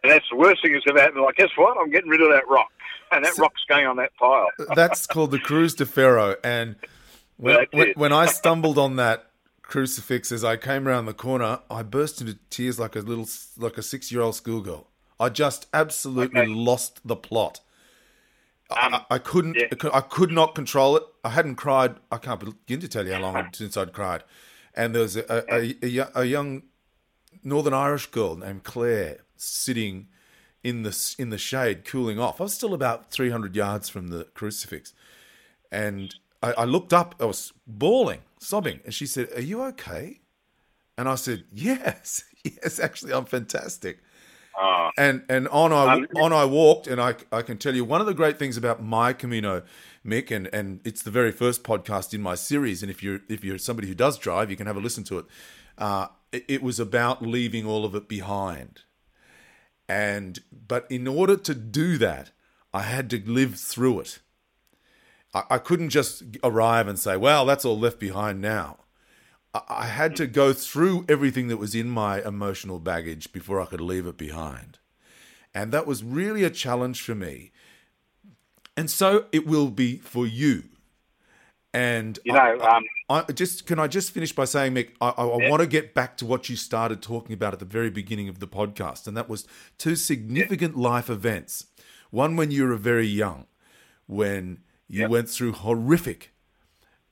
and 0.03 0.12
that's 0.12 0.27
the 0.31 0.37
worst 0.37 0.62
thing 0.62 0.72
that's 0.72 0.85
ever 0.89 1.01
happened. 1.01 1.22
Like, 1.22 1.37
guess 1.37 1.51
what? 1.57 1.77
I'm 1.81 1.91
getting 1.91 2.11
rid 2.11 2.20
of 2.20 2.31
that 2.31 2.49
rock, 2.49 2.70
and 3.12 3.25
that 3.25 3.35
So- 3.35 3.43
rock's 3.43 3.62
going 3.68 3.87
on 3.87 3.97
that 3.97 4.14
pile. 4.18 4.49
That's 4.75 5.07
called 5.07 5.31
the 5.31 5.39
Cruz 5.39 5.75
de 5.75 5.87
Ferro. 5.87 6.37
And 6.45 6.77
when, 7.37 7.66
when 7.97 8.12
I 8.12 8.27
stumbled 8.41 8.79
on 8.79 8.97
that 8.97 9.31
crucifix 9.62 10.31
as 10.31 10.45
I 10.45 10.57
came 10.57 10.87
around 10.87 11.07
the 11.07 11.14
corner, 11.14 11.61
I 11.70 11.83
burst 11.83 12.20
into 12.20 12.39
tears 12.51 12.79
like 12.79 12.95
a 12.97 13.01
little, 13.01 13.27
like 13.57 13.79
a 13.79 13.83
six-year-old 13.83 14.35
schoolgirl. 14.35 14.87
I 15.18 15.31
just 15.31 15.66
absolutely 15.72 16.41
Okay. 16.43 16.51
lost 16.53 17.01
the 17.07 17.16
plot. 17.16 17.61
I, 18.71 18.87
Um, 18.87 19.05
I 19.11 19.19
couldn't. 19.19 19.57
yeah. 19.57 19.67
I 19.93 20.01
could- 20.01 20.33
not 20.33 20.55
control 20.55 20.97
it. 20.97 21.03
I 21.23 21.31
hadn't 21.31 21.57
cried. 21.57 21.97
I 22.11 22.19
can't 22.19 22.41
begin 22.41 22.81
to 22.81 22.89
tell 22.89 23.07
you 23.07 23.12
how 23.15 23.21
long 23.21 23.49
since 23.53 23.77
I'd 23.77 23.93
cried. 23.93 24.25
And 24.75 24.95
there 24.95 25.03
was 25.03 25.17
a, 25.17 25.25
a, 25.29 25.75
a, 25.83 26.01
a 26.01 26.11
a 26.23 26.25
young 26.25 26.62
Northern 27.43 27.75
Irish 27.75 28.07
girl 28.07 28.37
named 28.37 28.65
Claire 28.65 29.19
sitting 29.37 30.09
in 30.65 30.83
the 30.83 31.15
in 31.19 31.31
the 31.31 31.39
shade, 31.39 31.85
cooling 31.85 32.19
off. 32.19 32.41
I 32.41 32.45
was 32.45 32.55
still 32.55 32.75
about 32.75 33.11
three 33.11 33.31
hundred 33.31 33.55
yards 33.55 33.89
from 33.89 34.09
the 34.09 34.25
crucifix, 34.35 34.93
and 35.71 36.15
I, 36.43 36.53
I 36.53 36.65
looked 36.65 36.93
up. 36.93 37.15
I 37.21 37.27
was 37.27 37.53
bawling, 37.67 38.21
sobbing, 38.41 38.81
and 38.85 38.93
she 38.95 39.07
said, 39.07 39.29
"Are 39.37 39.43
you 39.43 39.62
okay?" 39.65 40.21
And 40.99 41.09
I 41.09 41.15
said, 41.17 41.45
"Yes, 41.53 42.25
yes. 42.45 42.81
Actually, 42.81 43.12
I'm 43.12 43.27
fantastic." 43.27 44.01
Oh, 44.61 44.91
and 44.97 45.25
and 45.29 45.49
on 45.49 45.73
I 45.73 45.95
Um, 45.95 46.07
on 46.17 46.33
I 46.33 46.45
walked, 46.45 46.87
and 46.87 47.01
I 47.01 47.17
I 47.33 47.43
can 47.43 47.59
tell 47.59 47.75
you 47.75 47.85
one 47.85 48.01
of 48.01 48.07
the 48.07 48.15
great 48.15 48.39
things 48.39 48.57
about 48.57 48.83
my 48.83 49.13
Camino, 49.13 49.63
Mick, 50.07 50.31
and 50.31 50.49
and 50.53 50.81
it's 50.85 51.03
the 51.03 51.11
very 51.11 51.33
first 51.33 51.65
podcast 51.65 52.15
in 52.15 52.23
my 52.23 52.35
series. 52.37 52.83
And 52.83 52.91
if 52.91 53.03
you're 53.03 53.21
if 53.29 53.43
you're 53.43 53.59
somebody 53.59 53.89
who 53.89 53.95
does 53.95 54.19
drive, 54.19 54.51
you 54.51 54.57
can 54.57 54.67
have 54.67 54.77
a 54.77 54.81
listen 54.81 55.05
to 55.05 55.19
it. 55.19 55.27
Uh, 55.77 56.07
it, 56.31 56.45
it 56.49 56.63
was 56.63 56.79
about 56.79 57.23
leaving 57.23 57.67
all 57.67 57.85
of 57.85 57.95
it 57.97 58.09
behind, 58.09 58.83
and 59.89 60.39
but 60.53 60.87
in 60.89 61.09
order 61.09 61.37
to 61.37 61.55
do 61.55 61.99
that, 61.99 62.31
I 62.73 62.83
had 62.83 63.11
to 63.11 63.23
live 63.27 63.57
through 63.57 64.01
it. 64.01 64.21
I, 65.35 65.43
I 65.51 65.59
couldn't 65.59 65.91
just 65.91 66.23
arrive 66.45 66.87
and 66.87 66.99
say, 66.99 67.17
"Well, 67.17 67.45
that's 67.45 67.65
all 67.65 67.79
left 67.79 67.99
behind 67.99 68.41
now." 68.41 68.79
I- 69.55 69.63
I 69.69 69.87
had 69.87 70.17
to 70.17 70.27
go 70.27 70.53
through 70.53 71.05
everything 71.09 71.49
that 71.49 71.57
was 71.59 71.75
in 71.75 71.89
my 71.89 72.21
emotional 72.23 72.79
baggage 72.81 73.33
before 73.33 73.61
I 73.61 73.67
could 73.67 73.81
leave 73.81 74.07
it 74.07 74.17
behind. 74.17 74.79
And 75.55 75.73
that 75.73 75.87
was 75.87 76.03
really 76.03 76.43
a 76.45 76.51
challenge 76.51 77.01
for 77.03 77.15
me. 77.15 77.53
And 78.77 78.91
so 78.91 79.27
it 79.31 79.47
will 79.47 79.71
be 79.71 79.99
for 79.99 80.27
you. 80.27 80.65
And 81.73 82.19
you 82.25 82.33
know, 82.33 82.59
um, 82.61 82.85
I, 83.09 83.25
I 83.29 83.33
just 83.33 83.67
can 83.67 83.79
I 83.79 83.89
just 83.89 84.13
finish 84.13 84.33
by 84.33 84.45
saying, 84.45 84.75
Mick, 84.75 84.91
I, 85.01 85.09
I, 85.09 85.25
I 85.27 85.43
Yeah. 85.43 85.51
want 85.51 85.61
to 85.61 85.67
get 85.67 85.95
back 85.95 86.17
to 86.19 86.27
what 86.27 86.49
you 86.49 86.57
started 86.57 87.03
talking 87.03 87.33
about 87.33 87.53
at 87.53 87.59
the 87.59 87.65
very 87.65 87.91
beginning 87.91 88.29
of 88.29 88.39
the 88.39 88.47
podcast, 88.47 89.07
and 89.09 89.17
that 89.17 89.29
was 89.29 89.47
two 89.79 89.97
significant 89.97 90.77
life 90.77 91.11
events. 91.11 91.67
One 92.11 92.37
when 92.37 92.51
you 92.53 92.67
were 92.67 92.77
very 92.77 93.07
young, 93.09 93.47
when 94.07 94.61
you 94.87 95.03
Yeah. 95.03 95.09
went 95.09 95.29
through 95.29 95.53
horrific 95.53 96.33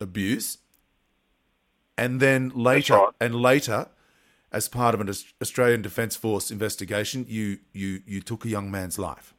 abuse, 0.00 0.58
and 1.96 2.20
then 2.20 2.50
later, 2.54 2.94
right. 2.94 3.12
and 3.20 3.34
later, 3.34 3.88
as 4.50 4.68
part 4.68 4.94
of 4.94 5.00
an 5.00 5.12
Australian 5.40 5.82
Defence 5.82 6.16
Force 6.16 6.50
investigation, 6.50 7.26
you 7.28 7.58
you 7.72 8.02
you 8.06 8.20
took 8.20 8.44
a 8.44 8.48
young 8.48 8.70
man's 8.70 8.98
life. 8.98 9.34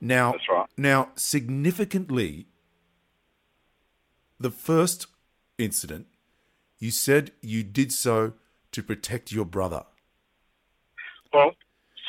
Now, 0.00 0.34
right. 0.50 0.66
now, 0.76 1.10
significantly, 1.14 2.46
the 4.40 4.50
first 4.50 5.06
incident, 5.58 6.06
you 6.78 6.90
said 6.90 7.30
you 7.40 7.62
did 7.62 7.92
so 7.92 8.32
to 8.72 8.82
protect 8.82 9.30
your 9.30 9.44
brother. 9.44 9.84
Well, 11.32 11.52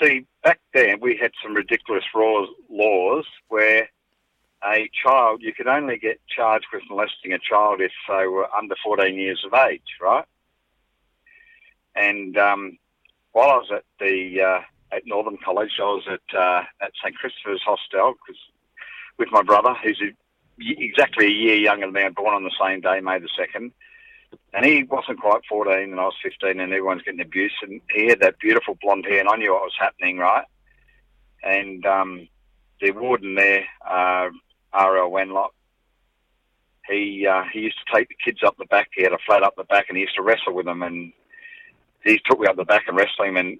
see, 0.02 0.26
back 0.44 0.60
then 0.74 1.00
we 1.02 1.18
had 1.18 1.32
some 1.44 1.54
ridiculous 1.54 2.04
laws 2.16 3.26
where 3.50 3.90
a 4.66 4.90
child, 5.04 5.42
you 5.42 5.54
could 5.54 5.68
only 5.68 5.98
get 5.98 6.20
charged 6.28 6.68
with 6.74 6.84
molesting 6.90 7.34
a 7.34 7.40
child 7.40 7.82
if 7.82 7.92
they 8.08 8.28
were 8.28 8.48
under 8.56 8.76
14 8.84 9.16
years 9.16 9.44
of 9.46 9.54
age, 9.54 9.98
right? 10.02 10.26
And 11.96 12.38
um, 12.38 12.78
while 13.32 13.50
I 13.52 13.58
was 13.58 13.72
at 13.74 13.84
the 14.00 14.42
uh, 14.42 14.62
at 14.96 15.06
Northern 15.06 15.38
College, 15.44 15.74
I 15.80 15.84
was 15.84 16.08
at 16.10 16.38
uh, 16.38 16.64
at 16.82 16.92
St 17.04 17.16
Christopher's 17.16 17.62
Hostel 17.64 18.14
'cause- 18.16 18.36
with 19.20 19.32
my 19.32 19.44
brother, 19.44 19.76
who's 19.84 20.02
a, 20.02 20.12
exactly 20.60 21.28
a 21.28 21.30
year 21.30 21.56
younger 21.56 21.86
than 21.86 21.94
me, 21.94 22.10
born 22.10 22.34
on 22.34 22.44
the 22.44 22.52
same 22.60 22.82
day, 22.82 23.00
May 23.00 23.20
the 23.20 23.30
second. 23.38 23.72
And 24.56 24.66
he 24.66 24.82
wasn't 24.84 25.20
quite 25.22 25.46
14, 25.48 25.92
and 25.92 26.00
I 26.00 26.06
was 26.06 26.16
15, 26.24 26.60
and 26.60 26.62
everyone's 26.74 27.04
getting 27.04 27.22
abused. 27.22 27.54
And 27.62 27.80
he 27.94 28.08
had 28.08 28.22
that 28.22 28.40
beautiful 28.40 28.76
blonde 28.82 29.06
hair, 29.06 29.20
and 29.20 29.30
I 29.30 29.36
knew 29.36 29.54
what 29.54 29.62
was 29.62 29.76
happening, 29.80 30.18
right? 30.18 30.46
And 31.44 31.86
um, 31.86 32.28
the 32.82 32.90
warden 32.90 33.36
there, 33.36 33.66
uh, 33.88 34.30
R.L. 34.74 35.10
Wenlock, 35.10 35.50
he 36.88 37.28
uh, 37.28 37.44
he 37.52 37.62
used 37.62 37.78
to 37.86 37.96
take 37.96 38.10
the 38.10 38.16
kids 38.24 38.40
up 38.46 38.58
the 38.58 38.66
back. 38.66 38.90
He 38.94 39.04
had 39.04 39.14
a 39.14 39.18
flat 39.26 39.44
up 39.44 39.56
the 39.56 39.64
back, 39.64 39.86
and 39.88 39.98
he 39.98 40.02
used 40.02 40.16
to 40.16 40.22
wrestle 40.22 40.54
with 40.54 40.66
them. 40.66 40.84
And 40.84 41.14
he 42.04 42.20
took 42.26 42.40
me 42.40 42.48
up 42.48 42.58
the 42.58 42.66
back 42.66 42.84
and 42.88 42.98
wrestled 42.98 43.28
him. 43.28 43.38
And 43.38 43.58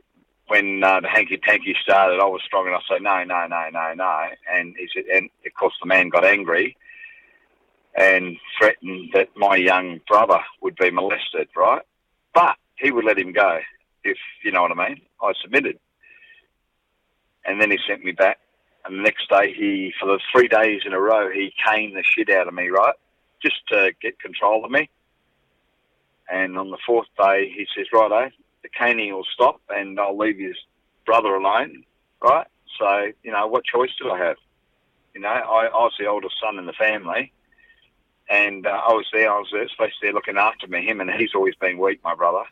when 0.48 0.84
uh, 0.84 1.00
the 1.00 1.08
hanky 1.08 1.38
panky 1.38 1.76
started, 1.82 2.20
I 2.20 2.26
was 2.26 2.42
strong 2.46 2.68
enough 2.68 2.84
say 2.90 3.00
no, 3.00 3.24
no, 3.24 3.48
no, 3.48 3.70
no, 3.72 3.94
no. 3.96 4.28
And 4.52 4.76
he 4.78 4.90
said, 4.94 5.06
and 5.06 5.30
of 5.46 5.54
course 5.54 5.74
the 5.82 5.88
man 5.88 6.10
got 6.10 6.26
angry 6.26 6.76
and 7.96 8.38
threatened 8.58 9.12
that 9.14 9.30
my 9.36 9.56
young 9.56 10.02
brother 10.08 10.40
would 10.62 10.76
be 10.76 10.92
molested, 10.92 11.48
right? 11.56 11.84
But 12.34 12.58
he 12.76 12.92
would 12.92 13.06
let 13.06 13.20
him 13.20 13.32
go 13.32 13.60
if 14.04 14.18
you 14.44 14.52
know 14.52 14.64
what 14.64 14.78
I 14.78 14.90
mean. 14.90 15.02
I 15.22 15.34
submitted, 15.42 15.80
and 17.46 17.62
then 17.62 17.72
he 17.72 17.78
sent 17.88 18.04
me 18.04 18.12
back. 18.12 18.40
And 18.86 19.00
the 19.00 19.04
next 19.04 19.30
day, 19.30 19.54
he 19.54 19.94
for 20.00 20.08
the 20.08 20.20
three 20.32 20.48
days 20.48 20.82
in 20.86 20.94
a 20.94 21.00
row, 21.00 21.30
he 21.32 21.54
caned 21.66 21.96
the 21.96 22.04
shit 22.04 22.30
out 22.30 22.48
of 22.48 22.54
me, 22.54 22.68
right, 22.70 22.96
just 23.42 23.66
to 23.70 23.94
get 24.02 24.20
control 24.20 24.66
of 24.66 24.72
me. 24.72 24.90
And 26.30 26.58
on 26.58 26.70
the 26.70 26.78
fourth 26.86 27.08
day, 27.18 27.50
he 27.50 27.68
says, 27.76 27.88
"Right, 27.94 28.12
"Righto, 28.12 28.36
the 28.62 28.70
caning 28.70 29.14
will 29.14 29.28
stop, 29.34 29.62
and 29.70 30.00
I'll 30.00 30.18
leave 30.18 30.38
his 30.38 30.58
brother 31.06 31.36
alone, 31.36 31.86
right?" 32.22 32.48
So 32.80 33.12
you 33.24 33.32
know, 33.32 33.48
what 33.48 33.64
choice 33.64 33.92
do 34.02 34.12
I 34.12 34.18
have? 34.20 34.38
You 35.14 35.22
know, 35.22 35.30
I, 35.30 35.68
I 35.68 35.84
was 35.84 35.94
the 35.98 36.08
oldest 36.08 36.36
son 36.42 36.58
in 36.58 36.66
the 36.66 36.74
family 36.74 37.32
and 38.30 38.66
uh, 38.66 38.70
I 38.70 38.94
was 38.94 39.06
there. 39.12 39.32
I 39.32 39.38
was 39.38 39.50
supposed 39.50 40.00
to 40.00 40.08
be 40.08 40.12
looking 40.12 40.38
after 40.38 40.68
me, 40.68 40.86
him, 40.86 41.02
and 41.02 41.12
he's 41.12 41.36
always 41.36 41.56
been 41.56 41.78
weak, 41.78 42.00
my 42.04 42.16
brother. 42.16 42.44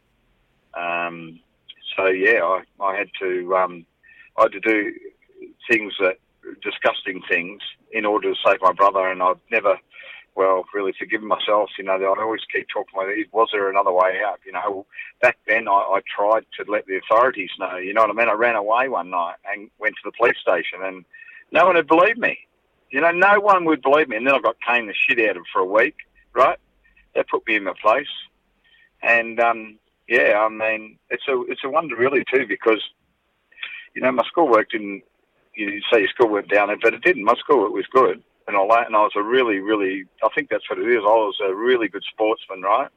Um, 0.74 1.40
so 1.96 2.08
yeah, 2.08 2.42
I, 2.44 2.84
I 2.84 2.96
had 2.98 3.10
to 3.20 3.56
um, 3.56 3.86
I 4.38 4.44
had 4.44 4.52
to 4.54 4.60
do 4.60 4.94
things 5.70 5.94
that 6.00 6.18
disgusting 6.62 7.22
things 7.30 7.62
in 7.92 8.06
order 8.06 8.34
to 8.34 8.40
save 8.46 8.62
my 8.62 8.74
brother, 8.74 9.08
and 9.08 9.22
I've 9.22 9.40
never, 9.52 9.78
well, 10.36 10.66
really 10.74 10.94
forgiven 10.98 11.28
myself. 11.28 11.70
You 11.78 11.84
know, 11.84 11.94
I 11.94 12.22
always 12.22 12.42
keep 12.52 12.68
talking 12.74 12.94
about 12.96 13.10
it. 13.10 13.28
Was 13.32 13.50
there 13.52 13.70
another 13.70 13.92
way 13.92 14.22
out? 14.26 14.40
You 14.46 14.54
know, 14.54 14.86
back 15.22 15.38
then 15.48 15.68
I, 15.68 15.72
I 15.72 16.02
tried 16.16 16.46
to 16.60 16.72
let 16.72 16.86
the 16.86 16.98
authorities 16.98 17.52
know. 17.60 17.78
You 17.78 17.94
know 17.94 18.02
what 18.02 18.12
I 18.12 18.14
mean? 18.14 18.30
I 18.30 18.34
ran 18.34 18.56
away 18.56 18.90
one 18.90 19.10
night 19.10 19.36
and 19.52 19.70
went 19.80 19.96
to 19.96 20.02
the 20.06 20.18
police 20.18 20.38
station, 20.42 20.80
and 20.84 21.06
no 21.52 21.66
one 21.66 21.76
had 21.76 21.88
believed 21.88 22.20
me. 22.20 22.40
You 22.90 23.02
know, 23.02 23.12
no 23.12 23.40
one 23.40 23.66
would 23.66 23.82
believe 23.82 24.10
me. 24.10 24.18
And 24.18 24.28
then 24.28 24.36
I 24.36 24.40
got 24.40 24.58
caned 24.66 24.90
the 24.90 24.94
shit 24.94 25.20
out 25.30 25.38
of 25.38 25.44
for 25.52 25.60
a 25.62 25.66
week, 25.66 25.96
right? 26.34 26.58
That 27.16 27.30
put 27.30 27.48
me 27.48 27.56
in 27.56 27.64
my 27.64 27.74
place. 27.82 28.08
And 29.02 29.40
um, 29.40 29.80
yeah, 30.08 30.40
I 30.40 30.50
mean, 30.50 30.98
it's 31.10 31.28
a 31.28 31.42
it's 31.48 31.64
a 31.64 31.70
wonder 31.70 31.96
really 31.96 32.24
too 32.32 32.46
because 32.48 32.84
you 33.96 34.02
know 34.02 34.12
my 34.12 34.24
schoolwork 34.28 34.70
didn't. 34.72 35.04
You 35.56 35.82
say 35.92 36.00
your 36.00 36.10
schoolwork 36.10 36.48
down 36.48 36.68
there, 36.68 36.78
but 36.82 36.94
it 36.94 37.02
didn't. 37.02 37.24
My 37.24 37.36
schoolwork 37.36 37.74
was 37.74 37.86
good 37.92 38.24
and 38.48 38.56
all 38.56 38.68
that, 38.70 38.88
and 38.88 38.96
I 38.96 39.02
was 39.02 39.14
a 39.16 39.22
really, 39.24 39.60
really. 39.60 40.06
I 40.24 40.30
think 40.34 40.50
that's 40.50 40.70
what 40.70 40.80
it 40.80 40.88
is. 40.88 41.00
I 41.00 41.08
was 41.08 41.38
a 41.44 41.54
really 41.54 41.88
good 41.88 42.04
sportsman, 42.12 42.62
right? 42.62 42.90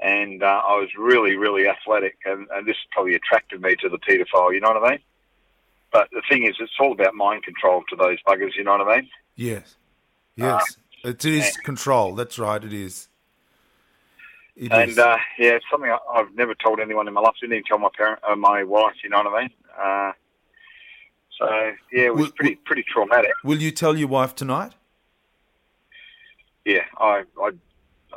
And 0.00 0.42
uh, 0.42 0.62
I 0.66 0.76
was 0.76 0.88
really, 0.98 1.36
really 1.36 1.66
athletic, 1.68 2.16
and, 2.24 2.46
and 2.52 2.66
this 2.66 2.76
probably 2.92 3.14
attracted 3.14 3.62
me 3.62 3.76
to 3.76 3.88
the 3.88 3.98
paedophile. 3.98 4.52
You 4.52 4.60
know 4.60 4.72
what 4.72 4.84
I 4.84 4.90
mean? 4.90 4.98
But 5.92 6.08
the 6.12 6.22
thing 6.28 6.44
is, 6.44 6.56
it's 6.60 6.72
all 6.80 6.92
about 6.92 7.14
mind 7.14 7.44
control 7.44 7.84
to 7.90 7.96
those 7.96 8.18
buggers. 8.26 8.56
You 8.56 8.64
know 8.64 8.76
what 8.76 8.88
I 8.88 8.96
mean? 8.96 9.10
Yes. 9.36 9.76
Yes. 10.36 10.76
it 11.04 11.24
is 11.24 11.54
and- 11.54 11.64
control. 11.64 12.14
That's 12.14 12.38
right. 12.38 12.62
It 12.62 12.72
is. 12.72 13.08
It 14.56 14.70
and 14.72 14.90
is. 14.90 14.98
uh, 14.98 15.16
yeah, 15.38 15.50
it's 15.52 15.64
something 15.70 15.90
I, 15.90 15.98
I've 16.12 16.32
never 16.34 16.54
told 16.54 16.80
anyone 16.80 17.08
in 17.08 17.14
my 17.14 17.20
life. 17.20 17.34
Didn't 17.40 17.54
even 17.54 17.64
tell 17.64 17.78
my 17.78 17.88
parent, 17.96 18.20
uh, 18.28 18.36
my 18.36 18.62
wife. 18.62 18.94
You 19.02 19.10
know 19.10 19.22
what 19.22 19.26
I 19.26 19.40
mean? 19.42 20.14
So 21.38 21.46
yeah, 21.92 22.02
it 22.06 22.14
was 22.14 22.26
Will- 22.26 22.32
pretty 22.32 22.54
pretty 22.56 22.84
traumatic. 22.84 23.32
Will 23.42 23.60
you 23.60 23.70
tell 23.70 23.96
your 23.96 24.08
wife 24.08 24.34
tonight? 24.34 24.72
Yeah, 26.64 26.84
I 26.98 27.24
I 27.40 27.50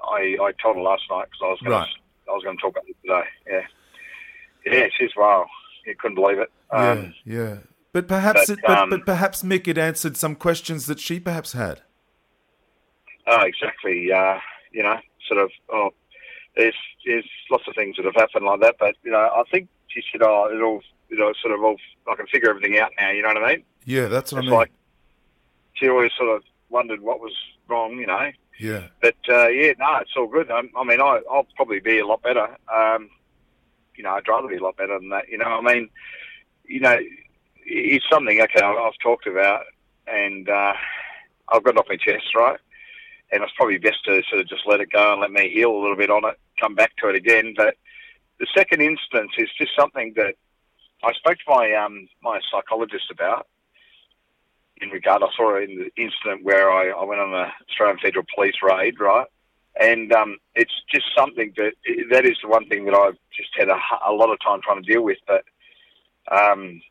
I, 0.04 0.38
I 0.42 0.52
told 0.62 0.76
her 0.78 0.82
last 0.82 1.04
night 1.10 1.26
because 1.32 1.42
I 1.44 1.48
was 1.50 1.60
going 1.62 1.72
Right. 1.74 1.88
to 2.26 2.32
I 2.32 2.34
was 2.36 2.44
going 2.44 2.58
to 2.58 2.62
talk 2.62 2.72
about 2.72 2.86
it 2.88 2.96
today. 3.02 3.24
Yeah, 3.50 4.72
yeah. 4.72 4.88
She's 4.98 5.16
wow. 5.16 5.48
You 5.86 5.96
couldn't 5.96 6.16
believe 6.16 6.40
it. 6.40 6.52
Um, 6.72 7.14
yeah, 7.26 7.38
yeah. 7.38 7.56
But 7.94 8.08
perhaps, 8.08 8.48
but, 8.48 8.58
it, 8.60 8.64
but, 8.68 8.78
um, 8.78 8.90
but 8.90 9.06
perhaps 9.06 9.42
Mick 9.42 9.66
had 9.66 9.78
answered 9.78 10.18
some 10.18 10.36
questions 10.36 10.86
that 10.88 11.00
she 11.00 11.20
perhaps 11.20 11.54
had. 11.54 11.82
Oh, 13.26 13.42
exactly. 13.42 14.12
Uh, 14.12 14.40
you 14.72 14.84
know, 14.84 15.00
sort 15.28 15.42
of. 15.42 15.50
Oh, 15.72 15.92
there's 16.56 16.76
there's 17.06 17.26
lots 17.50 17.64
of 17.68 17.76
things 17.76 17.96
that 17.96 18.06
have 18.06 18.16
happened 18.16 18.46
like 18.46 18.60
that, 18.62 18.76
but 18.80 18.96
you 19.04 19.12
know, 19.12 19.18
I 19.36 19.44
think 19.50 19.70
she 19.88 20.04
said, 20.12 20.22
"Oh, 20.22 20.50
it 20.54 20.62
all, 20.62 20.82
you 21.10 21.18
know, 21.18 21.34
sort 21.42 21.54
of 21.54 21.64
all. 21.64 21.76
I 22.10 22.16
can 22.16 22.28
figure 22.28 22.50
everything 22.50 22.78
out 22.80 22.92
now." 23.00 23.12
You 23.12 23.22
know 23.22 23.30
what 23.30 23.44
I 23.44 23.48
mean? 23.56 23.64
Yeah, 23.86 24.08
that's 24.08 24.32
what 24.32 24.40
It's 24.40 24.48
I 24.48 24.52
mean. 24.52 24.60
like 24.60 24.72
she 25.74 25.88
always 25.90 26.12
sort 26.18 26.36
of 26.36 26.44
wondered 26.70 27.02
what 27.02 27.20
was 27.20 27.34
wrong. 27.68 27.98
You 27.98 28.08
know, 28.08 28.32
yeah, 28.60 28.88
but 29.02 29.16
uh, 29.30 29.48
yeah, 29.48 29.74
no, 29.80 29.98
it's 29.98 30.12
all 30.18 30.28
good. 30.28 30.50
I, 30.52 30.62
I 30.76 30.84
mean, 30.84 31.02
I, 31.02 31.22
I'll 31.32 31.48
probably 31.56 31.80
be 31.80 32.00
a 32.00 32.06
lot 32.08 32.22
better. 32.22 32.48
Um, 32.74 33.10
you 33.96 34.04
know, 34.04 34.12
I'd 34.12 34.28
rather 34.28 34.48
be 34.48 34.58
a 34.58 34.64
lot 34.64 34.78
better 34.78 34.98
than 35.00 35.10
that. 35.10 35.28
You 35.30 35.38
know, 35.38 35.46
I 35.46 35.62
mean, 35.62 35.90
you 36.66 36.80
know, 36.80 36.98
it's 37.66 38.06
something 38.10 38.40
okay 38.42 38.62
I've 38.62 38.78
I've 38.78 38.98
talked 39.02 39.28
about, 39.28 39.64
and 40.08 40.50
uh, 40.50 40.74
I've 41.50 41.64
got 41.64 41.72
it 41.76 41.78
off 41.78 41.86
my 41.90 41.98
chest, 41.98 42.36
right? 42.36 42.60
And 43.32 43.44
it's 43.44 43.52
probably 43.58 43.78
best 43.78 44.06
to 44.06 44.24
sort 44.30 44.40
of 44.42 44.48
just 44.48 44.66
let 44.66 44.80
it 44.80 44.90
go 44.92 45.12
and 45.14 45.22
let 45.22 45.32
me 45.32 45.50
heal 45.50 45.72
a 45.72 45.80
little 45.82 45.98
bit 45.98 46.10
on 46.10 46.24
it, 46.26 46.40
come 46.60 46.76
back 46.76 46.96
to 46.98 47.10
it 47.10 47.16
again. 47.16 47.54
But 47.58 47.76
the 48.40 48.48
second 48.56 48.82
instance 48.82 49.32
is 49.38 49.50
just 49.58 49.72
something 49.78 50.14
that 50.16 50.36
I 51.04 51.14
spoke 51.14 51.38
to 51.38 51.44
my 51.48 51.74
um, 51.74 52.08
my 52.22 52.40
psychologist 52.52 53.12
about 53.12 53.48
in 54.82 54.90
regard. 54.90 55.24
I 55.24 55.28
saw 55.36 55.58
in 55.58 55.78
the 55.78 56.02
incident 56.02 56.44
where 56.44 56.72
I, 56.72 56.90
I 56.90 57.04
went 57.04 57.22
on 57.22 57.32
the 57.32 57.48
Australian 57.70 58.00
Federal 58.00 58.26
Police 58.34 58.56
raid, 58.62 59.00
right? 59.00 59.28
And 59.80 60.12
um, 60.12 60.38
it's 60.56 60.74
just 60.92 61.06
something 61.16 61.54
that 61.58 61.74
that 62.12 62.26
is 62.26 62.38
the 62.42 62.48
one 62.48 62.68
thing 62.68 62.86
that 62.86 62.96
I've 62.96 63.18
just 63.36 63.50
had 63.56 63.70
a, 63.70 63.80
a 64.08 64.12
lot 64.12 64.32
of 64.32 64.40
time 64.40 64.62
trying 64.64 64.84
to 64.84 64.92
deal 64.92 65.04
with. 65.04 65.18
But 65.28 65.44
um, 66.32 66.82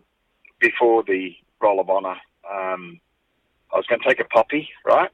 before 0.61 1.03
the 1.03 1.35
roll 1.61 1.81
of 1.81 1.91
honour, 1.91 2.17
um, 2.51 3.01
I 3.73 3.77
was 3.77 3.87
going 3.87 4.01
to 4.01 4.09
take 4.09 4.21
a 4.21 4.25
poppy, 4.25 4.69
right? 4.85 5.11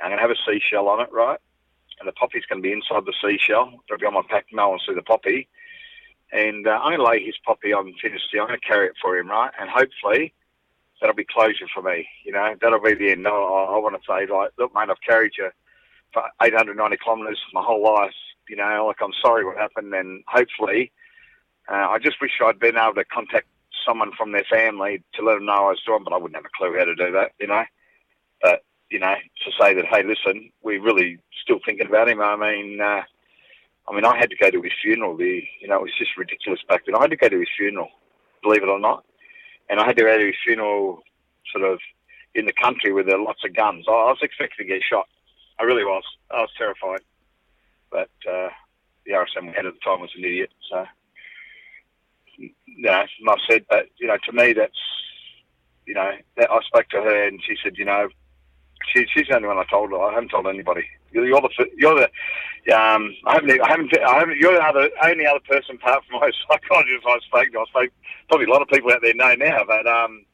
I'm 0.00 0.10
going 0.10 0.18
to 0.18 0.22
have 0.22 0.30
a 0.30 0.36
seashell 0.46 0.88
on 0.88 1.00
it, 1.00 1.12
right? 1.12 1.38
And 1.98 2.08
the 2.08 2.12
poppy's 2.12 2.44
going 2.46 2.62
to 2.62 2.66
be 2.66 2.72
inside 2.72 3.04
the 3.06 3.14
seashell. 3.22 3.72
It'll 3.88 3.98
be 3.98 4.06
on 4.06 4.14
my 4.14 4.22
pack. 4.28 4.46
No 4.52 4.70
one 4.70 4.78
see 4.86 4.94
the 4.94 5.02
poppy. 5.02 5.48
And 6.32 6.66
uh, 6.66 6.80
I'm 6.82 6.96
going 6.96 6.98
to 6.98 7.04
lay 7.04 7.24
his 7.24 7.36
poppy 7.44 7.72
on 7.72 7.94
Finisterre. 8.00 8.42
I'm 8.42 8.48
going 8.48 8.60
to 8.60 8.66
carry 8.66 8.86
it 8.88 8.96
for 9.00 9.16
him, 9.16 9.28
right? 9.28 9.52
And 9.58 9.70
hopefully 9.70 10.34
that'll 11.00 11.14
be 11.14 11.24
closure 11.24 11.68
for 11.72 11.82
me. 11.82 12.08
You 12.24 12.32
know, 12.32 12.54
that'll 12.60 12.80
be 12.80 12.94
the 12.94 13.12
end. 13.12 13.22
No, 13.22 13.30
I, 13.30 13.74
I 13.74 13.78
want 13.78 13.94
to 13.94 14.00
say, 14.06 14.26
like, 14.32 14.50
look, 14.58 14.74
mate, 14.74 14.88
I've 14.90 15.00
carried 15.06 15.32
you 15.38 15.50
for 16.12 16.22
890 16.42 16.96
kilometres 17.02 17.40
my 17.52 17.62
whole 17.62 17.82
life. 17.82 18.14
You 18.48 18.56
know, 18.56 18.86
like, 18.86 19.02
I'm 19.02 19.12
sorry 19.22 19.44
what 19.44 19.56
happened. 19.56 19.94
And 19.94 20.24
hopefully, 20.26 20.92
uh, 21.68 21.88
I 21.90 21.98
just 21.98 22.20
wish 22.20 22.32
I'd 22.42 22.58
been 22.58 22.76
able 22.76 22.94
to 22.94 23.04
contact 23.04 23.46
someone 23.86 24.12
from 24.16 24.32
their 24.32 24.44
family 24.50 25.02
to 25.14 25.22
let 25.22 25.34
them 25.34 25.46
know 25.46 25.52
I 25.52 25.70
was 25.70 25.82
doing, 25.86 26.04
but 26.04 26.12
I 26.12 26.16
wouldn't 26.16 26.36
have 26.36 26.44
a 26.44 26.56
clue 26.56 26.78
how 26.78 26.84
to 26.84 26.94
do 26.94 27.12
that, 27.12 27.32
you 27.38 27.46
know. 27.46 27.64
But, 28.42 28.64
you 28.90 28.98
know, 28.98 29.14
to 29.44 29.50
say 29.60 29.74
that, 29.74 29.86
hey, 29.86 30.02
listen, 30.02 30.50
we're 30.62 30.82
really 30.82 31.18
still 31.42 31.58
thinking 31.64 31.86
about 31.86 32.08
him. 32.08 32.20
I 32.20 32.36
mean, 32.36 32.80
uh, 32.80 33.02
I 33.88 33.94
mean, 33.94 34.04
I 34.04 34.16
had 34.16 34.30
to 34.30 34.36
go 34.36 34.50
to 34.50 34.62
his 34.62 34.72
funeral. 34.82 35.16
The, 35.16 35.42
you 35.60 35.68
know, 35.68 35.76
it 35.76 35.82
was 35.82 35.98
just 35.98 36.16
ridiculous 36.16 36.60
back 36.68 36.86
then. 36.86 36.94
I 36.94 37.02
had 37.02 37.10
to 37.10 37.16
go 37.16 37.28
to 37.28 37.38
his 37.38 37.48
funeral, 37.56 37.88
believe 38.42 38.62
it 38.62 38.68
or 38.68 38.78
not. 38.80 39.04
And 39.68 39.80
I 39.80 39.86
had 39.86 39.96
to 39.96 40.02
go 40.02 40.18
to 40.18 40.26
his 40.26 40.36
funeral 40.44 41.02
sort 41.52 41.70
of 41.70 41.78
in 42.34 42.46
the 42.46 42.52
country 42.52 42.92
where 42.92 43.04
there 43.04 43.16
are 43.16 43.22
lots 43.22 43.44
of 43.44 43.54
guns. 43.54 43.84
I, 43.88 43.92
I 43.92 44.10
was 44.10 44.18
expecting 44.22 44.66
to 44.66 44.72
get 44.72 44.82
shot. 44.82 45.06
I 45.58 45.64
really 45.64 45.84
was. 45.84 46.04
I 46.30 46.40
was 46.40 46.50
terrified. 46.56 47.00
But 47.90 48.10
uh, 48.28 48.48
the 49.06 49.12
RSM 49.12 49.54
head 49.54 49.66
at 49.66 49.74
the 49.74 49.80
time 49.80 50.00
was 50.00 50.10
an 50.16 50.24
idiot. 50.24 50.50
So, 50.70 50.84
you 52.36 52.50
know, 52.78 53.04
enough 53.20 53.40
said. 53.48 53.66
But, 53.68 53.86
you 53.98 54.06
know, 54.06 54.16
to 54.24 54.32
me, 54.32 54.52
that's, 54.52 54.72
you 55.86 55.94
know, 55.94 56.12
that, 56.36 56.50
I 56.50 56.60
spoke 56.62 56.88
to 56.88 57.02
her 57.02 57.28
and 57.28 57.40
she 57.46 57.56
said, 57.62 57.76
you 57.76 57.84
know, 57.84 58.08
she, 58.92 59.06
she's 59.12 59.28
the 59.28 59.36
only 59.36 59.48
one 59.48 59.58
I 59.58 59.64
told 59.64 59.90
her. 59.90 60.00
I 60.00 60.14
haven't 60.14 60.30
told 60.30 60.46
anybody. 60.46 60.84
You're, 61.12 61.26
you're 61.26 61.40
the, 61.40 61.66
you're 61.76 61.94
the, 61.94 62.74
um, 62.74 63.14
I 63.26 63.34
haven't, 63.34 63.60
I 63.60 63.68
haven't, 63.68 63.98
I 63.98 64.18
haven't, 64.18 64.38
you're 64.38 64.54
the 64.54 64.62
other, 64.62 64.90
only 65.02 65.26
other 65.26 65.40
person 65.48 65.76
apart 65.76 66.02
from 66.08 66.20
my 66.20 66.30
psychologist 66.48 67.04
I 67.06 67.18
spoke 67.26 67.52
to. 67.52 67.60
I 67.60 67.64
spoke, 67.66 67.90
probably 68.28 68.46
a 68.46 68.50
lot 68.50 68.62
of 68.62 68.68
people 68.68 68.92
out 68.92 69.00
there 69.02 69.14
know 69.14 69.34
now, 69.34 69.62
but, 69.66 69.86
um, 69.86 70.24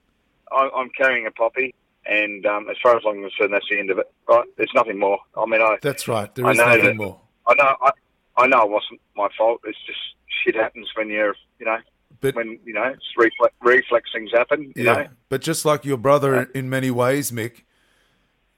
I, 0.52 0.68
I'm 0.74 0.90
carrying 0.90 1.26
a 1.26 1.30
poppy. 1.30 1.74
And 2.06 2.46
um, 2.46 2.68
as 2.70 2.76
far 2.82 2.96
as 2.96 3.02
I'm 3.06 3.20
concerned, 3.20 3.52
that's 3.52 3.66
the 3.70 3.78
end 3.78 3.90
of 3.90 3.98
it. 3.98 4.10
Right? 4.26 4.46
There's 4.56 4.72
nothing 4.74 4.98
more. 4.98 5.18
I 5.36 5.44
mean, 5.46 5.60
I, 5.60 5.76
that's 5.82 6.08
right. 6.08 6.34
There 6.34 6.50
is 6.50 6.56
nothing 6.56 6.84
that- 6.84 6.96
more. 6.96 7.20
I 7.46 7.54
know, 7.54 7.76
I, 7.82 7.90
I 8.36 8.46
know 8.46 8.62
it 8.62 8.70
wasn't 8.70 9.00
my 9.16 9.28
fault. 9.36 9.60
It's 9.64 9.78
just 9.86 9.98
shit 10.44 10.54
happens 10.54 10.88
when 10.94 11.08
you're, 11.08 11.34
you 11.58 11.66
know, 11.66 11.78
But 12.20 12.34
when 12.34 12.58
you 12.64 12.72
know, 12.72 12.94
reflex, 13.16 13.54
reflex 13.60 14.10
things 14.12 14.30
happen. 14.32 14.72
You 14.76 14.84
yeah, 14.84 14.94
know, 14.94 15.06
but 15.28 15.40
just 15.42 15.64
like 15.64 15.84
your 15.84 15.96
brother 15.96 16.42
in, 16.42 16.48
in 16.54 16.70
many 16.70 16.90
ways, 16.90 17.30
Mick, 17.30 17.62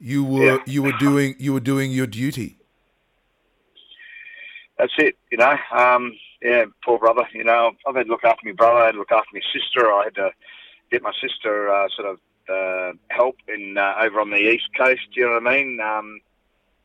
you 0.02 0.24
were 0.24 0.44
Yeah. 0.56 0.58
you 0.66 0.82
were 0.82 0.92
doing 0.98 1.34
you 1.38 1.52
were 1.52 1.60
doing 1.72 1.90
your 1.92 2.06
duty. 2.08 2.56
that's 4.78 4.92
it. 4.98 5.16
You 5.30 5.38
know, 5.38 5.56
um, 5.70 6.12
yeah, 6.42 6.64
poor 6.84 6.98
brother. 6.98 7.26
You 7.32 7.44
know, 7.44 7.72
I've 7.86 7.94
had 7.94 8.06
to 8.06 8.10
look 8.10 8.24
after 8.24 8.44
my 8.44 8.52
brother. 8.52 8.78
I 8.80 8.86
had 8.86 8.92
to 8.92 8.98
look 8.98 9.12
after 9.12 9.30
my 9.32 9.40
sister. 9.52 9.92
I 9.92 10.04
had 10.04 10.14
to 10.16 10.30
get 10.90 11.02
my 11.02 11.12
sister 11.20 11.70
uh, 11.72 11.88
sort 11.96 12.08
of 12.08 12.18
uh, 12.48 12.92
help 13.10 13.36
in 13.48 13.78
uh, 13.78 13.94
over 14.00 14.20
on 14.20 14.30
the 14.30 14.38
east 14.54 14.68
coast. 14.76 15.06
You 15.12 15.26
know 15.26 15.34
what 15.40 15.46
I 15.46 15.56
mean? 15.56 15.80
Um, 15.80 16.20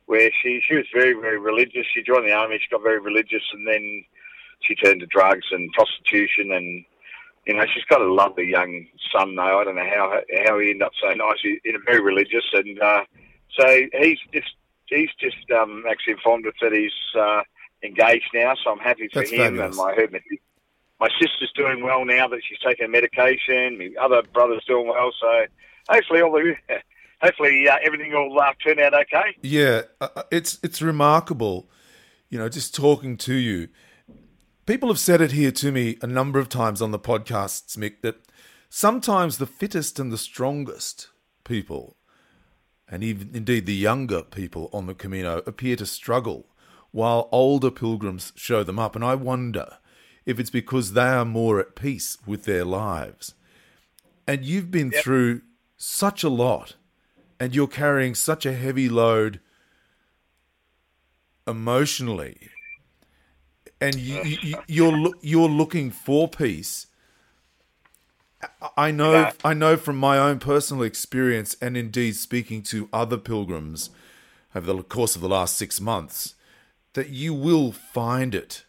where 0.05 0.29
she 0.41 0.61
she 0.63 0.75
was 0.75 0.85
very 0.93 1.13
very 1.13 1.39
religious. 1.39 1.85
She 1.91 2.03
joined 2.03 2.25
the 2.27 2.33
army. 2.33 2.59
She 2.59 2.67
got 2.69 2.83
very 2.83 2.99
religious, 2.99 3.43
and 3.53 3.67
then 3.67 4.03
she 4.61 4.75
turned 4.75 4.99
to 4.99 5.07
drugs 5.07 5.47
and 5.51 5.71
prostitution. 5.73 6.51
And 6.51 6.85
you 7.47 7.53
know, 7.55 7.65
she's 7.73 7.85
got 7.85 8.01
a 8.01 8.13
lovely 8.13 8.49
young 8.49 8.85
son. 9.11 9.35
Though 9.35 9.59
I 9.59 9.63
don't 9.63 9.75
know 9.75 9.89
how 9.89 10.21
how 10.45 10.59
he 10.59 10.71
ended 10.71 10.81
up 10.83 10.91
so 11.01 11.09
nice. 11.13 11.37
He, 11.41 11.59
he's 11.63 11.75
very 11.85 12.01
religious, 12.01 12.43
and 12.53 12.79
uh, 12.81 13.03
so 13.57 13.81
he's 13.99 14.19
just 14.33 14.53
he's 14.87 15.09
just 15.19 15.49
um, 15.51 15.83
actually 15.89 16.13
informed 16.13 16.45
us 16.45 16.53
that 16.61 16.73
he's 16.73 16.91
uh, 17.17 17.41
engaged 17.83 18.29
now. 18.33 18.53
So 18.63 18.71
I'm 18.71 18.79
happy 18.79 19.07
for 19.11 19.19
That's 19.19 19.31
him. 19.31 19.37
fabulous. 19.39 19.77
And 19.77 19.89
I 19.89 19.95
heard 19.95 20.11
my, 20.11 20.19
my 20.99 21.09
sister's 21.19 21.51
doing 21.55 21.83
well 21.83 22.05
now 22.05 22.27
that 22.27 22.41
she's 22.47 22.59
taking 22.59 22.91
medication. 22.91 23.77
My 23.77 23.91
other 24.01 24.23
brother's 24.33 24.65
doing 24.65 24.87
well. 24.87 25.11
So 25.19 25.45
hopefully 25.89 26.21
all 26.21 26.31
the 26.33 26.55
hopefully 27.21 27.67
uh, 27.69 27.77
everything 27.83 28.11
will 28.11 28.37
uh, 28.39 28.53
turn 28.63 28.79
out 28.79 28.93
okay. 28.93 29.37
Yeah, 29.41 29.83
uh, 30.01 30.09
uh, 30.17 30.23
it's 30.31 30.59
it's 30.63 30.81
remarkable, 30.81 31.69
you 32.29 32.37
know, 32.37 32.49
just 32.49 32.75
talking 32.75 33.15
to 33.17 33.33
you. 33.33 33.69
People 34.67 34.89
have 34.89 34.99
said 34.99 35.21
it 35.21 35.31
here 35.31 35.53
to 35.53 35.71
me 35.71 35.97
a 36.01 36.07
number 36.07 36.39
of 36.39 36.49
times 36.49 36.81
on 36.81 36.91
the 36.91 36.99
podcasts, 36.99 37.77
Mick, 37.77 38.01
that 38.01 38.17
sometimes 38.69 39.37
the 39.37 39.45
fittest 39.47 39.97
and 39.97 40.11
the 40.11 40.17
strongest 40.17 41.07
people, 41.45 41.95
and 42.85 43.01
even 43.01 43.31
indeed 43.33 43.65
the 43.65 43.73
younger 43.73 44.23
people 44.23 44.69
on 44.73 44.85
the 44.85 44.93
Camino, 44.93 45.37
appear 45.47 45.77
to 45.77 45.85
struggle, 45.85 46.47
while 46.91 47.29
older 47.31 47.71
pilgrims 47.71 48.33
show 48.35 48.61
them 48.61 48.77
up. 48.77 48.93
And 48.93 49.05
I 49.05 49.15
wonder 49.15 49.77
if 50.25 50.37
it's 50.37 50.49
because 50.49 50.91
they 50.91 51.07
are 51.07 51.23
more 51.23 51.61
at 51.61 51.73
peace 51.77 52.17
with 52.25 52.43
their 52.43 52.65
lives. 52.65 53.35
And 54.27 54.43
you've 54.43 54.69
been 54.69 54.91
through 54.91 55.43
such 55.77 56.25
a 56.25 56.29
lot 56.29 56.75
and 57.39 57.55
you're 57.55 57.67
carrying 57.67 58.15
such 58.15 58.45
a 58.45 58.51
heavy 58.51 58.89
load 58.89 59.39
emotionally 61.47 62.49
and 63.79 63.95
you, 63.95 64.21
you, 64.23 64.37
you- 64.41 64.57
you're 64.67 65.13
you're 65.21 65.49
looking 65.49 65.91
for 65.91 66.27
peace. 66.27 66.87
I- 68.77 68.91
know 68.91 69.13
Yeah. 69.13 69.31
I 69.43 69.53
know 69.53 69.77
from 69.77 69.97
my 69.97 70.17
own 70.17 70.39
personal 70.39 70.83
experience 70.83 71.55
and 71.61 71.75
indeed 71.75 72.15
speaking 72.15 72.61
to 72.63 72.87
other 72.93 73.17
pilgrims 73.17 73.89
over 74.55 74.71
the 74.73 74.83
course 74.83 75.15
of 75.15 75.21
the 75.21 75.29
last 75.29 75.57
6 75.57 75.79
months 75.81 76.35
that 76.93 77.09
you 77.09 77.33
will 77.33 77.71
find 77.71 78.33
it. 78.35 78.63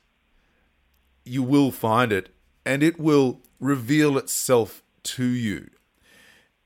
You 1.25 1.43
will 1.43 1.71
find 1.71 2.13
it 2.13 2.31
and 2.65 2.83
it 2.83 2.99
will 2.99 3.41
reveal 3.61 4.17
itself 4.19 4.83
to 5.05 5.25
you. 5.25 5.71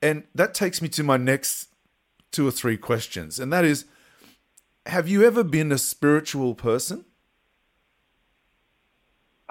And 0.01 0.25
that 0.35 0.55
takes 0.55 0.83
me 0.83 0.89
to 0.91 1.03
my 1.05 1.17
next 1.17 1.69
two 2.33 2.47
or 2.47 2.51
three 2.51 2.77
questions. 2.77 3.39
And 3.39 3.53
that 3.53 3.65
is 3.65 3.85
have 4.87 5.09
you 5.09 5.25
ever 5.25 5.45
been 5.45 5.71
a 5.71 5.79
spiritual 5.79 6.55
person 6.55 7.05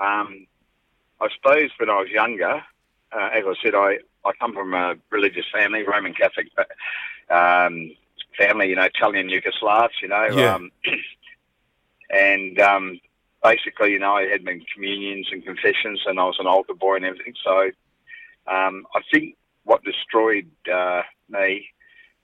Um, 0.01 0.47
I 1.19 1.27
suppose 1.35 1.69
when 1.77 1.89
I 1.89 1.99
was 1.99 2.09
younger, 2.09 2.63
uh, 3.11 3.29
as 3.33 3.43
I 3.45 3.53
said, 3.61 3.75
I, 3.75 3.99
I 4.25 4.31
come 4.39 4.53
from 4.53 4.73
a 4.73 4.95
religious 5.09 5.45
family, 5.53 5.83
Roman 5.83 6.13
Catholic 6.13 6.47
but, 6.55 6.69
um, 7.29 7.91
family, 8.37 8.69
you 8.69 8.75
know, 8.75 8.83
Italian 8.83 9.29
Yugoslavs, 9.29 10.01
you 10.01 10.07
know. 10.07 10.27
Yeah. 10.35 10.55
Um, 10.55 10.71
and 12.09 12.59
um, 12.59 12.99
basically, 13.43 13.91
you 13.91 13.99
know, 13.99 14.13
I 14.13 14.27
had 14.27 14.43
my 14.43 14.59
communions 14.73 15.27
and 15.31 15.43
confessions, 15.43 16.01
and 16.07 16.19
I 16.19 16.23
was 16.23 16.37
an 16.39 16.47
altar 16.47 16.73
boy 16.73 16.95
and 16.95 17.05
everything. 17.05 17.33
So 17.43 17.71
um, 18.47 18.85
I 18.95 19.01
think 19.11 19.35
what 19.63 19.83
destroyed 19.83 20.49
uh, 20.71 21.03
me 21.29 21.67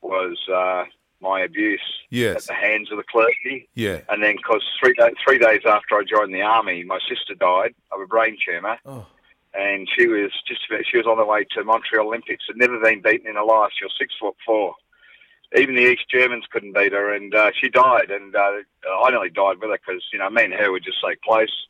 was 0.02 0.38
uh, 0.52 0.86
my 1.22 1.42
abuse 1.42 1.82
Yes. 2.10 2.36
at 2.38 2.44
the 2.48 2.54
hands 2.54 2.92
of 2.92 2.98
the 2.98 3.04
clergy. 3.04 3.68
Yeah. 3.74 4.02
And 4.10 4.24
then, 4.24 4.36
because 4.38 4.64
three, 4.80 4.94
day, 4.94 5.10
three 5.26 5.38
days 5.40 5.62
after 5.66 5.96
I 5.96 6.04
joined 6.04 6.34
the 6.34 6.42
army, 6.42 6.84
my 6.84 7.00
sister 7.10 7.34
died 7.36 7.74
of 7.92 8.02
a 8.02 8.06
brain 8.08 8.38
tumour. 8.44 8.78
Oh. 8.86 9.06
and 9.54 9.88
she 9.98 10.08
was 10.08 10.32
just 10.48 10.62
about, 10.70 10.86
she 10.86 10.98
was 10.98 11.08
on 11.08 11.18
the 11.18 11.26
way 11.26 11.44
to 11.52 11.64
Montreal 11.64 12.08
Olympics. 12.08 12.46
Had 12.48 12.58
never 12.58 12.80
been 12.80 13.02
beaten 13.02 13.28
in 13.28 13.36
her 13.36 13.44
life. 13.44 13.72
She 13.78 13.86
was 13.86 13.94
six 14.00 14.14
foot 14.20 14.36
four. 14.46 14.76
Even 15.58 15.76
the 15.76 15.82
East 15.92 16.04
Germans 16.12 16.46
couldn't 16.52 16.74
beat 16.74 16.92
her, 16.92 17.14
and 17.14 17.34
uh, 17.34 17.52
she 17.60 17.70
died. 17.70 18.12
And 18.12 18.36
uh, 18.36 18.58
I 19.04 19.10
nearly 19.10 19.30
died 19.30 19.58
with 19.62 19.70
her 19.72 19.78
because 19.84 20.04
you 20.12 20.20
know 20.20 20.30
me 20.30 20.44
and 20.44 20.54
her 20.54 20.72
were 20.72 20.80
just 20.80 21.00
so 21.02 21.10
close. 21.24 21.68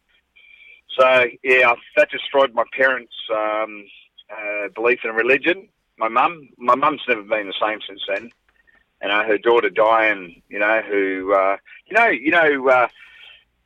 So 0.98 1.26
yeah, 1.44 1.74
that 1.96 2.10
destroyed 2.10 2.54
my 2.54 2.64
parents' 2.76 3.14
um, 3.32 3.86
uh, 4.32 4.70
belief 4.76 5.00
in 5.04 5.12
religion. 5.12 5.70
My 6.00 6.08
mum, 6.10 6.50
my 6.58 6.76
mum's 6.76 7.02
never 7.08 7.22
been 7.24 7.48
the 7.48 7.54
same 7.62 7.80
since 7.88 8.02
then. 8.08 8.32
You 9.02 9.10
know, 9.10 9.24
her 9.24 9.38
daughter 9.38 9.70
Diane. 9.70 10.42
You 10.50 10.60
know, 10.60 10.82
who 10.82 11.34
uh, 11.34 11.58
you 11.86 11.94
know, 11.96 12.08
you 12.08 12.32
know, 12.32 12.70
uh, 12.70 12.88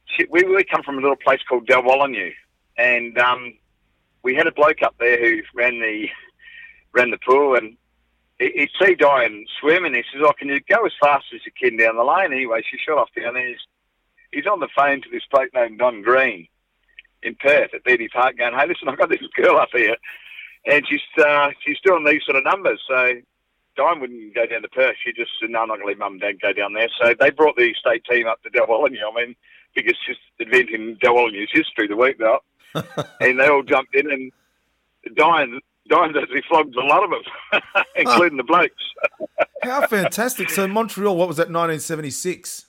she, 0.06 0.26
we 0.30 0.44
we 0.44 0.64
come 0.64 0.84
from 0.84 0.98
a 0.98 1.02
little 1.02 1.16
place 1.16 1.40
called 1.48 1.68
Dalwallinu, 1.68 2.32
and 2.78 3.18
um, 3.18 3.54
we 4.24 4.36
had 4.36 4.48
a 4.48 4.52
bloke 4.52 4.82
up 4.84 4.96
there 5.00 5.20
who 5.20 5.42
ran 5.54 5.80
the 5.80 6.08
ran 6.94 7.12
the 7.12 7.18
pool, 7.18 7.56
and 7.56 7.78
he- 8.40 8.52
he'd 8.52 8.70
see 8.82 8.96
Diane 8.96 9.46
swim, 9.60 9.86
and 9.86 9.96
he 9.96 10.04
says, 10.12 10.22
"Oh, 10.26 10.34
can 10.34 10.50
you 10.50 10.60
go 10.70 10.86
as 10.86 10.92
fast 11.02 11.26
as 11.34 11.42
you 11.46 11.52
can 11.58 11.78
down 11.78 11.96
the 11.96 12.04
lane?" 12.04 12.34
Anyway, 12.34 12.62
she 12.70 12.78
shot 12.78 12.98
off 12.98 13.10
down 13.16 13.34
there. 13.36 13.48
He's, 13.48 13.66
he's 14.32 14.48
on 14.48 14.60
the 14.60 14.68
phone 14.76 15.02
to 15.02 15.10
this 15.10 15.24
bloke 15.32 15.54
named 15.54 15.80
Don 15.80 16.02
Green 16.02 16.48
in 17.24 17.36
Perth 17.36 17.74
at 17.74 17.84
Beatty 17.84 18.10
Park, 18.10 18.38
going, 18.38 18.54
"Hey, 18.54 18.68
listen, 18.68 18.90
I've 18.90 18.98
got 18.98 19.10
this 19.10 19.22
girl 19.36 19.58
up 19.58 19.70
here, 19.74 19.96
and 20.66 20.86
she's 20.88 21.02
uh, 21.24 21.52
she's 21.66 21.80
doing 21.86 22.04
these 22.04 22.24
sort 22.26 22.38
of 22.38 22.44
numbers." 22.44 22.82
So 22.88 23.14
Diane 23.82 24.00
wouldn't 24.00 24.36
go 24.36 24.46
down 24.46 24.62
to 24.62 24.70
Perth. 24.70 24.96
She 25.04 25.12
just 25.12 25.32
said, 25.40 25.50
"No, 25.50 25.62
I'm 25.62 25.68
not 25.70 25.80
going 25.80 25.88
to 25.88 25.88
let 25.88 25.98
mum 25.98 26.14
and 26.14 26.22
dad 26.22 26.42
go 26.42 26.54
down 26.54 26.74
there." 26.74 26.90
So 27.02 27.16
they 27.20 27.32
brought 27.32 27.56
the 27.56 27.74
state 27.74 28.04
team 28.06 28.28
up 28.28 28.42
to 28.44 28.50
Dalwallinu. 28.52 29.00
I 29.12 29.26
mean, 29.26 29.36
biggest 29.76 30.00
event 30.40 30.70
in 30.70 30.98
Dalwallinu's 30.98 31.50
history, 31.52 31.88
the 31.88 31.96
week 31.96 32.20
that 32.20 32.40
and 33.20 33.40
they 33.40 33.48
all 33.48 33.64
jumped 33.64 33.96
in 33.96 34.12
and 34.12 34.32
Diane, 35.16 35.60
Diane 35.90 36.16
actually 36.16 36.44
flogged 36.48 36.76
a 36.76 36.86
lot 36.86 37.04
of 37.04 37.10
them, 37.10 37.62
including 37.96 38.38
the 38.38 38.44
blokes. 38.44 38.84
How 39.64 39.88
fantastic. 39.88 40.50
So 40.50 40.68
Montreal, 40.68 41.16
what 41.16 41.28
was 41.28 41.38
that, 41.38 41.44
1976? 41.50 42.68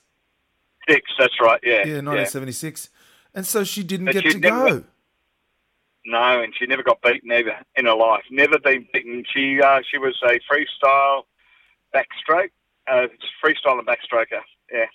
Six, 0.89 1.11
that's 1.17 1.39
right, 1.39 1.59
yeah. 1.63 1.85
Yeah, 1.85 2.01
1976. 2.01 2.89
And 3.35 3.45
so 3.47 3.63
she 3.63 3.83
didn't 3.83 4.07
get 4.07 4.23
to 4.25 4.37
never- 4.39 4.69
go. 4.69 4.83
No, 6.05 6.41
and 6.41 6.53
she 6.57 6.65
never 6.65 6.83
got 6.83 7.01
beaten 7.01 7.31
ever 7.31 7.55
in 7.75 7.85
her 7.85 7.95
life. 7.95 8.23
Never 8.29 8.59
been 8.59 8.85
beaten. 8.93 9.23
She 9.33 9.61
uh, 9.61 9.81
she 9.89 9.97
was 9.97 10.19
a 10.23 10.39
freestyle 10.51 11.23
backstroke, 11.95 12.49
uh, 12.87 13.07
freestyle 13.43 13.79
and 13.79 13.87
backstroker. 13.87 14.41
Yeah, 14.71 14.85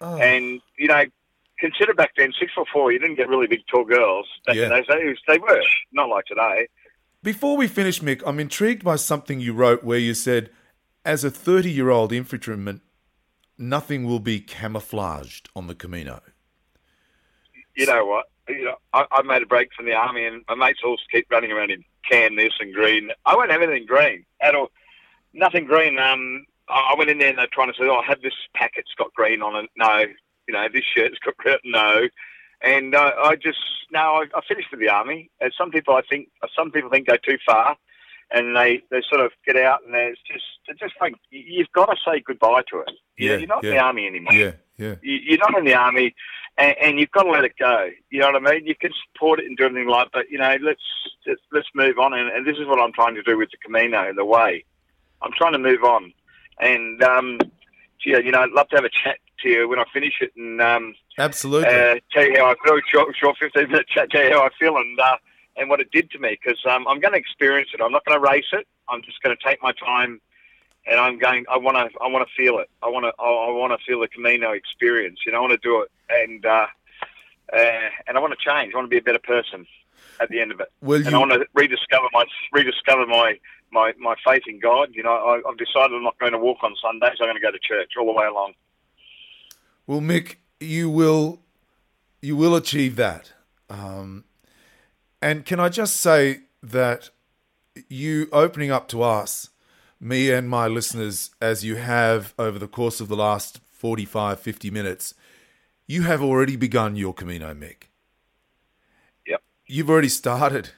Oh. 0.00 0.16
and 0.18 0.60
you 0.78 0.88
know, 0.88 1.04
consider 1.58 1.92
back 1.92 2.12
then 2.16 2.32
six 2.38 2.52
foot 2.54 2.66
four. 2.72 2.92
You 2.92 2.98
didn't 2.98 3.16
get 3.16 3.28
really 3.28 3.46
big 3.46 3.60
tall 3.70 3.84
girls 3.84 4.26
back 4.46 4.56
Yeah. 4.56 4.64
in 4.64 4.68
those 4.70 4.86
days. 4.86 5.16
They 5.26 5.38
were 5.38 5.60
not 5.92 6.08
like 6.08 6.24
today. 6.24 6.68
Before 7.22 7.56
we 7.56 7.66
finish, 7.66 8.00
Mick, 8.00 8.22
I'm 8.24 8.38
intrigued 8.40 8.84
by 8.84 8.96
something 8.96 9.40
you 9.40 9.52
wrote 9.52 9.82
where 9.84 9.98
you 9.98 10.14
said, 10.14 10.50
as 11.04 11.24
a 11.24 11.30
30 11.30 11.68
year 11.70 11.90
old 11.90 12.12
infantryman, 12.12 12.80
nothing 13.58 14.04
will 14.04 14.20
be 14.20 14.40
camouflaged 14.40 15.48
on 15.54 15.66
the 15.66 15.74
Camino. 15.74 16.20
you 17.76 17.86
know 17.86 18.04
what? 18.06 18.26
You 18.48 18.64
know, 18.64 18.74
I, 18.92 19.06
I 19.10 19.22
made 19.22 19.42
a 19.42 19.46
break 19.46 19.70
from 19.74 19.86
the 19.86 19.94
army, 19.94 20.24
and 20.24 20.42
my 20.48 20.54
mates 20.54 20.80
all 20.84 20.96
keep 21.12 21.26
running 21.30 21.52
around 21.52 21.70
in 21.70 21.84
can 22.08 22.36
this 22.36 22.54
and 22.60 22.72
green. 22.72 23.10
I 23.26 23.36
won't 23.36 23.50
have 23.50 23.60
anything 23.62 23.86
green 23.86 24.24
at 24.40 24.54
all. 24.54 24.68
Nothing 25.34 25.66
green. 25.66 25.98
Um, 25.98 26.46
I 26.68 26.94
went 26.96 27.10
in 27.10 27.18
there 27.18 27.28
and 27.28 27.38
they're 27.38 27.46
trying 27.52 27.72
to 27.72 27.78
say, 27.78 27.84
"Oh, 27.88 27.96
I 28.00 28.04
have 28.06 28.22
this 28.22 28.34
packet's 28.54 28.92
got 28.96 29.12
green 29.14 29.42
on 29.42 29.64
it." 29.64 29.70
No, 29.76 30.04
you 30.46 30.54
know, 30.54 30.66
this 30.72 30.84
shirt's 30.84 31.18
got 31.18 31.36
green. 31.36 31.58
No, 31.64 32.08
and 32.62 32.94
uh, 32.94 33.12
I 33.22 33.36
just 33.36 33.58
no, 33.90 33.98
I, 34.00 34.24
I 34.34 34.40
finished 34.46 34.68
with 34.70 34.80
the 34.80 34.88
army. 34.88 35.30
And 35.40 35.52
some 35.56 35.70
people, 35.70 35.94
I 35.94 36.02
think, 36.08 36.28
some 36.56 36.70
people 36.70 36.90
think 36.90 37.06
go 37.08 37.16
too 37.16 37.38
far, 37.44 37.76
and 38.30 38.56
they 38.56 38.82
they 38.90 39.02
sort 39.08 39.20
of 39.20 39.32
get 39.46 39.56
out 39.56 39.80
and 39.86 39.94
it's 39.94 40.20
just 40.30 40.44
it's 40.66 40.80
just 40.80 40.94
like 41.00 41.14
you've 41.30 41.72
got 41.74 41.86
to 41.86 41.96
say 42.06 42.20
goodbye 42.20 42.62
to 42.70 42.80
it. 42.80 42.90
Yeah, 43.18 43.36
you're 43.36 43.48
not 43.48 43.64
in 43.64 43.70
the 43.70 43.78
army 43.78 44.06
anymore 44.06 44.32
Yeah, 44.32 44.52
yeah. 44.76 44.94
you- 45.02 45.20
you're 45.24 45.38
not 45.38 45.56
in 45.58 45.64
the 45.64 45.74
army, 45.74 46.14
and, 46.58 46.76
and 46.82 47.00
you've 47.00 47.10
got 47.12 47.22
to 47.22 47.30
let 47.30 47.44
it 47.44 47.56
go. 47.58 47.88
You 48.10 48.20
know 48.20 48.32
what 48.32 48.48
I 48.48 48.52
mean? 48.52 48.66
You 48.66 48.74
can 48.74 48.90
support 49.06 49.40
it 49.40 49.46
and 49.46 49.56
do 49.56 49.64
everything 49.64 49.88
like, 49.88 50.08
but 50.12 50.28
you 50.30 50.38
know, 50.38 50.56
let's 50.62 50.82
let's, 51.26 51.40
let's 51.52 51.68
move 51.74 51.98
on. 51.98 52.12
And, 52.12 52.28
and 52.28 52.46
this 52.46 52.56
is 52.58 52.66
what 52.66 52.80
I'm 52.80 52.92
trying 52.92 53.14
to 53.14 53.22
do 53.22 53.38
with 53.38 53.50
the 53.50 53.56
Camino, 53.58 54.08
in 54.08 54.16
the 54.16 54.24
way. 54.24 54.64
I'm 55.22 55.32
trying 55.36 55.52
to 55.52 55.58
move 55.58 55.84
on, 55.84 56.12
and 56.60 57.02
um, 57.02 57.38
gee, 58.00 58.10
you 58.10 58.30
know, 58.30 58.42
I'd 58.42 58.50
love 58.50 58.68
to 58.68 58.76
have 58.76 58.84
a 58.84 58.90
chat 58.90 59.18
to 59.40 59.48
you 59.48 59.68
when 59.68 59.78
I 59.78 59.84
finish 59.92 60.14
it 60.20 60.32
and 60.36 60.60
um, 60.60 60.94
Absolutely. 61.18 61.68
uh, 61.68 61.96
tell 62.12 62.24
you 62.24 62.38
how 62.38 62.50
I 62.50 62.54
feel. 62.64 62.80
Short, 62.88 63.16
short 63.16 63.36
15 63.38 63.68
minute 63.68 63.88
chat, 63.88 64.10
tell 64.10 64.24
you 64.24 64.32
how 64.32 64.42
I 64.42 64.50
feel 64.58 64.76
and 64.76 64.98
uh, 64.98 65.16
and 65.56 65.68
what 65.68 65.80
it 65.80 65.90
did 65.90 66.10
to 66.12 66.18
me 66.18 66.38
because 66.42 66.60
um, 66.68 66.86
I'm 66.88 67.00
going 67.00 67.12
to 67.12 67.18
experience 67.18 67.70
it. 67.74 67.80
I'm 67.80 67.92
not 67.92 68.04
going 68.04 68.20
to 68.20 68.26
race 68.26 68.46
it. 68.52 68.66
I'm 68.88 69.02
just 69.02 69.20
going 69.22 69.36
to 69.36 69.42
take 69.42 69.62
my 69.62 69.72
time, 69.72 70.20
and 70.90 70.98
I'm 71.00 71.18
going. 71.18 71.44
I 71.50 71.56
want 71.58 71.76
to. 71.76 71.98
I 72.00 72.06
want 72.08 72.26
to 72.26 72.34
feel 72.34 72.58
it. 72.58 72.68
I 72.82 72.88
want 72.88 73.04
to. 73.04 73.12
I 73.22 73.50
want 73.50 73.78
to 73.78 73.84
feel 73.86 74.00
the 74.00 74.08
Camino 74.08 74.52
experience. 74.52 75.20
You 75.26 75.32
know, 75.32 75.38
I 75.38 75.40
want 75.42 75.52
to 75.52 75.58
do 75.58 75.82
it, 75.82 75.90
and 76.10 76.44
uh, 76.46 76.66
uh, 77.52 77.88
and 78.06 78.16
I 78.16 78.20
want 78.20 78.34
to 78.38 78.44
change. 78.50 78.72
I 78.74 78.76
want 78.76 78.86
to 78.86 78.90
be 78.90 78.98
a 78.98 79.02
better 79.02 79.18
person 79.18 79.66
at 80.20 80.28
the 80.30 80.40
end 80.40 80.50
of 80.50 80.58
it, 80.60 80.68
Well, 80.80 80.98
and 80.98 81.10
you- 81.10 81.14
I 81.16 81.18
want 81.18 81.32
to 81.32 81.46
rediscover 81.54 82.06
my 82.12 82.24
rediscover 82.52 83.06
my. 83.06 83.38
My, 83.70 83.92
my 83.98 84.14
faith 84.26 84.44
in 84.46 84.60
God, 84.60 84.88
you 84.94 85.02
know, 85.02 85.10
I, 85.12 85.46
I've 85.46 85.58
decided 85.58 85.94
I'm 85.94 86.02
not 86.02 86.18
going 86.18 86.32
to 86.32 86.38
walk 86.38 86.56
on 86.62 86.74
Sundays. 86.80 87.18
I'm 87.20 87.26
going 87.26 87.34
to 87.34 87.42
go 87.42 87.50
to 87.50 87.58
church 87.58 87.92
all 88.00 88.06
the 88.06 88.12
way 88.12 88.24
along. 88.24 88.54
Well, 89.86 90.00
Mick, 90.00 90.36
you 90.58 90.88
will 90.88 91.42
you 92.22 92.34
will 92.34 92.56
achieve 92.56 92.96
that. 92.96 93.34
Um, 93.68 94.24
and 95.20 95.44
can 95.44 95.60
I 95.60 95.68
just 95.68 95.98
say 95.98 96.40
that 96.62 97.10
you 97.90 98.28
opening 98.32 98.70
up 98.70 98.88
to 98.88 99.02
us, 99.02 99.50
me 100.00 100.30
and 100.30 100.48
my 100.48 100.66
listeners, 100.66 101.30
as 101.40 101.64
you 101.64 101.76
have 101.76 102.34
over 102.38 102.58
the 102.58 102.68
course 102.68 103.00
of 103.00 103.08
the 103.08 103.16
last 103.16 103.60
45, 103.72 104.40
50 104.40 104.70
minutes, 104.70 105.14
you 105.86 106.02
have 106.02 106.22
already 106.22 106.56
begun 106.56 106.96
your 106.96 107.14
Camino, 107.14 107.54
Mick. 107.54 107.84
Yep. 109.26 109.42
You've 109.66 109.90
already 109.90 110.08
started. 110.08 110.70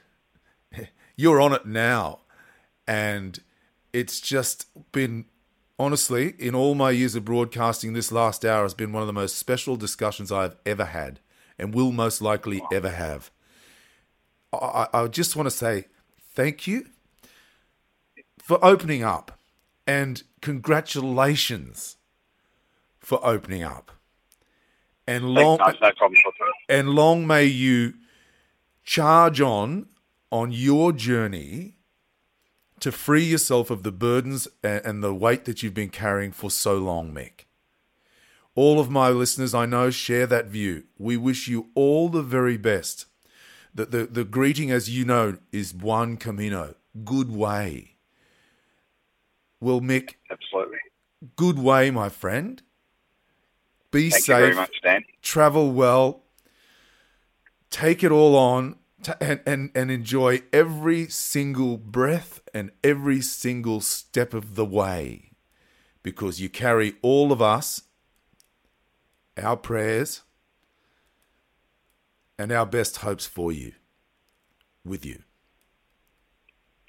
You're 1.15 1.41
on 1.41 1.53
it 1.53 1.65
now. 1.65 2.19
And 2.87 3.39
it's 3.93 4.19
just 4.19 4.67
been 4.91 5.25
honestly, 5.77 6.35
in 6.37 6.53
all 6.53 6.75
my 6.75 6.91
years 6.91 7.15
of 7.15 7.25
broadcasting, 7.25 7.93
this 7.93 8.11
last 8.11 8.45
hour 8.45 8.63
has 8.63 8.73
been 8.73 8.93
one 8.93 9.01
of 9.01 9.07
the 9.07 9.13
most 9.13 9.37
special 9.37 9.75
discussions 9.75 10.31
I've 10.31 10.55
ever 10.65 10.85
had 10.85 11.19
and 11.57 11.73
will 11.73 11.91
most 11.91 12.21
likely 12.21 12.61
ever 12.71 12.89
have. 12.89 13.31
I, 14.53 14.87
I 14.93 15.07
just 15.07 15.35
want 15.35 15.47
to 15.47 15.51
say 15.51 15.85
thank 16.33 16.67
you 16.67 16.87
for 18.51 18.59
opening 18.65 19.01
up 19.01 19.39
and 19.87 20.23
congratulations 20.41 21.95
for 22.99 23.25
opening 23.25 23.63
up. 23.63 23.93
And 25.07 25.29
long, 25.29 25.57
no, 25.59 25.67
no 25.67 25.91
problem. 25.95 26.19
and 26.67 26.89
long 26.89 27.25
may 27.25 27.45
you 27.45 27.93
charge 28.83 29.39
on 29.39 29.87
on 30.33 30.51
your 30.51 30.91
journey 30.91 31.77
to 32.81 32.91
free 32.91 33.23
yourself 33.23 33.69
of 33.69 33.83
the 33.83 33.91
burdens 33.93 34.49
and 34.61 35.01
the 35.01 35.15
weight 35.15 35.45
that 35.45 35.63
you've 35.63 35.73
been 35.73 35.87
carrying 35.87 36.33
for 36.33 36.51
so 36.51 36.77
long, 36.77 37.13
Mick. 37.13 37.45
All 38.53 38.81
of 38.81 38.89
my 38.89 39.11
listeners 39.11 39.53
I 39.53 39.65
know 39.65 39.91
share 39.91 40.27
that 40.27 40.47
view. 40.47 40.83
We 40.97 41.15
wish 41.15 41.47
you 41.47 41.69
all 41.73 42.09
the 42.09 42.21
very 42.21 42.57
best. 42.57 43.05
The, 43.73 43.85
the, 43.85 44.05
the 44.07 44.23
greeting, 44.25 44.71
as 44.71 44.89
you 44.89 45.05
know, 45.05 45.37
is 45.53 45.71
Buen 45.71 46.17
Camino, 46.17 46.75
good 47.05 47.31
way. 47.31 47.90
Well, 49.61 49.79
Mick, 49.79 50.15
Absolutely. 50.29 50.79
good 51.35 51.59
way, 51.59 51.91
my 51.91 52.09
friend. 52.09 52.61
Be 53.91 54.09
Thank 54.09 54.23
safe 54.23 54.55
much, 54.55 54.81
Dan. 54.83 55.03
travel 55.21 55.71
well, 55.71 56.23
take 57.69 58.03
it 58.03 58.11
all 58.11 58.35
on, 58.35 58.77
and, 59.19 59.41
and, 59.45 59.69
and 59.75 59.91
enjoy 59.91 60.41
every 60.51 61.07
single 61.07 61.77
breath 61.77 62.41
and 62.53 62.71
every 62.83 63.21
single 63.21 63.81
step 63.81 64.33
of 64.33 64.55
the 64.55 64.65
way 64.65 65.31
because 66.03 66.41
you 66.41 66.49
carry 66.49 66.95
all 67.01 67.31
of 67.31 67.41
us, 67.41 67.83
our 69.37 69.57
prayers, 69.57 70.23
and 72.39 72.51
our 72.51 72.65
best 72.65 72.97
hopes 72.97 73.27
for 73.27 73.51
you 73.51 73.73
with 74.83 75.05
you. 75.05 75.21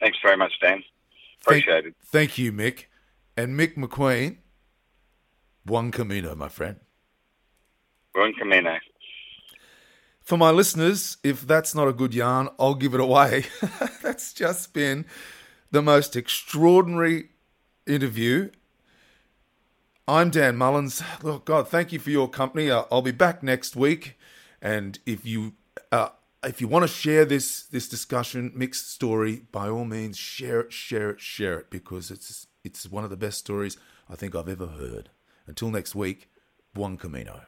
Thanks 0.01 0.19
very 0.23 0.37
much, 0.37 0.53
Dan. 0.61 0.83
Thank- 1.47 1.65
Appreciate 1.65 1.87
it. 1.87 1.95
Thank 2.05 2.39
you, 2.39 2.53
Mick. 2.53 2.85
And 3.37 3.59
Mick 3.59 3.77
McQueen, 3.77 4.39
Buen 5.65 5.91
Camino, 5.91 6.35
my 6.35 6.49
friend. 6.49 6.77
Buen 8.15 8.35
Camino. 8.35 8.77
For 10.21 10.37
my 10.37 10.51
listeners, 10.51 11.17
if 11.25 11.43
that's 11.43 11.75
not 11.75 11.89
a 11.89 11.93
good 11.93 12.15
yarn, 12.15 12.49
I'll 12.59 12.75
give 12.75 12.95
it 12.95 13.01
away. 13.01 13.47
that's 14.03 14.33
just 14.33 14.73
been 14.73 15.07
the 15.71 15.83
most 15.83 16.15
extraordinary 16.15 17.31
interview 17.87 18.51
I'm 20.09 20.31
Dan 20.31 20.57
Mullins. 20.57 21.01
Look, 21.23 21.45
God, 21.45 21.69
thank 21.69 21.93
you 21.93 22.01
for 22.01 22.11
your 22.11 22.29
company. 22.29 22.71
Uh, 22.71 22.83
I'll 22.91 23.03
be 23.03 23.13
back 23.13 23.43
next 23.43 23.77
week, 23.77 24.19
and 24.61 24.99
if 25.07 25.25
you 25.25 25.53
uh, 25.93 26.09
if 26.45 26.61
you 26.61 26.69
want 26.69 26.83
to 26.83 26.89
share 26.89 27.25
this 27.25 27.65
this 27.65 27.89
discussion, 27.89 28.53
Mick's 28.55 28.85
story, 28.85 29.45
by 29.53 29.69
all 29.69 29.85
means, 29.85 30.17
share 30.17 30.61
it, 30.61 30.73
share 30.73 31.11
it, 31.11 31.21
share 31.21 31.59
it, 31.61 31.71
because 31.71 32.11
it's 32.11 32.47
it's 32.65 32.91
one 32.91 33.05
of 33.05 33.11
the 33.11 33.17
best 33.17 33.39
stories 33.39 33.77
I 34.09 34.17
think 34.17 34.35
I've 34.35 34.49
ever 34.49 34.67
heard. 34.67 35.11
Until 35.47 35.71
next 35.71 35.95
week, 35.95 36.31
Buon 36.75 36.97
Camino. 36.97 37.43